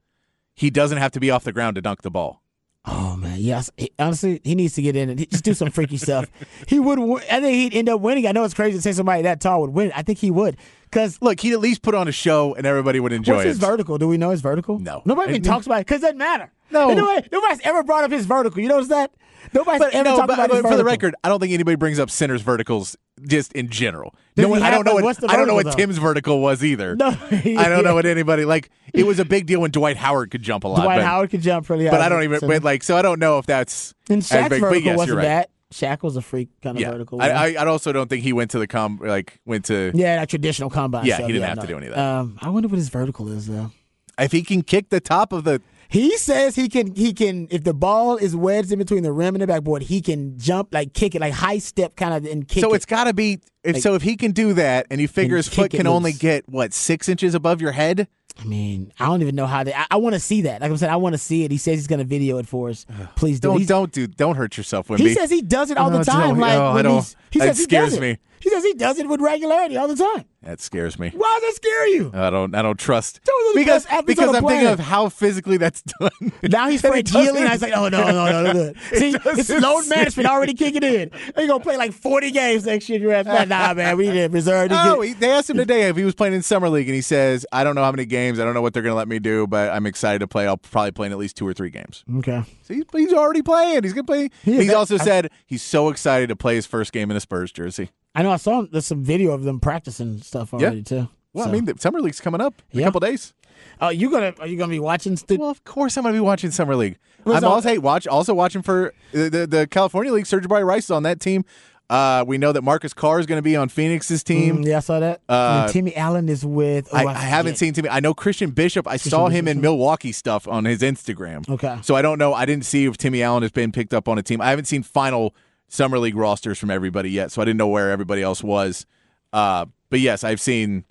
He 0.55 0.69
doesn't 0.69 0.97
have 0.97 1.11
to 1.11 1.19
be 1.19 1.29
off 1.29 1.43
the 1.43 1.51
ground 1.51 1.75
to 1.75 1.81
dunk 1.81 2.01
the 2.01 2.11
ball." 2.11 2.41
Oh 2.87 3.15
man, 3.17 3.37
yes. 3.39 3.71
He- 3.77 3.91
honestly, 3.97 4.39
he 4.43 4.53
needs 4.53 4.73
to 4.75 4.81
get 4.83 4.95
in 4.95 5.09
and 5.09 5.29
just 5.31 5.43
do 5.43 5.53
some 5.55 5.71
freaky 5.71 5.97
stuff. 5.97 6.29
He 6.67 6.79
would. 6.79 6.99
I 7.31 7.41
think 7.41 7.73
he'd 7.73 7.77
end 7.77 7.89
up 7.89 7.99
winning. 8.01 8.27
I 8.27 8.31
know 8.31 8.43
it's 8.43 8.53
crazy 8.53 8.77
to 8.77 8.81
say 8.81 8.91
somebody 8.91 9.23
that 9.23 9.41
tall 9.41 9.61
would 9.61 9.71
win. 9.71 9.91
I 9.95 10.01
think 10.03 10.19
he 10.19 10.29
would 10.31 10.57
because. 10.83 11.17
Look, 11.21 11.39
he'd 11.39 11.53
at 11.53 11.59
least 11.59 11.81
put 11.81 11.95
on 11.95 12.07
a 12.07 12.11
show 12.11 12.53
and 12.55 12.65
everybody 12.65 12.99
would 12.99 13.11
enjoy 13.13 13.35
What's 13.37 13.45
his 13.45 13.57
it. 13.57 13.61
vertical? 13.65 13.97
Do 13.97 14.07
we 14.07 14.17
know 14.17 14.29
his 14.29 14.41
vertical? 14.41 14.77
No. 14.79 15.01
Nobody 15.05 15.27
I 15.27 15.35
even 15.35 15.41
mean- 15.41 15.51
talks 15.51 15.65
about 15.65 15.77
it 15.81 15.87
because 15.87 15.99
it 16.01 16.05
doesn't 16.05 16.17
matter. 16.19 16.51
No. 16.71 16.89
And 16.89 16.97
nobody, 16.97 17.27
nobody's 17.31 17.61
ever 17.63 17.83
brought 17.83 18.03
up 18.03 18.11
his 18.11 18.25
vertical. 18.25 18.61
You 18.61 18.69
notice 18.69 18.89
that? 18.89 19.11
Nobody's 19.53 19.79
but 19.79 19.93
ever 19.93 20.09
no, 20.09 20.17
talked 20.17 20.27
but, 20.27 20.33
about 20.33 20.51
his 20.51 20.61
but 20.61 20.69
for 20.69 20.77
the 20.77 20.83
record, 20.83 21.15
I 21.23 21.29
don't 21.29 21.39
think 21.39 21.53
anybody 21.53 21.75
brings 21.75 21.99
up 21.99 22.09
centers 22.09 22.41
verticals 22.41 22.97
just 23.27 23.53
in 23.53 23.69
general. 23.69 24.15
No 24.35 24.49
one, 24.49 24.63
I 24.63 24.71
don't 24.71 24.85
know 24.85 24.95
what 24.95 25.23
I 25.29 25.37
don't 25.37 25.47
know 25.47 25.53
what 25.53 25.65
though? 25.65 25.71
Tim's 25.71 25.97
vertical 25.97 26.41
was 26.41 26.63
either. 26.63 26.95
No, 26.95 27.07
I 27.31 27.69
don't 27.69 27.83
know 27.83 27.93
what 27.93 28.05
anybody 28.05 28.43
like. 28.43 28.69
It 28.93 29.05
was 29.05 29.19
a 29.19 29.25
big 29.25 29.45
deal 29.45 29.61
when 29.61 29.71
Dwight 29.71 29.97
Howard 29.97 30.31
could 30.31 30.41
jump 30.41 30.63
a 30.63 30.67
lot. 30.67 30.83
Dwight 30.83 30.97
but, 30.97 31.05
Howard 31.05 31.29
could 31.29 31.41
jump 31.41 31.67
pretty 31.67 31.85
high. 31.85 31.91
but 31.91 32.01
I 32.01 32.09
don't 32.09 32.23
even. 32.23 32.39
But 32.41 32.63
like, 32.63 32.83
so 32.83 32.97
I 32.97 33.01
don't 33.01 33.19
know 33.19 33.37
if 33.37 33.45
that's 33.45 33.93
and 34.09 34.21
Shaq's 34.21 34.49
big, 34.49 34.61
vertical 34.61 34.81
yes, 34.81 34.97
wasn't 34.97 35.17
right. 35.17 35.23
bad. 35.23 35.47
Shaq 35.71 36.03
was 36.03 36.15
a 36.15 36.21
freak 36.21 36.49
kind 36.61 36.77
of 36.77 36.81
Yeah, 36.81 36.91
vertical. 36.91 37.21
I, 37.21 37.29
I, 37.29 37.55
I 37.59 37.65
also 37.65 37.91
don't 37.91 38.09
think 38.09 38.23
he 38.23 38.33
went 38.33 38.51
to 38.51 38.59
the 38.59 38.67
com 38.67 38.99
like 39.01 39.39
went 39.45 39.65
to. 39.65 39.91
yeah, 39.93 40.17
that 40.17 40.29
traditional 40.29 40.69
combine. 40.69 41.05
Yeah, 41.05 41.17
he 41.21 41.27
didn't 41.27 41.43
have 41.43 41.57
no. 41.57 41.61
to 41.63 41.67
do 41.67 41.77
any 41.77 41.87
of 41.87 41.95
that. 41.95 41.99
Um, 41.99 42.39
I 42.41 42.49
wonder 42.49 42.67
what 42.67 42.77
his 42.77 42.89
vertical 42.89 43.31
is 43.31 43.47
though. 43.47 43.71
If 44.17 44.31
he 44.31 44.43
can 44.43 44.61
kick 44.61 44.89
the 44.89 45.01
top 45.01 45.33
of 45.33 45.43
the, 45.43 45.61
He 45.89 46.17
says 46.17 46.55
he 46.55 46.67
can 46.69 46.95
he 46.95 47.13
can 47.13 47.47
if 47.51 47.63
the 47.63 47.73
ball 47.73 48.17
is 48.17 48.35
wedged 48.35 48.71
in 48.71 48.79
between 48.79 49.03
the 49.03 49.11
rim 49.11 49.35
and 49.35 49.41
the 49.41 49.47
backboard, 49.47 49.83
he 49.83 50.01
can 50.01 50.37
jump 50.37 50.69
like 50.73 50.93
kick 50.93 51.15
it 51.15 51.21
like 51.21 51.33
high 51.33 51.59
step 51.59 51.95
kind 51.95 52.13
of 52.13 52.31
and 52.31 52.47
kick 52.47 52.57
it. 52.57 52.61
so 52.61 52.73
it. 52.73 52.77
it's 52.77 52.85
got 52.85 53.05
to 53.05 53.13
be. 53.13 53.39
If, 53.63 53.75
Like- 53.75 53.83
so 53.83 53.95
if 53.95 54.01
he 54.03 54.15
can 54.15 54.31
do 54.31 54.53
that, 54.53 54.85
and 54.91 55.01
you 55.01 55.07
figure 55.07 55.35
And 55.37 55.45
his 55.45 55.53
foot 55.53 55.71
can 55.71 55.87
only 55.87 56.11
get 56.11 56.47
what 56.47 56.73
six 56.73 57.09
inches 57.09 57.33
above 57.33 57.61
your 57.61 57.71
head, 57.71 58.07
I 58.39 58.43
mean, 58.43 58.91
I 58.99 59.05
don't 59.07 59.21
even 59.21 59.33
know 59.35 59.47
how 59.47 59.63
they. 59.63 59.73
I, 59.73 59.85
I 59.91 59.95
want 59.97 60.13
to 60.13 60.19
see 60.19 60.41
that. 60.41 60.61
Like 60.61 60.71
I 60.71 60.75
said, 60.75 60.89
I 60.89 60.97
want 60.97 61.13
to 61.13 61.17
see 61.17 61.43
it. 61.45 61.51
He 61.51 61.57
says 61.57 61.75
he's 61.79 61.87
going 61.87 61.99
to 61.99 62.05
video 62.05 62.37
it 62.37 62.47
for 62.47 62.69
us. 62.69 62.85
Please 63.15 63.39
do. 63.39 63.47
don't 63.49 63.57
He's- 63.57 63.67
don't 63.67 63.91
do 63.91 64.05
don't 64.07 64.35
hurt 64.35 64.57
yourself, 64.57 64.87
Wemby. 64.89 64.99
He 64.99 65.13
says 65.13 65.29
he 65.31 65.41
does 65.41 65.71
it 65.71 65.77
all 65.77 65.89
No, 65.89 65.99
the 65.99 66.03
time. 66.05 66.37
Like 66.37 66.59
oh, 66.59 66.67
I 66.71 66.81
don't- 66.81 67.15
he 67.31 67.39
that 67.39 67.45
says 67.49 67.57
he 67.57 67.63
scares 67.63 67.89
does 67.91 67.97
it. 67.97 68.01
me. 68.01 68.17
He 68.41 68.49
says 68.49 68.63
he 68.63 68.73
does 68.73 68.99
it 68.99 69.07
with 69.09 69.21
regularity 69.21 69.77
all 69.77 69.87
the 69.87 69.95
time. 69.95 70.25
that 70.43 70.59
scares 70.61 70.99
me. 70.99 71.09
Why 71.15 71.39
does 71.41 71.49
that 71.53 71.55
scare 71.55 71.87
you? 71.87 72.11
I 72.13 72.29
don't. 72.29 72.53
I 72.53 72.61
don't 72.61 72.77
trust 72.79 73.19
Those 73.25 73.33
are 73.55 73.59
because 73.59 73.87
because 74.05 74.35
I'm 74.35 74.45
thinking 74.45 74.67
of 74.67 74.79
how 74.79 75.09
physically 75.09 75.57
that's 75.57 75.81
done. 75.81 76.11
Now 76.43 76.69
he's 76.69 76.83
And 76.83 76.91
afraid 76.93 77.07
it. 77.43 77.47
I 77.47 77.53
was 77.53 77.61
like, 77.61 77.73
oh 77.75 77.87
no, 77.89 78.03
no, 78.05 78.11
no, 78.11 78.43
no, 78.43 78.53
no. 78.53 78.73
See, 78.91 79.15
it's 79.15 79.49
doesn't 79.49 79.61
load 79.61 79.87
management 79.89 80.27
already 80.29 80.53
kicking 80.53 80.83
in. 80.83 81.11
You're 81.37 81.47
gonna 81.47 81.59
play 81.59 81.77
like 81.77 81.91
40 81.93 82.31
games 82.31 82.65
next 82.65 82.87
year. 82.89 82.99
Your 82.99 83.13
ass, 83.13 83.25
like, 83.25 83.47
nah, 83.47 83.73
man, 83.73 83.97
we 83.97 84.05
to 84.07 84.27
reserve. 84.27 84.69
Oh, 84.71 85.01
he, 85.01 85.13
they 85.13 85.31
asked 85.31 85.49
him 85.49 85.57
today 85.57 85.89
if 85.89 85.95
he 85.97 86.03
was 86.03 86.13
playing 86.13 86.33
in 86.33 86.41
summer 86.43 86.69
league, 86.69 86.87
and 86.87 86.95
he 86.95 87.01
says, 87.01 87.45
"I 87.51 87.63
don't 87.63 87.75
know 87.75 87.83
how 87.83 87.91
many 87.91 88.05
games. 88.05 88.39
I 88.39 88.45
don't 88.45 88.53
know 88.53 88.61
what 88.61 88.73
they're 88.73 88.83
to 88.93 88.97
let 88.97 89.07
me 89.07 89.19
do, 89.19 89.47
but 89.47 89.71
I'm 89.71 89.85
excited 89.85 90.19
to 90.19 90.27
play. 90.27 90.45
I'll 90.47 90.57
probably 90.57 90.91
play 90.91 91.07
in 91.07 91.11
at 91.11 91.17
least 91.17 91.35
two 91.37 91.47
or 91.47 91.53
three 91.53 91.69
games." 91.71 92.03
okay. 92.19 92.43
So 92.61 92.73
he's, 92.73 92.83
he's 92.91 93.13
already 93.13 93.41
playing. 93.41 93.83
He's 93.83 93.93
to 94.05 94.11
play. 94.11 94.29
He 94.43 94.57
he's 94.57 94.73
also 94.73 94.95
I- 94.95 95.03
said 95.03 95.31
he's 95.45 95.63
so 95.63 95.89
excited 95.89 96.29
to 96.29 96.35
play 96.35 96.55
his 96.55 96.65
first 96.65 96.91
game 96.93 97.09
in 97.11 97.17
a 97.17 97.19
Spurs 97.21 97.51
jersey. 97.51 97.89
I 98.15 98.23
know. 98.23 98.31
I 98.31 98.37
saw 98.37 98.61
there's 98.71 98.85
some 98.87 99.03
video 99.03 99.31
of 99.31 99.43
them 99.43 99.59
practicing 99.59 100.19
stuff 100.21 100.53
already 100.53 100.83
too. 100.83 101.07
Well, 101.33 101.45
So- 101.45 101.49
I 101.49 101.53
mean, 101.53 101.65
the 101.65 101.75
summer 101.77 101.99
league's 102.01 102.21
coming 102.21 102.41
up 102.41 102.61
in 102.71 102.79
Yeah. 102.79 102.85
a 102.85 102.87
couple 102.87 103.01
days. 103.01 103.33
oh, 103.81 103.89
you 103.89 104.09
gonna 104.09 104.33
are 104.39 104.47
you 104.47 104.57
gonna 104.57 104.69
be 104.69 104.79
watching? 104.79 105.15
St- 105.17 105.39
Well, 105.39 105.49
of 105.49 105.63
course 105.63 105.97
I'm 105.97 106.03
going 106.03 106.13
to 106.13 106.17
be 106.17 106.21
watching 106.25 106.51
summer 106.51 106.75
league. 106.75 106.97
I'm 107.25 107.43
all- 107.43 107.53
also 107.53 107.69
hey, 107.69 107.77
watch 107.77 108.07
also 108.07 108.33
watching 108.33 108.61
for 108.61 108.93
the, 109.11 109.29
the 109.29 109.47
the 109.47 109.67
California 109.67 110.11
league. 110.13 110.25
Sir'Jabari 110.25 110.65
Rice 110.65 110.85
is 110.85 110.91
on 110.91 111.03
that 111.03 111.19
team. 111.19 111.43
Uh, 111.87 112.23
we 112.27 112.39
know 112.39 112.51
that 112.51 112.63
Marcus 112.63 112.95
Carr 112.95 113.19
is 113.19 113.27
going 113.27 113.37
to 113.37 113.43
be 113.43 113.55
on 113.55 113.69
Phoenix's 113.69 114.23
team. 114.23 114.63
Mm, 114.63 114.65
yeah, 114.67 114.77
I 114.77 114.79
saw 114.79 114.99
that. 114.99 115.21
Uh, 115.29 115.61
and 115.65 115.71
Timmy 115.71 115.95
Allen 115.95 116.29
is 116.29 116.43
with. 116.43 116.89
Oh, 116.91 116.97
I, 116.97 117.03
I, 117.03 117.11
I 117.11 117.13
haven't 117.13 117.57
seen 117.57 117.73
Timmy. 117.73 117.89
I 117.89 117.99
know 117.99 118.15
Christian 118.15 118.49
Bishop. 118.49 118.87
I 118.87 118.97
saw 118.97 119.27
him 119.29 119.47
in 119.47 119.61
Milwaukee 119.61 120.11
stuff 120.11 120.47
on 120.47 120.65
his 120.65 120.79
Instagram. 120.81 121.47
Okay. 121.47 121.77
So 121.83 121.93
I 121.95 122.01
don't 122.01 122.17
know. 122.17 122.33
I 122.33 122.45
didn't 122.47 122.65
see 122.65 122.85
if 122.85 122.97
Timmy 122.97 123.21
Allen 123.21 123.43
has 123.43 123.51
been 123.51 123.71
picked 123.71 123.93
up 123.93 124.07
on 124.07 124.17
a 124.17 124.23
team. 124.23 124.41
I 124.41 124.49
haven't 124.49 124.65
seen 124.65 124.81
final 124.81 125.35
summer 125.67 125.99
league 125.99 126.15
rosters 126.15 126.57
from 126.57 126.69
everybody 126.71 127.11
yet, 127.11 127.31
so 127.31 127.41
I 127.41 127.45
didn't 127.45 127.57
know 127.57 127.67
where 127.67 127.91
everybody 127.91 128.21
else 128.21 128.43
was. 128.43 128.85
Uh, 129.33 129.65
but 129.89 129.99
yes, 129.99 130.23
I've 130.23 130.41
seen. 130.41 130.85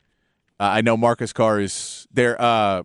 Uh, 0.61 0.65
I 0.65 0.81
know 0.83 0.97
Marcus 0.97 1.33
Carr 1.33 1.61
is 1.61 2.07
there. 2.13 2.41
Uh, 2.41 2.85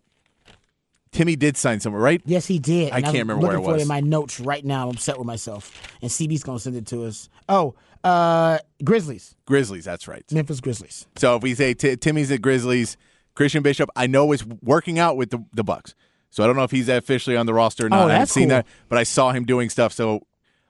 Timmy 1.11 1.35
did 1.35 1.57
sign 1.57 1.79
somewhere, 1.79 2.01
right? 2.01 2.21
Yes, 2.25 2.45
he 2.45 2.59
did. 2.59 2.91
I 2.91 2.97
and 2.97 3.05
I'm 3.07 3.13
can't 3.13 3.27
remember 3.27 3.47
where 3.47 3.51
looking 3.57 3.63
it 3.63 3.67
for 3.67 3.73
was. 3.73 3.81
in 3.81 3.87
my 3.87 3.99
notes 3.99 4.39
right 4.39 4.63
now. 4.63 4.83
I'm 4.89 4.95
upset 4.95 5.17
with 5.17 5.25
myself. 5.25 5.97
And 6.01 6.11
CB's 6.11 6.43
gonna 6.43 6.59
send 6.59 6.75
it 6.75 6.85
to 6.87 7.05
us. 7.05 7.29
Oh, 7.47 7.75
uh, 8.03 8.59
Grizzlies, 8.83 9.35
Grizzlies. 9.45 9.85
That's 9.85 10.07
right. 10.07 10.23
Memphis 10.31 10.59
Grizzlies. 10.61 11.07
So 11.17 11.35
if 11.35 11.43
we 11.43 11.55
say 11.55 11.73
T- 11.73 11.95
Timmy's 11.97 12.31
at 12.31 12.41
Grizzlies, 12.41 12.95
Christian 13.35 13.63
Bishop, 13.63 13.89
I 13.95 14.07
know 14.07 14.31
is 14.33 14.45
working 14.45 14.99
out 14.99 15.17
with 15.17 15.31
the 15.31 15.43
the 15.53 15.63
Bucks. 15.63 15.95
So 16.31 16.43
I 16.43 16.47
don't 16.47 16.55
know 16.55 16.63
if 16.63 16.71
he's 16.71 16.89
officially 16.89 17.35
on 17.35 17.47
the 17.47 17.55
roster 17.55 17.87
or 17.87 17.89
not. 17.89 17.95
Oh, 17.95 17.99
I 17.99 18.01
haven't 18.03 18.19
that's 18.19 18.31
seen 18.31 18.43
cool. 18.43 18.57
that, 18.57 18.67
but 18.87 18.99
I 18.99 19.03
saw 19.03 19.31
him 19.31 19.45
doing 19.45 19.69
stuff. 19.69 19.93
So 19.93 20.27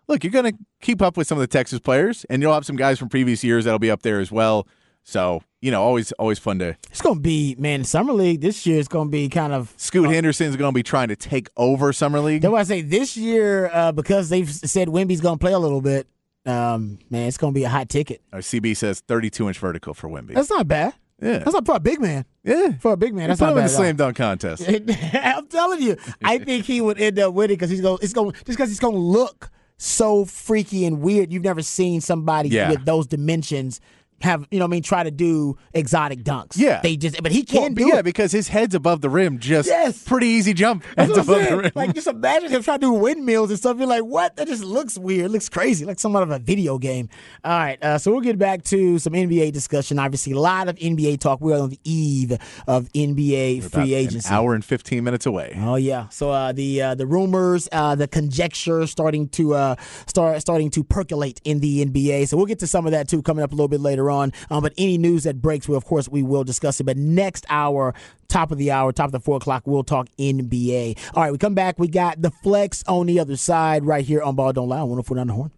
look, 0.09 0.23
you're 0.25 0.31
going 0.31 0.51
to 0.51 0.57
keep 0.81 1.01
up 1.01 1.15
with 1.15 1.27
some 1.27 1.37
of 1.37 1.41
the 1.41 1.47
Texas 1.47 1.79
players, 1.79 2.25
and 2.29 2.41
you'll 2.41 2.53
have 2.53 2.65
some 2.65 2.75
guys 2.75 2.99
from 2.99 3.07
previous 3.07 3.43
years 3.43 3.63
that'll 3.63 3.79
be 3.79 3.91
up 3.91 4.01
there 4.01 4.19
as 4.19 4.31
well. 4.31 4.67
So 5.03 5.41
you 5.61 5.71
know, 5.71 5.81
always 5.81 6.11
always 6.13 6.39
fun 6.39 6.59
to. 6.59 6.75
It's 6.89 7.01
gonna 7.01 7.19
be 7.19 7.55
man. 7.57 7.83
Summer 7.83 8.13
league 8.13 8.41
this 8.41 8.65
year 8.65 8.79
is 8.79 8.87
gonna 8.87 9.09
be 9.09 9.27
kind 9.29 9.53
of. 9.53 9.73
Scoot 9.77 10.09
Henderson's 10.09 10.55
going 10.55 10.71
to 10.71 10.75
be 10.75 10.83
trying 10.83 11.07
to 11.07 11.15
take 11.15 11.49
over 11.57 11.91
summer 11.93 12.19
league. 12.19 12.41
That's 12.41 12.51
why 12.51 12.59
I 12.59 12.63
say 12.63 12.81
this 12.81 13.17
year 13.17 13.69
uh, 13.73 13.91
because 13.91 14.29
they've 14.29 14.49
said 14.49 14.87
Wemby's 14.87 15.21
gonna 15.21 15.37
play 15.37 15.53
a 15.53 15.59
little 15.59 15.81
bit. 15.81 16.07
Um, 16.45 16.99
man, 17.09 17.27
it's 17.27 17.37
gonna 17.37 17.53
be 17.53 17.63
a 17.63 17.69
hot 17.69 17.89
ticket. 17.89 18.21
Our 18.31 18.39
CB 18.39 18.77
says 18.77 19.01
32 19.01 19.47
inch 19.47 19.59
vertical 19.59 19.93
for 19.93 20.09
Wemby. 20.09 20.33
That's 20.33 20.49
not 20.49 20.67
bad. 20.67 20.93
yeah, 21.21 21.39
That's 21.39 21.53
not 21.53 21.65
for 21.65 21.75
a 21.75 21.79
big 21.79 21.99
man. 21.99 22.25
yeah. 22.43 22.73
For 22.79 22.93
a 22.93 22.97
big 22.97 23.13
man, 23.13 23.29
that's 23.29 23.39
Put 23.39 23.47
not 23.47 23.51
him 23.53 23.57
in 23.59 23.63
the 23.63 23.69
slam 23.69 23.95
dunk 23.95 24.15
contest. 24.15 24.63
I'm 25.13 25.47
telling 25.47 25.81
you, 25.81 25.97
I 26.23 26.37
think 26.37 26.65
he 26.65 26.81
would 26.81 26.99
end 26.99 27.19
up 27.19 27.33
winning 27.33 27.55
because 27.55 27.69
he's 27.69 27.81
going. 27.81 27.99
It's 28.01 28.13
going 28.13 28.31
just 28.31 28.45
because 28.45 28.69
he's 28.69 28.79
going 28.79 28.95
to 28.95 28.99
look 28.99 29.49
so 29.81 30.25
freaky 30.25 30.85
and 30.85 30.99
weird. 31.01 31.31
You've 31.31 31.43
never 31.43 31.61
seen 31.61 32.01
somebody 32.01 32.49
Yeah. 32.49 32.69
with 32.69 32.85
those 32.85 33.07
dimensions 33.07 33.79
have 34.21 34.47
you 34.51 34.59
know 34.59 34.65
what 34.65 34.69
I 34.69 34.71
mean 34.71 34.83
try 34.83 35.03
to 35.03 35.11
do 35.11 35.57
exotic 35.73 36.23
dunks. 36.23 36.57
Yeah. 36.57 36.79
they 36.81 36.95
just 36.97 37.21
but 37.21 37.31
he 37.31 37.45
Well, 37.51 37.63
can 37.63 37.73
but 37.73 37.81
do 37.83 37.87
yeah, 37.89 37.99
it. 37.99 38.03
because 38.03 38.31
his 38.31 38.47
head's 38.47 38.75
above 38.75 39.01
the 39.01 39.09
rim. 39.09 39.39
Just 39.39 39.67
Yes. 39.69 40.03
pretty 40.03 40.27
easy 40.27 40.53
jump. 40.53 40.83
That's 40.95 41.09
what 41.11 41.19
above 41.19 41.49
the 41.49 41.57
rim. 41.57 41.71
Like 41.75 41.93
just 41.93 42.07
imagine 42.07 42.49
him 42.49 42.63
trying 42.63 42.79
to 42.79 42.87
do 42.87 42.93
windmills 42.93 43.49
and 43.49 43.59
stuff. 43.59 43.77
You're 43.77 43.87
like, 43.87 44.03
what? 44.03 44.35
That 44.35 44.47
just 44.47 44.63
looks 44.63 44.97
weird. 44.97 45.25
It 45.25 45.29
looks 45.29 45.49
crazy, 45.49 45.85
like 45.85 45.99
some 45.99 46.15
out 46.15 46.23
of 46.23 46.31
a 46.31 46.39
video 46.39 46.77
game. 46.77 47.09
All 47.43 47.57
right, 47.57 47.81
uh, 47.83 47.97
so 47.97 48.11
we'll 48.11 48.21
get 48.21 48.37
back 48.37 48.63
to 48.65 48.99
some 48.99 49.13
NBA 49.13 49.51
discussion. 49.53 49.99
Obviously, 49.99 50.33
a 50.33 50.39
lot 50.39 50.67
of 50.67 50.75
NBA 50.77 51.19
talk. 51.19 51.41
We're 51.41 51.59
on 51.59 51.69
the 51.69 51.79
eve 51.83 52.37
of 52.67 52.89
NBA 52.93 53.59
About 53.59 53.71
free 53.71 53.93
an 53.93 53.99
agency. 53.99 54.29
hour 54.29 54.53
and 54.55 54.63
15 54.63 55.03
minutes 55.03 55.25
away. 55.25 55.55
Oh 55.59 55.75
yeah. 55.75 56.09
So 56.09 56.31
uh, 56.31 56.51
the 56.51 56.81
uh, 56.81 56.95
the 56.95 57.05
rumors, 57.05 57.67
uh, 57.71 57.95
the 57.95 58.07
conjecture 58.07 58.85
starting 58.87 59.27
to 59.29 59.53
uh, 59.55 59.75
start 60.07 60.39
starting 60.41 60.69
to 60.71 60.83
percolate 60.83 61.39
in 61.43 61.59
the 61.59 61.85
NBA. 61.85 62.27
So 62.27 62.37
we'll 62.37 62.45
get 62.45 62.59
to 62.59 62.67
some 62.67 62.85
of 62.85 62.91
that 62.91 63.07
too 63.07 63.21
coming 63.21 63.43
up 63.43 63.51
a 63.51 63.55
little 63.55 63.67
bit 63.67 63.79
later 63.81 64.08
on. 64.09 64.33
Um, 64.49 64.61
but 64.61 64.73
any 64.77 64.97
news 64.97 65.23
that 65.23 65.41
breaks, 65.41 65.67
we 65.67 65.75
of 65.75 65.85
course 65.85 66.07
we 66.09 66.23
will 66.23 66.43
discuss 66.43 66.79
it. 66.79 66.85
But 66.85 66.97
next 66.97 67.45
hour, 67.49 67.93
top 68.27 68.51
of 68.51 68.57
the 68.57 68.71
hour, 68.71 68.91
top 68.91 69.07
of 69.07 69.11
the 69.11 69.19
four 69.19 69.37
o'clock, 69.37 69.63
we'll 69.65 69.83
talk 69.83 70.07
NBA. 70.17 70.97
All 71.13 71.23
right, 71.23 71.31
we 71.31 71.37
come 71.37 71.55
back. 71.55 71.79
We 71.79 71.87
got 71.87 72.21
the 72.21 72.31
flex 72.31 72.83
on 72.87 73.07
the 73.07 73.19
other 73.19 73.35
side 73.35 73.85
right 73.85 74.05
here 74.05 74.21
on 74.21 74.35
Ball 74.35 74.53
Don't 74.53 74.69
Lie. 74.69 74.83
One 74.83 75.01
foot 75.03 75.17
on 75.17 75.27
the 75.27 75.33
horn. 75.33 75.51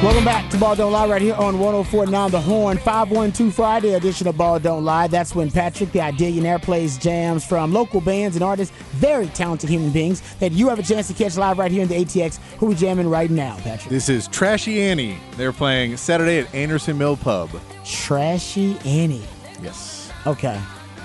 Welcome 0.00 0.24
back 0.24 0.48
to 0.52 0.58
Ball 0.58 0.76
Don't 0.76 0.92
Lie 0.92 1.08
right 1.08 1.20
here 1.20 1.34
on 1.34 1.58
1049 1.58 2.30
The 2.30 2.40
Horn. 2.40 2.78
512 2.78 3.52
Friday 3.52 3.94
edition 3.94 4.28
of 4.28 4.36
Ball 4.36 4.60
Don't 4.60 4.84
Lie. 4.84 5.08
That's 5.08 5.34
when 5.34 5.50
Patrick, 5.50 5.90
the 5.90 5.98
Idillionaire, 5.98 6.60
plays 6.60 6.96
jams 6.96 7.44
from 7.44 7.72
local 7.72 8.00
bands 8.00 8.36
and 8.36 8.44
artists, 8.44 8.72
very 8.92 9.26
talented 9.26 9.68
human 9.68 9.90
beings 9.90 10.22
that 10.36 10.52
you 10.52 10.68
have 10.68 10.78
a 10.78 10.84
chance 10.84 11.08
to 11.08 11.14
catch 11.14 11.36
live 11.36 11.58
right 11.58 11.72
here 11.72 11.82
in 11.82 11.88
the 11.88 11.96
ATX. 11.96 12.38
Who 12.58 12.66
we 12.66 12.76
jamming 12.76 13.10
right 13.10 13.28
now, 13.28 13.56
Patrick? 13.56 13.90
This 13.90 14.08
is 14.08 14.28
Trashy 14.28 14.80
Annie. 14.80 15.18
They're 15.36 15.52
playing 15.52 15.96
Saturday 15.96 16.38
at 16.38 16.54
Anderson 16.54 16.96
Mill 16.96 17.16
Pub. 17.16 17.50
Trashy 17.84 18.78
Annie. 18.84 19.24
Yes. 19.60 20.12
Okay. 20.28 20.60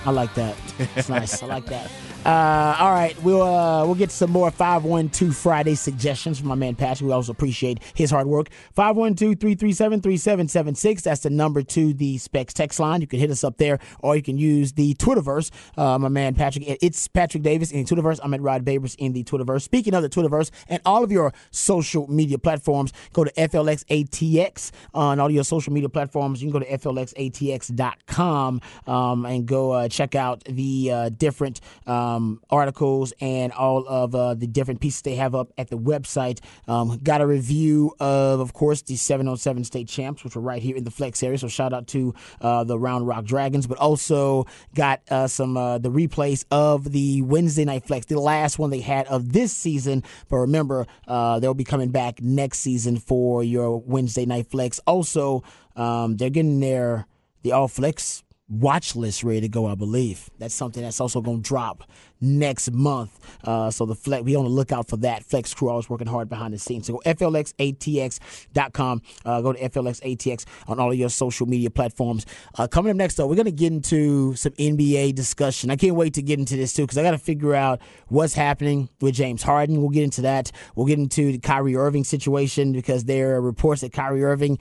I 0.06 0.12
like 0.12 0.36
that. 0.36 0.56
It's 0.96 1.10
nice. 1.10 1.42
I 1.42 1.48
like 1.48 1.66
that. 1.66 1.90
Uh, 2.26 2.78
all 2.80 2.92
right, 2.92 3.22
we'll 3.22 3.42
uh, 3.42 3.86
we'll 3.86 3.96
get 3.96 4.10
some 4.10 4.32
more 4.32 4.50
512 4.50 5.36
Friday 5.36 5.76
suggestions 5.76 6.40
from 6.40 6.48
my 6.48 6.56
man 6.56 6.74
Patrick. 6.74 7.06
We 7.06 7.14
also 7.14 7.34
appreciate 7.34 7.82
his 7.96 8.12
hard 8.12 8.28
work. 8.28 8.48
512-337-3776. 8.78 11.02
That's 11.02 11.20
the 11.22 11.30
number 11.30 11.64
to 11.64 11.94
the 11.94 12.18
Specs 12.18 12.54
text 12.54 12.80
line. 12.80 13.02
You 13.02 13.08
can 13.08 13.20
hit 13.20 13.30
us 13.30 13.44
up 13.44 13.58
there, 13.58 13.78
or 14.00 14.16
you 14.16 14.22
can 14.22 14.38
use 14.38 14.72
the 14.72 14.94
Twitterverse. 14.94 15.52
Uh, 15.78 16.00
my 16.00 16.08
man 16.08 16.34
Patrick, 16.34 16.64
it's 16.82 17.10
Patrick 17.10 17.44
Davis 17.44 17.72
in 17.72 17.84
the 17.84 17.94
Twitterverse. 17.94 18.22
I'm 18.24 18.34
at 18.34 18.42
Rod 18.42 18.64
Babers 18.64 18.96
in 18.98 19.12
the 19.12 19.26
Twitterverse. 19.26 19.64
Speaking 19.64 19.94
of 19.94 20.02
the 20.02 20.10
Twitterverse 20.10 20.50
and 20.70 20.82
all 20.86 21.04
of 21.04 21.12
your 21.12 21.34
social 21.52 22.08
media 22.08 22.38
platforms, 22.38 22.94
go 23.12 23.26
to 23.26 23.34
FLXATX 23.34 24.72
on 24.94 25.20
all 25.20 25.30
your 25.30 25.44
social 25.44 25.74
media 25.74 25.90
platforms. 25.90 26.42
You 26.42 26.50
can 26.50 26.62
go 26.62 26.66
to 26.66 26.78
FLXATX.com 26.78 28.62
um, 28.88 29.26
and 29.26 29.46
go 29.46 29.72
uh, 29.72 29.90
check 29.90 30.16
out 30.16 30.42
the 30.46 30.90
uh, 30.90 31.10
different. 31.10 31.60
Um, 31.86 32.13
articles 32.50 33.14
and 33.20 33.52
all 33.52 33.86
of 33.88 34.16
uh, 34.16 34.34
the 34.34 34.48
different 34.48 34.82
pieces 34.82 35.02
they 35.02 35.16
have 35.16 35.36
up 35.36 35.52
at 35.58 35.70
the 35.70 35.78
website. 35.78 36.40
Um, 36.68 37.00
got 37.04 37.22
a 37.22 37.28
review 37.28 37.96
of, 38.00 38.40
of 38.40 38.54
course, 38.54 38.82
the 38.82 38.96
707 38.96 39.64
state 39.64 39.88
champs, 39.88 40.24
which 40.24 40.36
were 40.36 40.42
right 40.42 40.62
here 40.62 40.76
in 40.76 40.84
the 40.84 40.92
Flex 40.92 41.22
area. 41.24 41.38
So 41.38 41.48
shout 41.48 41.74
out 41.74 41.88
to 41.88 42.14
uh, 42.42 42.64
the 42.64 42.78
Round 42.78 43.08
Rock 43.08 43.26
Dragons, 43.26 43.68
but 43.68 43.78
also 43.78 44.46
got 44.76 45.02
uh, 45.10 45.28
some 45.28 45.58
uh, 45.58 45.78
the 45.78 45.90
replays 45.90 46.46
of 46.52 46.92
the 46.92 47.22
Wednesday 47.22 47.66
Night 47.66 47.86
Flex, 47.86 48.06
the 48.06 48.20
last 48.20 48.60
one 48.60 48.70
they 48.70 48.82
had 48.82 49.08
of 49.08 49.34
this 49.34 49.54
season. 49.54 50.04
But 50.30 50.38
remember, 50.38 50.88
uh, 51.08 51.40
they'll 51.40 51.54
be 51.54 51.64
coming 51.64 51.90
back 51.90 52.22
next 52.22 52.60
season 52.60 52.98
for 52.98 53.44
your 53.44 53.80
Wednesday 53.80 54.26
Night 54.26 54.48
Flex. 54.48 54.80
Also, 54.86 55.44
um, 55.76 56.18
they're 56.18 56.30
getting 56.30 56.60
their 56.60 57.08
the 57.44 57.52
All 57.52 57.68
Flex 57.68 58.23
watch 58.50 58.96
list 58.96 59.24
ready 59.24 59.42
to 59.42 59.48
go, 59.48 59.68
I 59.68 59.76
believe. 59.76 60.30
That's 60.38 60.54
something 60.54 60.84
that's 60.84 61.00
also 61.00 61.22
going 61.22 61.42
to 61.42 61.48
drop 61.48 61.84
next 62.20 62.72
month. 62.72 63.20
Uh, 63.44 63.72
so 63.72 63.86
the 63.86 63.96
flex, 63.96 64.24
be 64.24 64.36
on 64.36 64.44
the 64.44 64.50
lookout 64.50 64.88
for 64.88 64.98
that. 64.98 65.24
Flex 65.24 65.54
crew 65.54 65.70
always 65.70 65.90
working 65.90 66.08
hard 66.08 66.30
behind 66.30 66.54
the 66.54 66.60
scenes. 66.60 66.88
So 66.88 66.94
go 66.94 67.00
FLXATX.com. 67.06 69.02
Uh, 69.26 69.42
go 69.42 69.54
to 69.54 69.70
FLXATX 69.70 70.46
on 70.68 70.80
all 70.80 70.92
of 70.92 70.98
your 70.98 71.10
social 71.10 71.48
media 71.48 71.70
platforms. 71.70 72.26
Uh, 72.58 72.68
coming 72.68 72.92
up 72.92 72.98
next, 72.98 73.16
though, 73.16 73.28
we're 73.28 73.36
going 73.36 73.46
to 73.46 73.52
get 73.52 73.72
into 73.72 74.36
some 74.36 74.54
NBA 74.54 75.16
discussion. 75.16 75.72
I 75.72 75.76
can't 75.76 75.96
wait 75.96 76.14
to 76.16 76.22
get 76.22 76.40
into 76.40 76.56
this, 76.56 76.74
too, 76.74 76.84
because 76.84 76.98
I 76.98 77.04
got 77.04 77.12
to 77.12 77.18
figure 77.18 77.56
out 77.56 77.82
what's 78.08 78.34
happening 78.34 78.90
with 79.02 79.16
James 79.16 79.44
Harden. 79.44 79.82
We'll 79.82 79.90
get 79.90 80.04
into 80.04 80.22
that. 80.22 80.52
We'll 80.76 80.88
get 80.88 81.00
into 81.00 81.32
the 81.32 81.40
Kyrie 81.40 81.76
Irving 81.76 82.04
situation 82.04 82.74
because 82.74 83.06
there 83.06 83.36
are 83.36 83.42
reports 83.42 83.82
that 83.82 83.94
Kyrie 83.94 84.24
Irving 84.24 84.60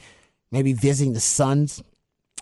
may 0.51 0.63
be 0.63 0.73
visiting 0.73 1.13
the 1.15 1.21
Suns. 1.21 1.83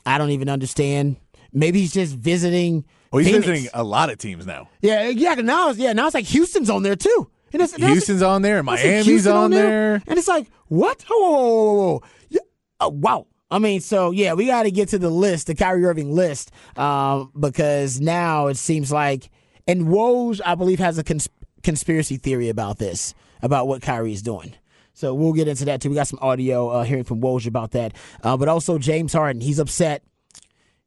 I 0.07 0.19
don't 0.19 0.31
even 0.31 0.49
understand. 0.49 1.17
Maybe 1.53 1.81
he's 1.81 1.93
just 1.93 2.15
visiting. 2.15 2.85
Well, 3.13 3.19
he's 3.19 3.29
Phoenix. 3.29 3.47
visiting 3.47 3.71
a 3.75 3.83
lot 3.83 4.11
of 4.11 4.19
teams 4.19 4.47
now. 4.47 4.69
Yeah, 4.81 5.09
yeah. 5.09 5.35
Now, 5.35 5.71
it's, 5.71 5.79
yeah, 5.79 5.93
now 5.93 6.07
it's 6.07 6.15
like 6.15 6.27
Houston's 6.27 6.71
on 6.71 6.83
there 6.83 6.97
too. 6.97 7.31
And 7.53 7.61
it's, 7.63 7.75
Houston's 7.75 8.23
on 8.23 8.43
there, 8.43 8.63
like 8.63 8.79
Miami's 8.85 9.07
Houston 9.07 9.33
on 9.33 9.51
there. 9.51 9.95
and 10.07 10.19
it's 10.19 10.29
like 10.29 10.47
what? 10.69 11.05
Oh, 11.11 11.21
whoa, 11.21 11.31
whoa, 11.31 11.73
whoa, 11.73 11.93
whoa. 11.95 12.03
Yeah. 12.29 12.41
Oh, 12.79 12.89
wow. 12.91 13.27
I 13.51 13.59
mean, 13.59 13.81
so 13.81 14.13
yeah, 14.13 14.35
we 14.35 14.47
got 14.47 14.63
to 14.63 14.71
get 14.71 14.91
to 14.91 14.99
the 14.99 15.11
list, 15.11 15.49
the 15.49 15.57
Kyrie 15.57 15.85
Irving 15.85 16.15
list, 16.15 16.53
um, 16.77 17.33
because 17.39 18.01
now 18.01 18.47
it 18.47 18.57
seems 18.57 18.93
like, 18.93 19.31
and 19.67 19.89
Woj, 19.89 20.41
I 20.45 20.55
believe, 20.55 20.79
has 20.79 20.99
a 20.99 21.05
cons- 21.05 21.29
conspiracy 21.65 22.17
theory 22.17 22.49
about 22.49 22.79
this, 22.79 23.15
about 23.43 23.67
what 23.67 23.83
Kyrie 23.83 24.13
is 24.13 24.23
doing. 24.23 24.55
So 24.93 25.15
we'll 25.15 25.33
get 25.33 25.49
into 25.49 25.65
that 25.65 25.81
too. 25.81 25.89
We 25.89 25.97
got 25.97 26.07
some 26.07 26.21
audio 26.23 26.69
uh, 26.69 26.83
hearing 26.85 27.05
from 27.05 27.21
Woj 27.21 27.47
about 27.49 27.73
that, 27.73 27.95
uh, 28.23 28.37
but 28.37 28.49
also 28.49 28.79
James 28.79 29.13
Harden. 29.13 29.41
He's 29.41 29.59
upset 29.59 30.05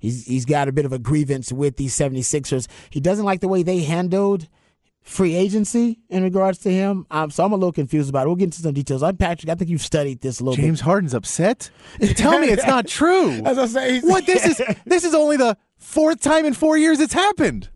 He's 0.03 0.25
he's 0.25 0.43
got 0.45 0.67
a 0.67 0.73
bit 0.73 0.83
of 0.85 0.91
a 0.91 0.99
grievance 0.99 1.49
with 1.53 1.77
the 1.77 1.85
76ers. 1.87 2.67
He 2.89 2.99
doesn't 2.99 3.23
like 3.23 3.39
the 3.39 3.47
way 3.47 3.63
they 3.63 3.79
handled 3.83 4.49
free 5.01 5.33
agency 5.35 5.99
in 6.09 6.23
regards 6.23 6.57
to 6.59 6.69
him. 6.71 7.05
Um, 7.09 7.31
so 7.31 7.45
I'm 7.45 7.53
a 7.53 7.55
little 7.55 7.71
confused 7.71 8.09
about 8.09 8.23
it. 8.23 8.27
We'll 8.27 8.35
get 8.35 8.45
into 8.45 8.61
some 8.61 8.73
details. 8.73 9.01
I'm 9.01 9.15
Patrick. 9.15 9.49
I 9.49 9.55
think 9.55 9.69
you've 9.71 9.81
studied 9.81 10.19
this 10.19 10.41
a 10.41 10.43
little 10.43 10.61
James 10.61 10.81
Harden's 10.81 11.13
upset. 11.13 11.69
Tell 12.15 12.37
me 12.39 12.47
it's 12.47 12.67
not 12.67 12.85
true. 12.99 13.31
As 13.45 13.57
I 13.57 13.65
say, 13.67 13.93
he's, 13.93 14.03
what 14.03 14.25
this 14.25 14.45
is 14.45 14.61
this 14.85 15.05
is 15.05 15.13
only 15.15 15.37
the 15.37 15.55
fourth 15.77 16.19
time 16.19 16.43
in 16.45 16.53
four 16.53 16.77
years 16.77 16.99
it's 16.99 17.13
happened. 17.13 17.69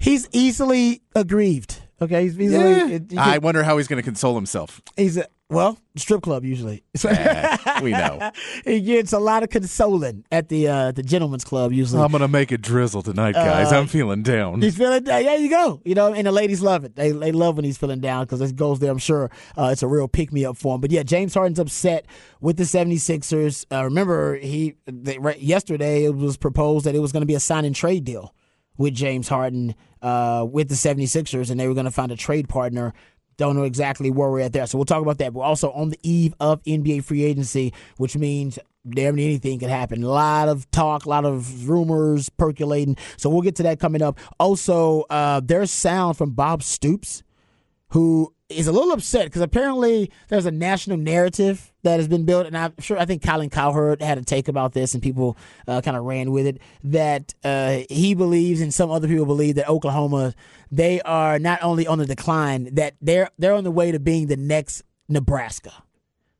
he's 0.00 0.28
easily 0.32 1.02
aggrieved. 1.14 1.80
Okay, 2.00 2.24
he's 2.24 2.38
easily. 2.40 2.70
Yeah. 2.70 2.88
it- 2.88 3.16
I 3.18 3.38
wonder 3.38 3.62
how 3.62 3.76
he's 3.78 3.86
going 3.86 4.02
to 4.02 4.04
console 4.04 4.34
himself. 4.34 4.82
he's 4.96 5.16
a, 5.16 5.26
well 5.52 5.78
strip 5.96 6.22
club 6.22 6.44
usually. 6.44 6.82
we 7.82 7.90
know. 7.90 8.30
he 8.64 8.80
gets 8.80 9.12
a 9.12 9.18
lot 9.18 9.42
of 9.42 9.50
consoling 9.50 10.24
at 10.32 10.48
the 10.48 10.68
uh, 10.68 10.92
the 10.92 11.02
gentleman's 11.02 11.44
club 11.44 11.72
usually. 11.72 12.02
I'm 12.02 12.10
going 12.10 12.22
to 12.22 12.28
make 12.28 12.52
it 12.52 12.62
drizzle 12.62 13.02
tonight, 13.02 13.32
guys. 13.32 13.72
I'm 13.72 13.86
feeling 13.86 14.22
down. 14.22 14.62
He's 14.62 14.76
feeling 14.76 15.04
down. 15.04 15.22
There 15.22 15.38
you 15.38 15.50
go. 15.50 15.80
You 15.84 15.94
know, 15.94 16.12
and 16.12 16.26
the 16.26 16.32
ladies 16.32 16.62
love 16.62 16.84
it. 16.84 16.96
They 16.96 17.12
they 17.12 17.32
love 17.32 17.56
when 17.56 17.64
he's 17.64 17.78
feeling 17.78 18.00
down 18.00 18.24
because 18.24 18.40
it 18.40 18.56
goes 18.56 18.78
there. 18.78 18.90
I'm 18.90 18.98
sure 18.98 19.30
uh, 19.56 19.70
it's 19.72 19.82
a 19.82 19.88
real 19.88 20.08
pick 20.08 20.32
me 20.32 20.44
up 20.44 20.56
for 20.56 20.74
him. 20.74 20.80
But 20.80 20.90
yeah, 20.90 21.02
James 21.02 21.34
Harden's 21.34 21.58
upset 21.58 22.06
with 22.40 22.56
the 22.56 22.64
76ers. 22.64 23.66
Uh, 23.70 23.84
remember, 23.84 24.36
he 24.36 24.74
they, 24.86 25.18
right, 25.18 25.38
yesterday 25.38 26.04
it 26.04 26.14
was 26.14 26.36
proposed 26.36 26.86
that 26.86 26.94
it 26.94 27.00
was 27.00 27.12
going 27.12 27.22
to 27.22 27.26
be 27.26 27.34
a 27.34 27.40
sign 27.40 27.64
and 27.64 27.76
trade 27.76 28.04
deal 28.04 28.34
with 28.78 28.94
James 28.94 29.28
Harden 29.28 29.74
uh, 30.00 30.46
with 30.50 30.68
the 30.68 30.74
76ers, 30.74 31.50
and 31.50 31.60
they 31.60 31.68
were 31.68 31.74
going 31.74 31.84
to 31.84 31.92
find 31.92 32.10
a 32.10 32.16
trade 32.16 32.48
partner. 32.48 32.92
Don't 33.36 33.56
know 33.56 33.64
exactly 33.64 34.10
where 34.10 34.30
we're 34.30 34.40
at 34.40 34.52
there. 34.52 34.66
So 34.66 34.78
we'll 34.78 34.84
talk 34.84 35.02
about 35.02 35.18
that. 35.18 35.32
We're 35.32 35.44
also 35.44 35.70
on 35.72 35.90
the 35.90 35.98
eve 36.02 36.34
of 36.40 36.62
NBA 36.64 37.04
free 37.04 37.24
agency, 37.24 37.72
which 37.96 38.16
means 38.16 38.58
damn 38.88 39.14
anything 39.14 39.58
could 39.58 39.70
happen. 39.70 40.02
A 40.02 40.08
lot 40.08 40.48
of 40.48 40.70
talk, 40.70 41.04
a 41.04 41.08
lot 41.08 41.24
of 41.24 41.68
rumors 41.68 42.28
percolating. 42.28 42.96
So 43.16 43.30
we'll 43.30 43.42
get 43.42 43.56
to 43.56 43.62
that 43.64 43.80
coming 43.80 44.02
up. 44.02 44.18
Also, 44.38 45.02
uh, 45.10 45.40
there's 45.42 45.70
sound 45.70 46.16
from 46.16 46.30
Bob 46.32 46.62
Stoops, 46.62 47.22
who 47.88 48.34
is 48.54 48.66
a 48.66 48.72
little 48.72 48.92
upset 48.92 49.26
because 49.26 49.42
apparently 49.42 50.10
there's 50.28 50.46
a 50.46 50.50
national 50.50 50.96
narrative 50.96 51.72
that 51.82 51.96
has 51.96 52.08
been 52.08 52.24
built, 52.24 52.46
and 52.46 52.56
I'm 52.56 52.74
sure 52.78 52.98
I 52.98 53.04
think 53.04 53.22
Colin 53.22 53.50
Cowherd 53.50 54.02
had 54.02 54.18
a 54.18 54.22
take 54.22 54.48
about 54.48 54.72
this, 54.72 54.94
and 54.94 55.02
people 55.02 55.36
uh, 55.66 55.80
kind 55.80 55.96
of 55.96 56.04
ran 56.04 56.30
with 56.30 56.46
it. 56.46 56.60
That 56.84 57.34
uh, 57.44 57.80
he 57.88 58.14
believes, 58.14 58.60
and 58.60 58.72
some 58.72 58.90
other 58.90 59.08
people 59.08 59.26
believe, 59.26 59.56
that 59.56 59.68
Oklahoma 59.68 60.34
they 60.70 61.02
are 61.02 61.38
not 61.38 61.62
only 61.62 61.86
on 61.86 61.98
the 61.98 62.06
decline, 62.06 62.74
that 62.74 62.94
they're 63.00 63.30
they're 63.38 63.54
on 63.54 63.64
the 63.64 63.70
way 63.70 63.92
to 63.92 64.00
being 64.00 64.26
the 64.26 64.36
next 64.36 64.82
Nebraska. 65.08 65.72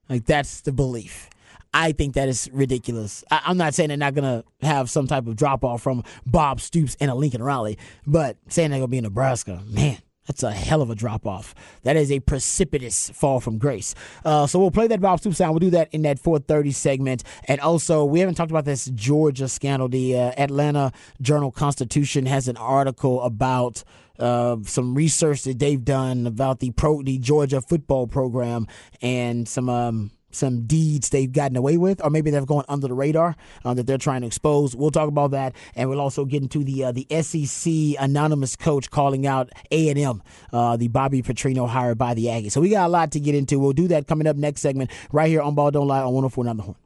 Like 0.08 0.24
that's 0.24 0.62
the 0.62 0.72
belief. 0.72 1.28
I 1.74 1.92
think 1.92 2.14
that 2.14 2.28
is 2.28 2.50
ridiculous. 2.52 3.24
I, 3.30 3.42
I'm 3.46 3.56
not 3.56 3.74
saying 3.74 3.88
they're 3.88 3.96
not 3.96 4.14
gonna 4.14 4.44
have 4.60 4.90
some 4.90 5.06
type 5.06 5.26
of 5.26 5.36
drop 5.36 5.64
off 5.64 5.82
from 5.82 6.02
Bob 6.26 6.60
Stoops 6.60 6.96
and 7.00 7.10
a 7.10 7.14
Lincoln 7.14 7.42
Riley, 7.42 7.78
but 8.06 8.36
saying 8.48 8.70
they're 8.70 8.80
gonna 8.80 8.88
be 8.88 8.98
in 8.98 9.04
Nebraska, 9.04 9.62
man, 9.66 9.98
that's 10.26 10.42
a 10.42 10.52
hell 10.52 10.82
of 10.82 10.90
a 10.90 10.94
drop 10.94 11.26
off. 11.26 11.54
That 11.82 11.96
is 11.96 12.12
a 12.12 12.20
precipitous 12.20 13.10
fall 13.10 13.40
from 13.40 13.58
grace. 13.58 13.94
Uh, 14.24 14.46
so 14.46 14.58
we'll 14.58 14.70
play 14.70 14.86
that 14.86 15.00
Bob 15.00 15.20
Stoops 15.20 15.38
sound. 15.38 15.52
We'll 15.52 15.60
do 15.60 15.70
that 15.70 15.92
in 15.92 16.02
that 16.02 16.18
4:30 16.18 16.72
segment, 16.72 17.24
and 17.48 17.60
also 17.60 18.04
we 18.04 18.20
haven't 18.20 18.36
talked 18.36 18.50
about 18.50 18.64
this 18.64 18.86
Georgia 18.86 19.48
scandal. 19.48 19.88
The 19.88 20.16
uh, 20.16 20.32
Atlanta 20.36 20.92
Journal 21.20 21.50
Constitution 21.50 22.26
has 22.26 22.48
an 22.48 22.56
article 22.56 23.22
about 23.22 23.82
uh, 24.18 24.56
some 24.64 24.94
research 24.94 25.42
that 25.42 25.58
they've 25.58 25.84
done 25.84 26.26
about 26.26 26.60
the 26.60 26.70
pro 26.70 27.02
the 27.02 27.18
Georgia 27.18 27.60
football 27.60 28.06
program 28.06 28.66
and 29.00 29.48
some 29.48 29.68
um, 29.68 30.12
some 30.32 30.66
deeds 30.66 31.10
they've 31.10 31.32
gotten 31.32 31.56
away 31.56 31.76
with, 31.76 32.02
or 32.04 32.10
maybe 32.10 32.30
they're 32.30 32.44
going 32.44 32.64
under 32.68 32.88
the 32.88 32.94
radar 32.94 33.36
uh, 33.64 33.74
that 33.74 33.86
they're 33.86 33.98
trying 33.98 34.22
to 34.22 34.26
expose. 34.26 34.74
We'll 34.74 34.90
talk 34.90 35.08
about 35.08 35.30
that, 35.32 35.54
and 35.74 35.88
we'll 35.88 36.00
also 36.00 36.24
get 36.24 36.42
into 36.42 36.64
the 36.64 36.84
uh, 36.84 36.92
the 36.92 37.06
SEC 37.22 38.02
anonymous 38.02 38.56
coach 38.56 38.90
calling 38.90 39.26
out 39.26 39.50
A 39.70 39.88
and 39.88 39.98
M, 39.98 40.22
uh, 40.52 40.76
the 40.76 40.88
Bobby 40.88 41.22
Petrino 41.22 41.68
hired 41.68 41.98
by 41.98 42.14
the 42.14 42.26
Aggies. 42.26 42.52
So 42.52 42.60
we 42.60 42.70
got 42.70 42.86
a 42.86 42.88
lot 42.88 43.12
to 43.12 43.20
get 43.20 43.34
into. 43.34 43.58
We'll 43.58 43.72
do 43.72 43.88
that 43.88 44.06
coming 44.06 44.26
up 44.26 44.36
next 44.36 44.60
segment 44.60 44.90
right 45.12 45.28
here 45.28 45.42
on 45.42 45.54
Ball 45.54 45.70
Don't 45.70 45.86
Lie 45.86 46.02
on 46.02 46.12
104.9 46.12 46.56
The 46.56 46.62
Horn. 46.62 46.81